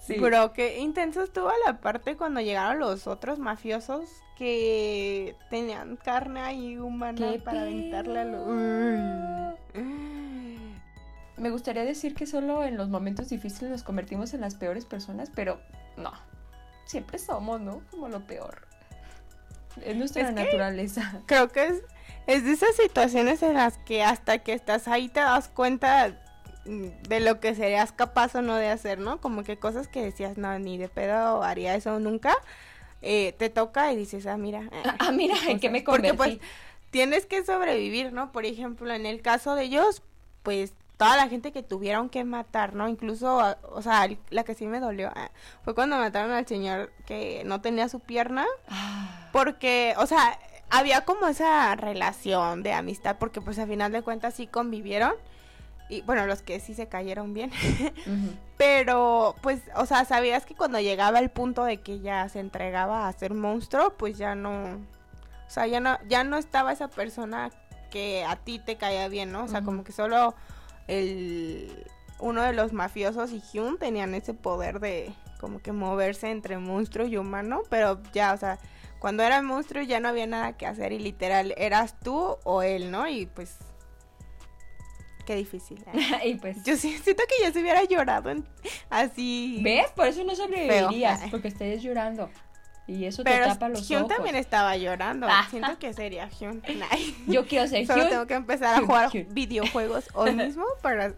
Sí. 0.00 0.16
Pero 0.20 0.52
qué 0.52 0.78
intenso 0.78 1.22
estuvo 1.22 1.50
la 1.66 1.80
parte 1.80 2.16
cuando 2.16 2.40
llegaron 2.40 2.78
los 2.78 3.06
otros 3.06 3.38
mafiosos 3.38 4.08
que 4.38 5.34
tenían 5.50 5.96
carne 5.96 6.40
ahí 6.40 6.78
humana 6.78 7.32
¿Qué 7.32 7.38
para 7.40 7.62
aventarle 7.62 8.20
a 8.20 8.24
pedo? 8.24 8.46
los... 8.46 9.58
Uy. 9.74 10.80
Me 11.36 11.50
gustaría 11.50 11.84
decir 11.84 12.14
que 12.14 12.26
solo 12.26 12.64
en 12.64 12.76
los 12.76 12.88
momentos 12.88 13.28
difíciles 13.28 13.70
nos 13.70 13.82
convertimos 13.82 14.34
en 14.34 14.40
las 14.40 14.54
peores 14.56 14.84
personas, 14.84 15.30
pero 15.34 15.60
no. 15.96 16.12
Siempre 16.84 17.18
somos, 17.18 17.60
¿no? 17.60 17.82
Como 17.90 18.08
lo 18.08 18.20
peor. 18.26 18.66
Es 19.84 19.96
nuestra 19.96 20.22
Es 20.22 20.28
que- 20.28 20.44
naturaleza. 20.44 21.20
Creo 21.26 21.48
que 21.48 21.66
es, 21.66 21.82
es 22.26 22.44
de 22.44 22.52
esas 22.52 22.74
situaciones 22.76 23.42
en 23.42 23.54
las 23.54 23.78
que 23.78 24.02
hasta 24.02 24.38
que 24.38 24.52
estás 24.52 24.88
ahí 24.88 25.08
te 25.08 25.20
das 25.20 25.48
cuenta 25.48 26.16
de 26.64 27.20
lo 27.20 27.40
que 27.40 27.54
serías 27.54 27.92
capaz 27.92 28.34
o 28.34 28.42
no 28.42 28.56
de 28.56 28.68
hacer, 28.68 28.98
¿no? 28.98 29.20
Como 29.20 29.42
que 29.44 29.58
cosas 29.58 29.86
que 29.88 30.02
decías, 30.02 30.36
no, 30.38 30.58
ni 30.58 30.76
de 30.76 30.88
pedo 30.88 31.42
haría 31.42 31.74
eso 31.76 31.98
nunca. 32.00 32.34
Eh, 33.02 33.34
te 33.38 33.50
toca 33.50 33.92
y 33.92 33.96
dices, 33.96 34.26
ah, 34.26 34.36
mira. 34.36 34.62
eh, 34.72 34.82
Ah, 34.98 35.12
mira, 35.12 35.34
¿en 35.48 35.60
qué 35.60 35.70
me. 35.70 35.82
Porque 35.82 36.10
convertí? 36.10 36.38
pues 36.38 36.50
tienes 36.90 37.26
que 37.26 37.44
sobrevivir, 37.44 38.12
¿no? 38.12 38.32
Por 38.32 38.44
ejemplo, 38.46 38.92
en 38.92 39.06
el 39.06 39.20
caso 39.22 39.54
de 39.54 39.64
ellos, 39.64 40.02
pues 40.42 40.72
toda 40.96 41.16
la 41.16 41.28
gente 41.28 41.52
que 41.52 41.62
tuvieron 41.62 42.08
que 42.08 42.24
matar, 42.24 42.74
¿no? 42.74 42.88
Incluso, 42.88 43.56
o 43.70 43.82
sea, 43.82 44.08
la 44.30 44.42
que 44.44 44.54
sí 44.54 44.66
me 44.66 44.80
dolió 44.80 45.10
ah, 45.14 45.30
fue 45.62 45.74
cuando 45.74 45.96
mataron 45.96 46.32
al 46.32 46.46
señor 46.46 46.92
que 47.06 47.42
no 47.44 47.60
tenía 47.60 47.88
su 47.88 48.00
pierna, 48.00 48.46
Ah, 48.68 49.28
porque, 49.32 49.94
o 49.98 50.06
sea, 50.06 50.38
había 50.70 51.02
como 51.04 51.28
esa 51.28 51.74
relación 51.76 52.62
de 52.64 52.72
amistad, 52.72 53.16
porque 53.18 53.40
pues 53.40 53.58
al 53.60 53.68
final 53.68 53.92
de 53.92 54.02
cuentas 54.02 54.34
sí 54.34 54.46
convivieron, 54.48 55.14
y 55.88 56.02
bueno, 56.02 56.26
los 56.26 56.42
que 56.42 56.60
sí 56.60 56.74
se 56.74 56.88
cayeron 56.88 57.34
bien, 57.34 57.50
pero 58.58 59.34
pues, 59.40 59.62
o 59.74 59.86
sea, 59.86 60.04
sabías 60.04 60.44
que 60.44 60.54
cuando 60.54 60.80
llegaba 60.80 61.18
el 61.18 61.30
punto 61.30 61.64
de 61.64 61.78
que 61.78 62.00
ya 62.00 62.28
se 62.28 62.40
entregaba 62.40 63.08
a 63.08 63.12
ser 63.12 63.34
monstruo, 63.34 63.94
pues 63.96 64.18
ya 64.18 64.34
no, 64.34 64.74
o 64.74 65.50
sea, 65.50 65.66
ya 65.66 65.80
no, 65.80 65.98
ya 66.08 66.24
no 66.24 66.36
estaba 66.36 66.72
esa 66.72 66.88
persona 66.88 67.50
que 67.90 68.24
a 68.24 68.36
ti 68.36 68.58
te 68.58 68.76
caía 68.76 69.08
bien, 69.08 69.32
¿no? 69.32 69.44
O 69.44 69.48
sea, 69.48 69.62
como 69.62 69.82
que 69.82 69.92
solo 69.92 70.34
el 70.88 71.86
uno 72.20 72.42
de 72.42 72.52
los 72.52 72.72
mafiosos 72.72 73.32
y 73.32 73.40
Hyun 73.40 73.78
tenían 73.78 74.14
ese 74.14 74.34
poder 74.34 74.80
de 74.80 75.12
como 75.40 75.60
que 75.60 75.72
moverse 75.72 76.30
entre 76.30 76.58
monstruo 76.58 77.06
y 77.06 77.16
humano, 77.16 77.62
pero 77.70 78.00
ya, 78.12 78.34
o 78.34 78.36
sea, 78.36 78.58
cuando 78.98 79.22
era 79.22 79.40
monstruo 79.40 79.82
ya 79.82 80.00
no 80.00 80.08
había 80.08 80.26
nada 80.26 80.56
que 80.56 80.66
hacer 80.66 80.92
y 80.92 80.98
literal 80.98 81.54
eras 81.56 81.94
tú 82.00 82.36
o 82.44 82.62
él, 82.62 82.90
¿no? 82.90 83.08
Y 83.08 83.26
pues 83.26 83.56
qué 85.28 85.36
difícil. 85.36 85.84
¿eh? 85.92 86.20
y 86.30 86.34
pues, 86.36 86.64
Yo 86.64 86.74
sí, 86.78 86.96
siento 87.04 87.22
que 87.28 87.44
ya 87.44 87.52
se 87.52 87.60
hubiera 87.60 87.84
llorado 87.84 88.30
en- 88.30 88.46
así. 88.88 89.60
¿ves? 89.62 89.90
Por 89.94 90.06
eso 90.06 90.24
no 90.24 90.34
sobrevivirías, 90.34 91.20
Feo. 91.20 91.30
porque 91.30 91.48
estés 91.48 91.82
llorando. 91.82 92.30
Y 92.86 93.04
eso 93.04 93.22
Pero 93.22 93.44
te 93.44 93.50
tapa 93.52 93.68
los 93.68 93.86
Hyun 93.86 94.04
ojos. 94.04 94.14
también 94.16 94.34
estaba 94.36 94.74
llorando. 94.78 95.26
Ah. 95.30 95.46
Siento 95.50 95.78
que 95.78 95.92
sería 95.92 96.30
Hyun. 96.30 96.62
Ay, 96.90 97.14
Yo 97.26 97.46
quiero 97.46 97.66
ser 97.68 97.86
Solo 97.86 97.98
Hyun 98.00 98.08
tengo 98.10 98.26
que 98.26 98.34
empezar 98.34 98.74
a 98.82 98.86
jugar 98.86 99.10
Hyun. 99.10 99.26
videojuegos 99.34 100.08
hoy 100.14 100.32
mismo 100.34 100.64
para 100.80 101.12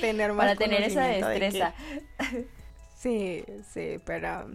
tener 0.00 0.32
más 0.32 0.46
para 0.46 0.56
tener 0.56 0.82
esa 0.82 1.00
conocimiento 1.02 1.28
de 1.28 1.34
que- 1.34 1.40
destreza. 1.44 1.74
Sí, 2.96 3.44
sí, 3.72 3.96
pero 4.06 4.50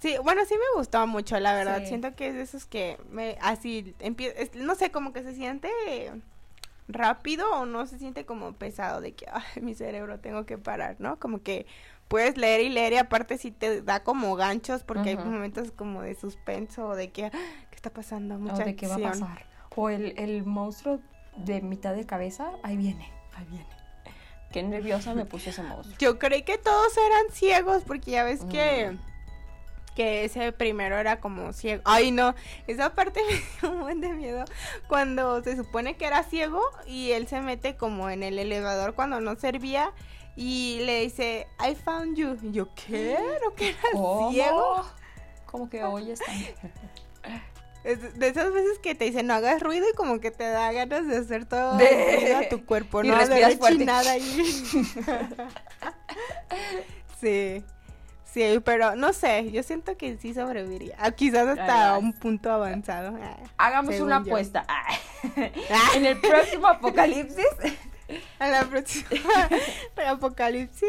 sí, 0.00 0.14
bueno, 0.22 0.42
sí 0.44 0.54
me 0.54 0.78
gustó 0.78 1.04
mucho, 1.08 1.38
la 1.40 1.54
verdad. 1.54 1.80
Sí. 1.80 1.88
Siento 1.88 2.14
que 2.14 2.28
es 2.28 2.34
de 2.34 2.42
esos 2.42 2.64
que 2.64 2.96
me 3.10 3.36
así 3.40 3.94
empie- 3.98 4.52
no 4.54 4.76
sé, 4.76 4.90
como 4.92 5.12
que 5.12 5.22
se 5.24 5.34
siente 5.34 5.68
rápido 6.88 7.50
o 7.52 7.66
no 7.66 7.86
se 7.86 7.98
siente 7.98 8.24
como 8.24 8.52
pesado 8.54 9.00
de 9.00 9.12
que 9.12 9.26
ay, 9.32 9.62
mi 9.62 9.74
cerebro 9.74 10.18
tengo 10.20 10.46
que 10.46 10.58
parar, 10.58 10.96
¿no? 10.98 11.18
Como 11.18 11.42
que 11.42 11.66
puedes 12.08 12.36
leer 12.38 12.62
y 12.62 12.70
leer 12.70 12.94
y 12.94 12.96
aparte 12.96 13.36
sí 13.38 13.50
te 13.50 13.82
da 13.82 14.02
como 14.02 14.34
ganchos 14.34 14.82
porque 14.82 15.10
hay 15.10 15.16
momentos 15.18 15.70
como 15.72 16.02
de 16.02 16.14
suspenso 16.14 16.88
o 16.88 16.96
de 16.96 17.10
que 17.10 17.26
ah, 17.26 17.30
qué 17.30 17.76
está 17.76 17.90
pasando, 17.90 18.36
O 18.36 18.38
mucha 18.38 18.64
de 18.64 18.74
qué 18.76 18.88
va 18.88 18.94
a 18.96 18.98
pasar. 18.98 19.44
O 19.76 19.90
el, 19.90 20.18
el 20.18 20.44
monstruo 20.44 21.00
de 21.36 21.60
mitad 21.60 21.94
de 21.94 22.04
cabeza, 22.06 22.50
ahí 22.62 22.76
viene, 22.76 23.12
ahí 23.36 23.44
viene. 23.48 23.66
Qué 24.50 24.62
nerviosa 24.62 25.14
me 25.14 25.26
puso 25.26 25.50
ese 25.50 25.62
monstruo. 25.62 25.94
Yo 25.98 26.18
creí 26.18 26.42
que 26.42 26.56
todos 26.56 26.96
eran 26.96 27.30
ciegos 27.32 27.84
porque 27.84 28.12
ya 28.12 28.24
ves 28.24 28.44
que 28.46 28.92
Mm. 28.92 29.07
Que 29.98 30.24
ese 30.24 30.52
primero 30.52 30.96
era 30.96 31.18
como 31.18 31.52
ciego. 31.52 31.82
Ay, 31.84 32.12
no, 32.12 32.36
esa 32.68 32.94
parte 32.94 33.20
me 33.28 33.34
dio 33.68 33.74
un 33.74 33.80
buen 33.80 34.00
de 34.00 34.10
miedo 34.10 34.44
cuando 34.86 35.42
se 35.42 35.56
supone 35.56 35.96
que 35.96 36.04
era 36.06 36.22
ciego 36.22 36.62
y 36.86 37.10
él 37.10 37.26
se 37.26 37.40
mete 37.40 37.76
como 37.76 38.08
en 38.08 38.22
el 38.22 38.38
elevador 38.38 38.94
cuando 38.94 39.20
no 39.20 39.34
servía 39.34 39.92
y 40.36 40.82
le 40.84 41.00
dice, 41.00 41.48
I 41.68 41.74
found 41.74 42.16
you. 42.16 42.38
Y 42.42 42.52
yo, 42.52 42.72
¿qué? 42.76 43.18
¿No 43.44 43.52
que 43.56 43.70
era 43.70 43.78
¿Cómo? 43.90 44.30
ciego? 44.30 44.86
Como 45.46 45.68
que. 45.68 45.80
Es 47.82 48.18
de 48.18 48.28
esas 48.28 48.52
veces 48.52 48.78
que 48.80 48.94
te 48.94 49.06
dicen 49.06 49.26
no 49.26 49.34
hagas 49.34 49.60
ruido 49.62 49.86
y 49.92 49.94
como 49.96 50.20
que 50.20 50.30
te 50.30 50.44
da 50.44 50.70
ganas 50.70 51.08
de 51.08 51.16
hacer 51.16 51.44
todo 51.46 51.76
De- 51.76 52.34
a 52.36 52.48
tu 52.48 52.64
cuerpo, 52.64 53.02
Y 53.02 53.08
¿no? 53.08 53.14
De 53.14 53.20
respiras 53.24 53.56
fuerte. 53.56 53.74
rechinar 53.78 54.06
ahí. 54.06 54.62
sí. 57.20 57.64
Sí, 58.32 58.60
pero 58.64 58.94
no 58.94 59.12
sé, 59.12 59.50
yo 59.50 59.62
siento 59.62 59.96
que 59.96 60.16
sí 60.18 60.34
sobreviviría. 60.34 60.96
Ah, 60.98 61.10
quizás 61.12 61.48
hasta 61.48 61.94
Ay, 61.94 62.02
un 62.02 62.12
punto 62.12 62.50
avanzado. 62.50 63.18
Ah. 63.20 63.36
Hagamos 63.56 63.98
una 64.00 64.16
yo. 64.22 64.30
apuesta. 64.30 64.66
Ah. 65.70 65.96
En 65.96 66.06
el 66.06 66.20
próximo 66.20 66.68
apocalipsis. 66.68 67.44
A 68.38 68.48
la 68.48 68.64
próxima 68.64 69.10
apocalipsis, 70.08 70.88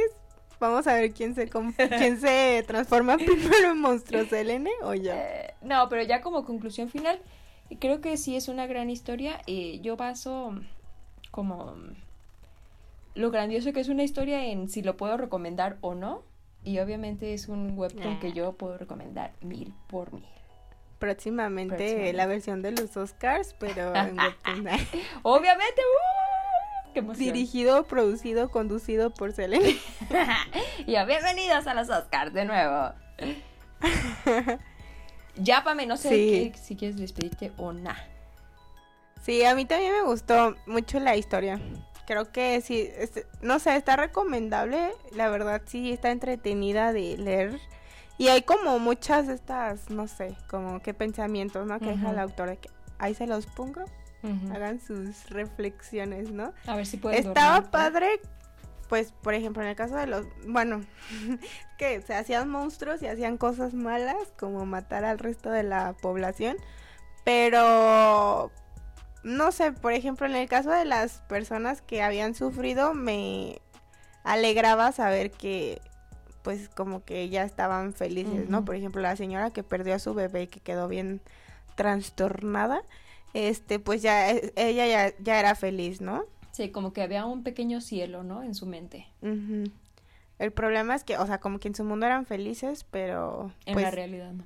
vamos 0.59 0.85
a 0.87 0.93
ver 0.93 1.11
quién 1.11 1.33
se 1.35 1.49
quién 1.49 2.21
se 2.21 2.63
transforma 2.67 3.17
primero 3.17 3.71
en 3.71 3.81
monstruo, 3.81 4.23
Selene 4.25 4.71
o 4.83 4.93
yo. 4.93 5.11
eh, 5.13 5.55
no, 5.61 5.89
pero 5.89 6.03
ya 6.03 6.21
como 6.21 6.45
conclusión 6.45 6.89
final, 6.89 7.19
creo 7.79 8.01
que 8.01 8.15
sí 8.17 8.35
es 8.35 8.47
una 8.47 8.67
gran 8.67 8.89
historia. 8.89 9.41
Y 9.45 9.81
yo 9.81 9.97
baso 9.97 10.53
como 11.31 11.75
lo 13.15 13.31
grandioso 13.31 13.73
que 13.73 13.79
es 13.81 13.89
una 13.89 14.03
historia 14.03 14.45
en 14.45 14.69
si 14.69 14.81
lo 14.81 14.95
puedo 14.95 15.17
recomendar 15.17 15.77
o 15.81 15.95
no. 15.95 16.23
Y 16.63 16.79
obviamente 16.79 17.33
es 17.33 17.47
un 17.47 17.77
webtoon 17.77 18.15
Ah. 18.15 18.19
que 18.19 18.33
yo 18.33 18.53
puedo 18.53 18.77
recomendar 18.77 19.33
mil 19.41 19.73
por 19.87 20.11
mil. 20.13 20.25
Próximamente, 20.99 21.75
Próximamente. 21.77 22.13
la 22.13 22.25
versión 22.25 22.61
de 22.61 22.71
los 22.71 22.97
Oscars, 22.97 23.55
pero 23.59 23.95
en 23.95 24.17
webtoon. 24.19 24.67
Obviamente, 25.23 25.81
¡uh! 25.81 26.91
¡Qué 26.93 26.99
emoción! 26.99 27.23
Dirigido, 27.33 27.83
producido, 27.85 28.49
conducido 28.51 29.13
por 29.13 29.31
Selene. 29.33 29.77
Y 30.85 30.95
a 30.95 31.05
bienvenidos 31.05 31.67
a 31.67 31.73
los 31.73 31.89
Oscars 31.89 32.33
de 32.33 32.45
nuevo. 32.45 32.91
Ya, 35.35 35.63
Pame, 35.63 35.85
no 35.85 35.95
sé 35.97 36.09
Sí. 36.09 36.51
qué- 36.51 36.57
si 36.57 36.75
quieres 36.75 36.97
despedirte 36.97 37.51
o 37.57 37.71
nada. 37.71 38.05
Sí, 39.21 39.43
a 39.45 39.55
mí 39.55 39.65
también 39.65 39.93
me 39.93 40.01
gustó 40.03 40.55
mucho 40.65 40.99
la 40.99 41.15
historia. 41.15 41.59
Creo 42.09 42.31
que 42.31 42.59
sí, 42.61 42.89
es- 42.97 43.23
no 43.43 43.59
sé, 43.59 43.75
está 43.75 43.95
recomendable. 43.95 44.89
La 45.11 45.29
verdad, 45.29 45.61
sí, 45.67 45.91
está 45.91 46.09
entretenida 46.09 46.91
de 46.91 47.15
leer. 47.19 47.59
Y 48.17 48.29
hay 48.29 48.41
como 48.41 48.79
muchas 48.79 49.27
de 49.27 49.35
estas, 49.35 49.91
no 49.91 50.07
sé, 50.07 50.35
como 50.49 50.81
qué 50.81 50.95
pensamientos, 50.95 51.67
¿no? 51.67 51.79
Que 51.79 51.91
deja 51.91 52.09
el 52.09 52.17
autor 52.17 52.49
de 52.49 52.57
que 52.57 52.69
ahí 52.97 53.13
se 53.13 53.27
los 53.27 53.45
pongo, 53.45 53.85
hagan 54.51 54.81
sus 54.81 55.29
reflexiones, 55.29 56.31
¿no? 56.31 56.51
A 56.65 56.75
ver 56.75 56.87
si 56.87 56.97
puedes 56.97 57.27
Estaba 57.27 57.57
dormir. 57.57 57.69
padre 57.71 58.21
pues, 58.89 59.11
por 59.11 59.35
ejemplo, 59.35 59.61
en 59.61 59.69
el 59.69 59.75
caso 59.75 59.95
de 59.97 60.07
los, 60.07 60.25
bueno, 60.47 60.81
que 61.77 62.01
se 62.01 62.15
hacían 62.15 62.49
monstruos 62.49 63.03
y 63.03 63.07
hacían 63.07 63.37
cosas 63.37 63.75
malas, 63.75 64.17
como 64.39 64.65
matar 64.65 65.05
al 65.05 65.19
resto 65.19 65.51
de 65.51 65.61
la 65.61 65.93
población, 66.01 66.57
pero, 67.23 68.51
no 69.23 69.51
sé, 69.51 69.71
por 69.71 69.93
ejemplo, 69.93 70.25
en 70.25 70.35
el 70.35 70.47
caso 70.47 70.71
de 70.71 70.85
las 70.85 71.19
personas 71.21 71.81
que 71.81 72.01
habían 72.01 72.35
sufrido, 72.35 72.93
me 72.93 73.61
alegraba 74.23 74.91
saber 74.91 75.31
que, 75.31 75.81
pues, 76.41 76.69
como 76.69 77.03
que 77.03 77.29
ya 77.29 77.43
estaban 77.43 77.93
felices, 77.93 78.49
¿no? 78.49 78.63
Por 78.65 78.75
ejemplo, 78.75 79.01
la 79.01 79.15
señora 79.15 79.51
que 79.51 79.63
perdió 79.63 79.95
a 79.95 79.99
su 79.99 80.13
bebé 80.13 80.43
y 80.43 80.47
que 80.47 80.59
quedó 80.59 80.87
bien 80.87 81.21
trastornada, 81.75 82.81
este, 83.33 83.79
pues 83.79 84.01
ya, 84.01 84.31
eh, 84.31 84.53
ella 84.55 84.87
ya, 84.87 85.13
ya 85.19 85.39
era 85.39 85.55
feliz, 85.55 86.01
¿no? 86.01 86.25
Sí, 86.51 86.71
como 86.71 86.93
que 86.93 87.01
había 87.01 87.25
un 87.25 87.43
pequeño 87.43 87.81
cielo, 87.81 88.23
¿no? 88.23 88.43
En 88.43 88.55
su 88.55 88.65
mente. 88.65 89.07
El 90.39 90.51
problema 90.51 90.95
es 90.95 91.03
que, 91.03 91.17
o 91.17 91.25
sea, 91.25 91.39
como 91.39 91.59
que 91.59 91.67
en 91.67 91.75
su 91.75 91.83
mundo 91.83 92.05
eran 92.05 92.25
felices, 92.25 92.85
pero 92.89 93.51
En 93.65 93.73
pues 93.73 93.83
la 93.83 93.91
realidad, 93.91 94.31
¿no? 94.33 94.45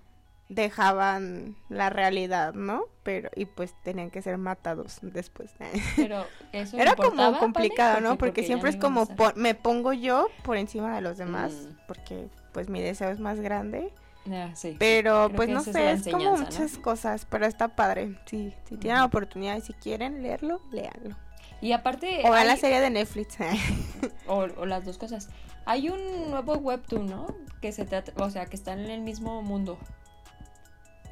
Dejaban 0.56 1.56
la 1.70 1.90
realidad, 1.90 2.54
¿no? 2.54 2.86
Pero, 3.04 3.30
y 3.36 3.46
pues 3.46 3.74
tenían 3.84 4.10
que 4.12 4.22
ser 4.22 4.38
matados 4.38 5.00
después. 5.02 5.52
Pero 5.96 6.26
eso 6.52 6.78
Era 6.78 6.96
como 6.96 7.38
complicado, 7.40 7.96
¿Por 7.96 8.04
¿no? 8.04 8.18
Porque, 8.18 8.44
siempre 8.44 8.70
es 8.70 8.76
a 8.78 8.80
como 8.80 9.06
po- 9.08 9.34
me 9.36 9.56
pongo 9.56 9.94
yo 9.94 10.28
por 10.44 10.58
encima 10.58 10.96
de 10.96 11.02
los 11.02 11.18
demás, 11.18 11.54
Mm. 11.54 11.76
porque 11.88 12.28
pues 12.54 12.70
mi 12.70 12.82
deseo 12.82 13.10
es 13.10 13.20
más 13.20 13.40
grande. 13.40 13.92
Ah, 14.32 14.52
sí. 14.56 14.78
Pero 14.80 15.30
pues 15.36 15.50
no 15.50 15.62
sé, 15.62 15.92
es 15.92 16.08
como 16.08 16.38
muchas 16.38 16.78
cosas, 16.78 17.26
pero 17.30 17.46
está 17.46 17.70
padre. 17.76 18.18
Sí, 18.26 18.54
si 18.70 18.78
tienen 18.78 18.98
la 19.00 19.04
Ujú. 19.06 19.08
oportunidad 19.10 19.58
y 19.58 19.62
si 19.62 19.74
quieren 19.74 20.24
leerlo, 20.24 20.62
léanlo. 20.72 21.16
Y 21.60 21.72
aparte, 21.74 22.22
O 22.26 22.34
hay- 22.34 22.48
la 22.48 22.56
serie 22.58 22.80
de 22.80 22.90
Netflix. 22.90 23.38
o, 24.28 24.36
o 24.58 24.66
las 24.66 24.86
dos 24.86 24.98
cosas. 24.98 25.30
Hay 25.66 25.90
un 25.90 26.30
nuevo 26.30 26.56
webtoon, 26.56 27.06
¿no? 27.06 27.28
Que 27.62 27.72
se 27.72 27.86
trata, 27.86 28.12
o 28.22 28.30
sea, 28.30 28.46
que 28.46 28.56
están 28.56 28.80
en 28.80 28.92
el 28.92 29.02
mismo 29.02 29.42
mundo. 29.42 29.78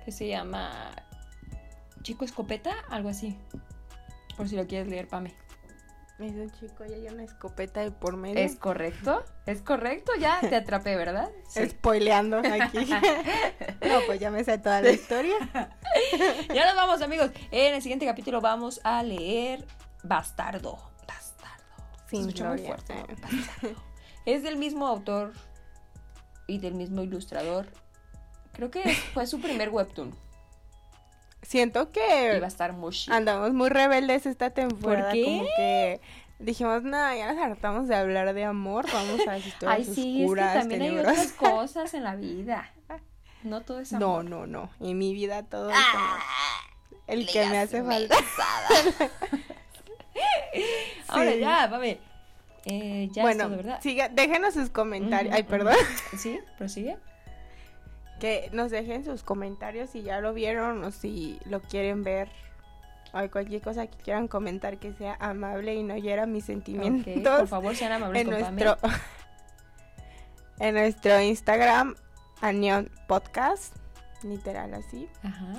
Que 0.05 0.11
se 0.11 0.27
llama 0.27 0.91
Chico 2.01 2.25
Escopeta, 2.25 2.73
algo 2.89 3.09
así. 3.09 3.37
Por 4.37 4.49
si 4.49 4.55
lo 4.55 4.65
quieres 4.67 4.87
leer, 4.87 5.07
Pame. 5.07 5.35
Es 6.21 6.33
un 6.33 6.51
chico 6.51 6.85
y 6.85 6.93
hay 6.93 7.07
una 7.07 7.23
escopeta 7.23 7.81
de 7.81 7.89
por 7.89 8.15
medio. 8.15 8.37
¿Es 8.39 8.55
correcto? 8.55 9.23
¿Es 9.47 9.63
correcto? 9.63 10.11
Ya 10.19 10.39
te 10.39 10.55
atrapé, 10.55 10.95
¿verdad? 10.95 11.31
Sí. 11.47 11.67
Spoileando 11.69 12.37
aquí. 12.37 12.85
no, 13.87 13.99
pues 14.05 14.19
ya 14.19 14.29
me 14.29 14.43
sé 14.43 14.59
toda 14.59 14.81
la 14.81 14.91
historia. 14.91 15.35
Ya 16.53 16.65
nos 16.67 16.75
vamos, 16.75 17.01
amigos. 17.01 17.31
En 17.51 17.73
el 17.73 17.81
siguiente 17.81 18.05
capítulo 18.05 18.39
vamos 18.39 18.79
a 18.83 19.03
leer 19.03 19.65
Bastardo. 20.03 20.77
Bastardo. 21.07 21.83
Se 22.05 22.09
Sin 22.11 22.19
escucha 22.21 22.49
muy 22.49 22.59
fuerte, 22.59 22.95
¿no? 22.95 23.07
Bastardo. 23.07 23.81
Es 24.25 24.43
del 24.43 24.57
mismo 24.57 24.87
autor 24.87 25.33
y 26.47 26.59
del 26.59 26.75
mismo 26.75 27.01
ilustrador. 27.01 27.67
Creo 28.61 28.69
que 28.69 28.93
fue 29.13 29.25
su 29.25 29.41
primer 29.41 29.69
webtoon. 29.69 30.13
Siento 31.41 31.79
Y 31.79 31.83
va 31.83 31.89
a 32.37 32.39
que 32.39 32.45
estar 32.45 32.73
Mushi. 32.73 33.11
andamos 33.11 33.53
muy 33.53 33.69
rebeldes 33.69 34.27
esta 34.27 34.51
temporada. 34.51 35.11
qué? 35.13 35.23
Como 35.23 35.45
que 35.57 35.99
dijimos, 36.37 36.83
no, 36.83 37.15
ya 37.15 37.33
nos 37.33 37.43
hartamos 37.43 37.87
de 37.87 37.95
hablar 37.95 38.35
de 38.35 38.43
amor. 38.45 38.85
Vamos 38.93 39.21
a 39.27 39.31
las 39.37 39.47
historias 39.47 39.79
Ay, 39.79 39.83
sí, 39.95 40.01
es 40.11 40.17
que 40.19 40.23
oscuras, 40.25 40.53
también 40.59 40.81
hay 40.83 40.97
otras 40.99 41.31
cosas 41.33 41.91
en 41.95 42.03
la 42.03 42.15
vida. 42.15 42.71
No 43.41 43.61
todo 43.61 43.79
es 43.79 43.91
No, 43.93 44.17
amor. 44.17 44.25
no, 44.25 44.45
no. 44.45 44.69
En 44.79 44.95
mi 44.99 45.15
vida 45.15 45.41
todo 45.41 45.71
es 45.71 45.75
Ah, 45.79 45.91
amor. 45.95 46.19
El 47.07 47.27
que 47.27 47.43
me 47.47 47.57
hace 47.57 47.83
falta. 47.83 48.15
Ahora 51.07 51.33
ya, 51.35 51.67
mami. 51.67 51.97
Eh, 52.65 53.09
ya 53.11 53.23
bueno, 53.23 53.45
es 53.45 53.49
todo, 53.49 53.57
¿verdad? 53.57 53.79
siga- 53.81 54.09
déjenos 54.09 54.53
sus 54.53 54.69
comentarios. 54.69 55.33
Ay, 55.33 55.41
perdón. 55.41 55.73
Sí, 56.15 56.39
prosigue. 56.59 56.99
Que 58.21 58.49
nos 58.53 58.69
dejen 58.69 59.03
sus 59.03 59.23
comentarios 59.23 59.89
si 59.89 60.03
ya 60.03 60.21
lo 60.21 60.31
vieron 60.33 60.83
o 60.83 60.91
si 60.91 61.39
lo 61.45 61.59
quieren 61.61 62.03
ver. 62.03 62.29
O 63.13 63.29
cualquier 63.29 63.61
cosa 63.61 63.87
que 63.87 63.97
quieran 63.97 64.27
comentar 64.27 64.77
que 64.77 64.93
sea 64.93 65.17
amable 65.19 65.73
y 65.75 65.83
no 65.83 65.97
hiera 65.97 66.27
mis 66.27 66.45
sentimientos. 66.45 67.39
por 67.39 67.47
favor, 67.47 67.75
sean 67.75 67.91
amables 67.91 68.21
en 68.21 68.29
con 68.31 68.39
nuestro 68.39 68.77
en 70.59 70.75
nuestro 70.75 71.19
Instagram 71.19 71.95
Anion 72.41 72.89
Podcast 73.07 73.75
literal 74.23 74.73
así 74.75 75.09
Ajá. 75.23 75.53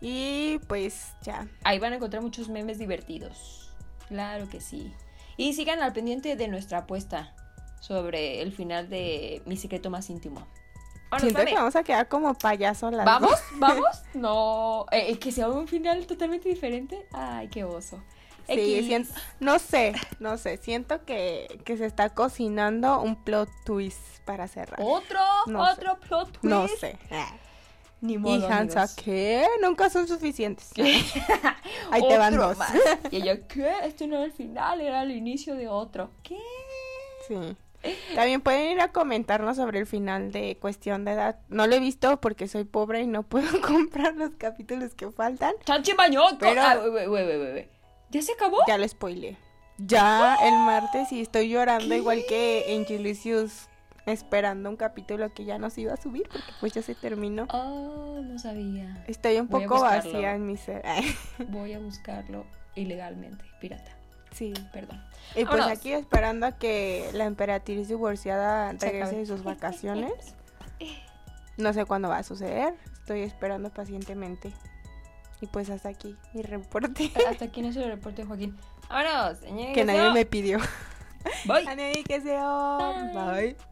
y 0.00 0.58
pues 0.68 1.12
ya 1.22 1.48
Ahí 1.64 1.80
van 1.80 1.92
a 1.92 1.96
encontrar 1.96 2.22
muchos 2.22 2.48
memes 2.48 2.78
divertidos. 2.78 3.68
Claro 4.08 4.48
que 4.48 4.60
sí. 4.60 4.94
Y 5.36 5.54
sigan 5.54 5.82
al 5.82 5.92
pendiente 5.92 6.36
de 6.36 6.48
nuestra 6.48 6.78
apuesta 6.78 7.34
sobre 7.80 8.42
el 8.42 8.52
final 8.52 8.88
de 8.88 9.42
Mi 9.44 9.56
secreto 9.56 9.90
más 9.90 10.08
íntimo. 10.08 10.46
Siento 11.18 11.44
que 11.44 11.54
vamos 11.54 11.76
a 11.76 11.82
quedar 11.82 12.08
como 12.08 12.34
payasos 12.34 12.92
las 12.92 13.04
¿Vamos? 13.04 13.30
dos. 13.30 13.40
¿Vamos? 13.56 13.86
No. 14.14 14.86
Eh, 14.90 15.18
que 15.18 15.32
sea 15.32 15.48
un 15.48 15.66
final 15.68 16.06
totalmente 16.06 16.48
diferente. 16.48 17.06
Ay, 17.12 17.48
qué 17.48 17.64
oso. 17.64 18.02
Sí, 18.48 18.82
siento- 18.84 19.14
no 19.38 19.60
sé 19.60 19.92
no 20.18 20.36
sé 20.36 20.56
siento 20.56 21.04
que, 21.04 21.60
que 21.64 21.76
se 21.76 21.86
está 21.86 22.08
cocinando 22.08 23.00
un 23.00 23.14
plot 23.22 23.48
twist 23.64 24.00
para 24.24 24.48
cerrar 24.48 24.80
Otro, 24.82 25.20
No 25.46 25.64
sé. 25.66 25.72
otro 25.72 26.00
plot 26.00 26.32
twist. 26.32 26.42
no 26.44 26.66
sé 26.66 26.98
Ni 28.00 28.18
modo, 28.18 28.34
y 28.36 28.42
Hansa 28.44 28.80
amigos. 28.82 28.96
qué 29.04 29.46
nunca 29.62 29.88
son 29.88 30.08
suficientes 30.08 30.72
ahí 31.92 32.02
te 32.08 32.18
van 32.18 32.36
dos 32.36 32.56
más. 32.58 32.72
Y 33.12 33.18
ella, 33.18 33.46
¿qué? 33.46 33.72
Esto 33.84 34.08
no 34.08 34.16
era 34.16 34.24
el 34.24 34.32
final, 34.32 34.80
era 34.80 35.02
el 35.04 35.12
inicio 35.12 35.54
de 35.54 35.68
otro. 35.68 36.10
¿Qué? 36.24 36.38
Sí. 37.28 37.36
También 38.14 38.40
pueden 38.40 38.72
ir 38.72 38.80
a 38.80 38.88
comentarnos 38.92 39.56
sobre 39.56 39.78
el 39.78 39.86
final 39.86 40.32
de 40.32 40.56
Cuestión 40.60 41.04
de 41.04 41.12
Edad. 41.12 41.38
No 41.48 41.66
lo 41.66 41.74
he 41.74 41.80
visto 41.80 42.20
porque 42.20 42.46
soy 42.48 42.64
pobre 42.64 43.00
y 43.02 43.06
no 43.06 43.22
puedo 43.28 43.60
comprar 43.62 44.14
los 44.16 44.30
capítulos 44.38 44.94
que 44.94 45.10
faltan. 45.10 45.54
Chanchi. 45.64 45.92
Pero- 46.38 46.62
Ah. 46.62 46.74
¿Ya 48.10 48.22
se 48.22 48.32
acabó? 48.32 48.58
Ya 48.66 48.76
lo 48.76 48.86
spoileé. 48.86 49.36
Ya 49.78 50.36
el 50.44 50.54
martes 50.58 51.10
y 51.12 51.20
estoy 51.22 51.48
llorando 51.48 51.94
igual 51.94 52.22
que 52.28 52.74
en 52.74 52.84
Julicius 52.84 53.68
esperando 54.04 54.68
un 54.68 54.76
capítulo 54.76 55.32
que 55.32 55.44
ya 55.44 55.58
no 55.58 55.70
se 55.70 55.82
iba 55.82 55.94
a 55.94 55.96
subir 55.96 56.24
porque 56.30 56.52
pues 56.60 56.72
ya 56.72 56.82
se 56.82 56.94
terminó. 56.94 57.46
Oh, 57.52 58.20
no 58.22 58.38
sabía. 58.38 59.04
Estoy 59.06 59.38
un 59.38 59.48
Voy 59.48 59.64
poco 59.66 59.80
vacía 59.82 60.34
en 60.34 60.46
mi 60.46 60.56
ser. 60.56 60.82
Voy 61.48 61.72
a 61.72 61.78
buscarlo 61.78 62.44
ilegalmente, 62.74 63.44
pirata. 63.60 63.96
Sí. 64.32 64.52
Perdón. 64.72 65.02
Y 65.34 65.44
pues 65.44 65.62
aquí 65.62 65.92
esperando 65.92 66.46
a 66.46 66.52
que 66.52 67.08
la 67.12 67.24
emperatriz 67.24 67.88
divorciada 67.88 68.72
Se 68.78 68.90
regrese 68.90 69.16
de 69.16 69.26
sus 69.26 69.44
vacaciones. 69.44 70.12
No 71.56 71.74
sé 71.74 71.84
cuándo 71.84 72.08
va 72.08 72.18
a 72.18 72.22
suceder. 72.22 72.72
Estoy 72.94 73.20
esperando 73.20 73.68
pacientemente. 73.68 74.50
Y 75.42 75.46
pues 75.46 75.68
hasta 75.68 75.90
aquí 75.90 76.16
mi 76.32 76.42
reporte 76.42 77.12
Hasta 77.28 77.44
aquí 77.44 77.60
el 77.60 77.74
reporte 77.74 78.24
Joaquín. 78.24 78.56
Vámonos, 78.88 79.38
que 79.74 79.84
nadie 79.84 80.10
me 80.12 80.24
pidió. 80.24 80.58
Bye. 81.44 81.68
Ane, 81.68 81.92
que 82.04 82.20
sea. 82.20 83.12
Bye. 83.12 83.54
Bye. 83.54 83.69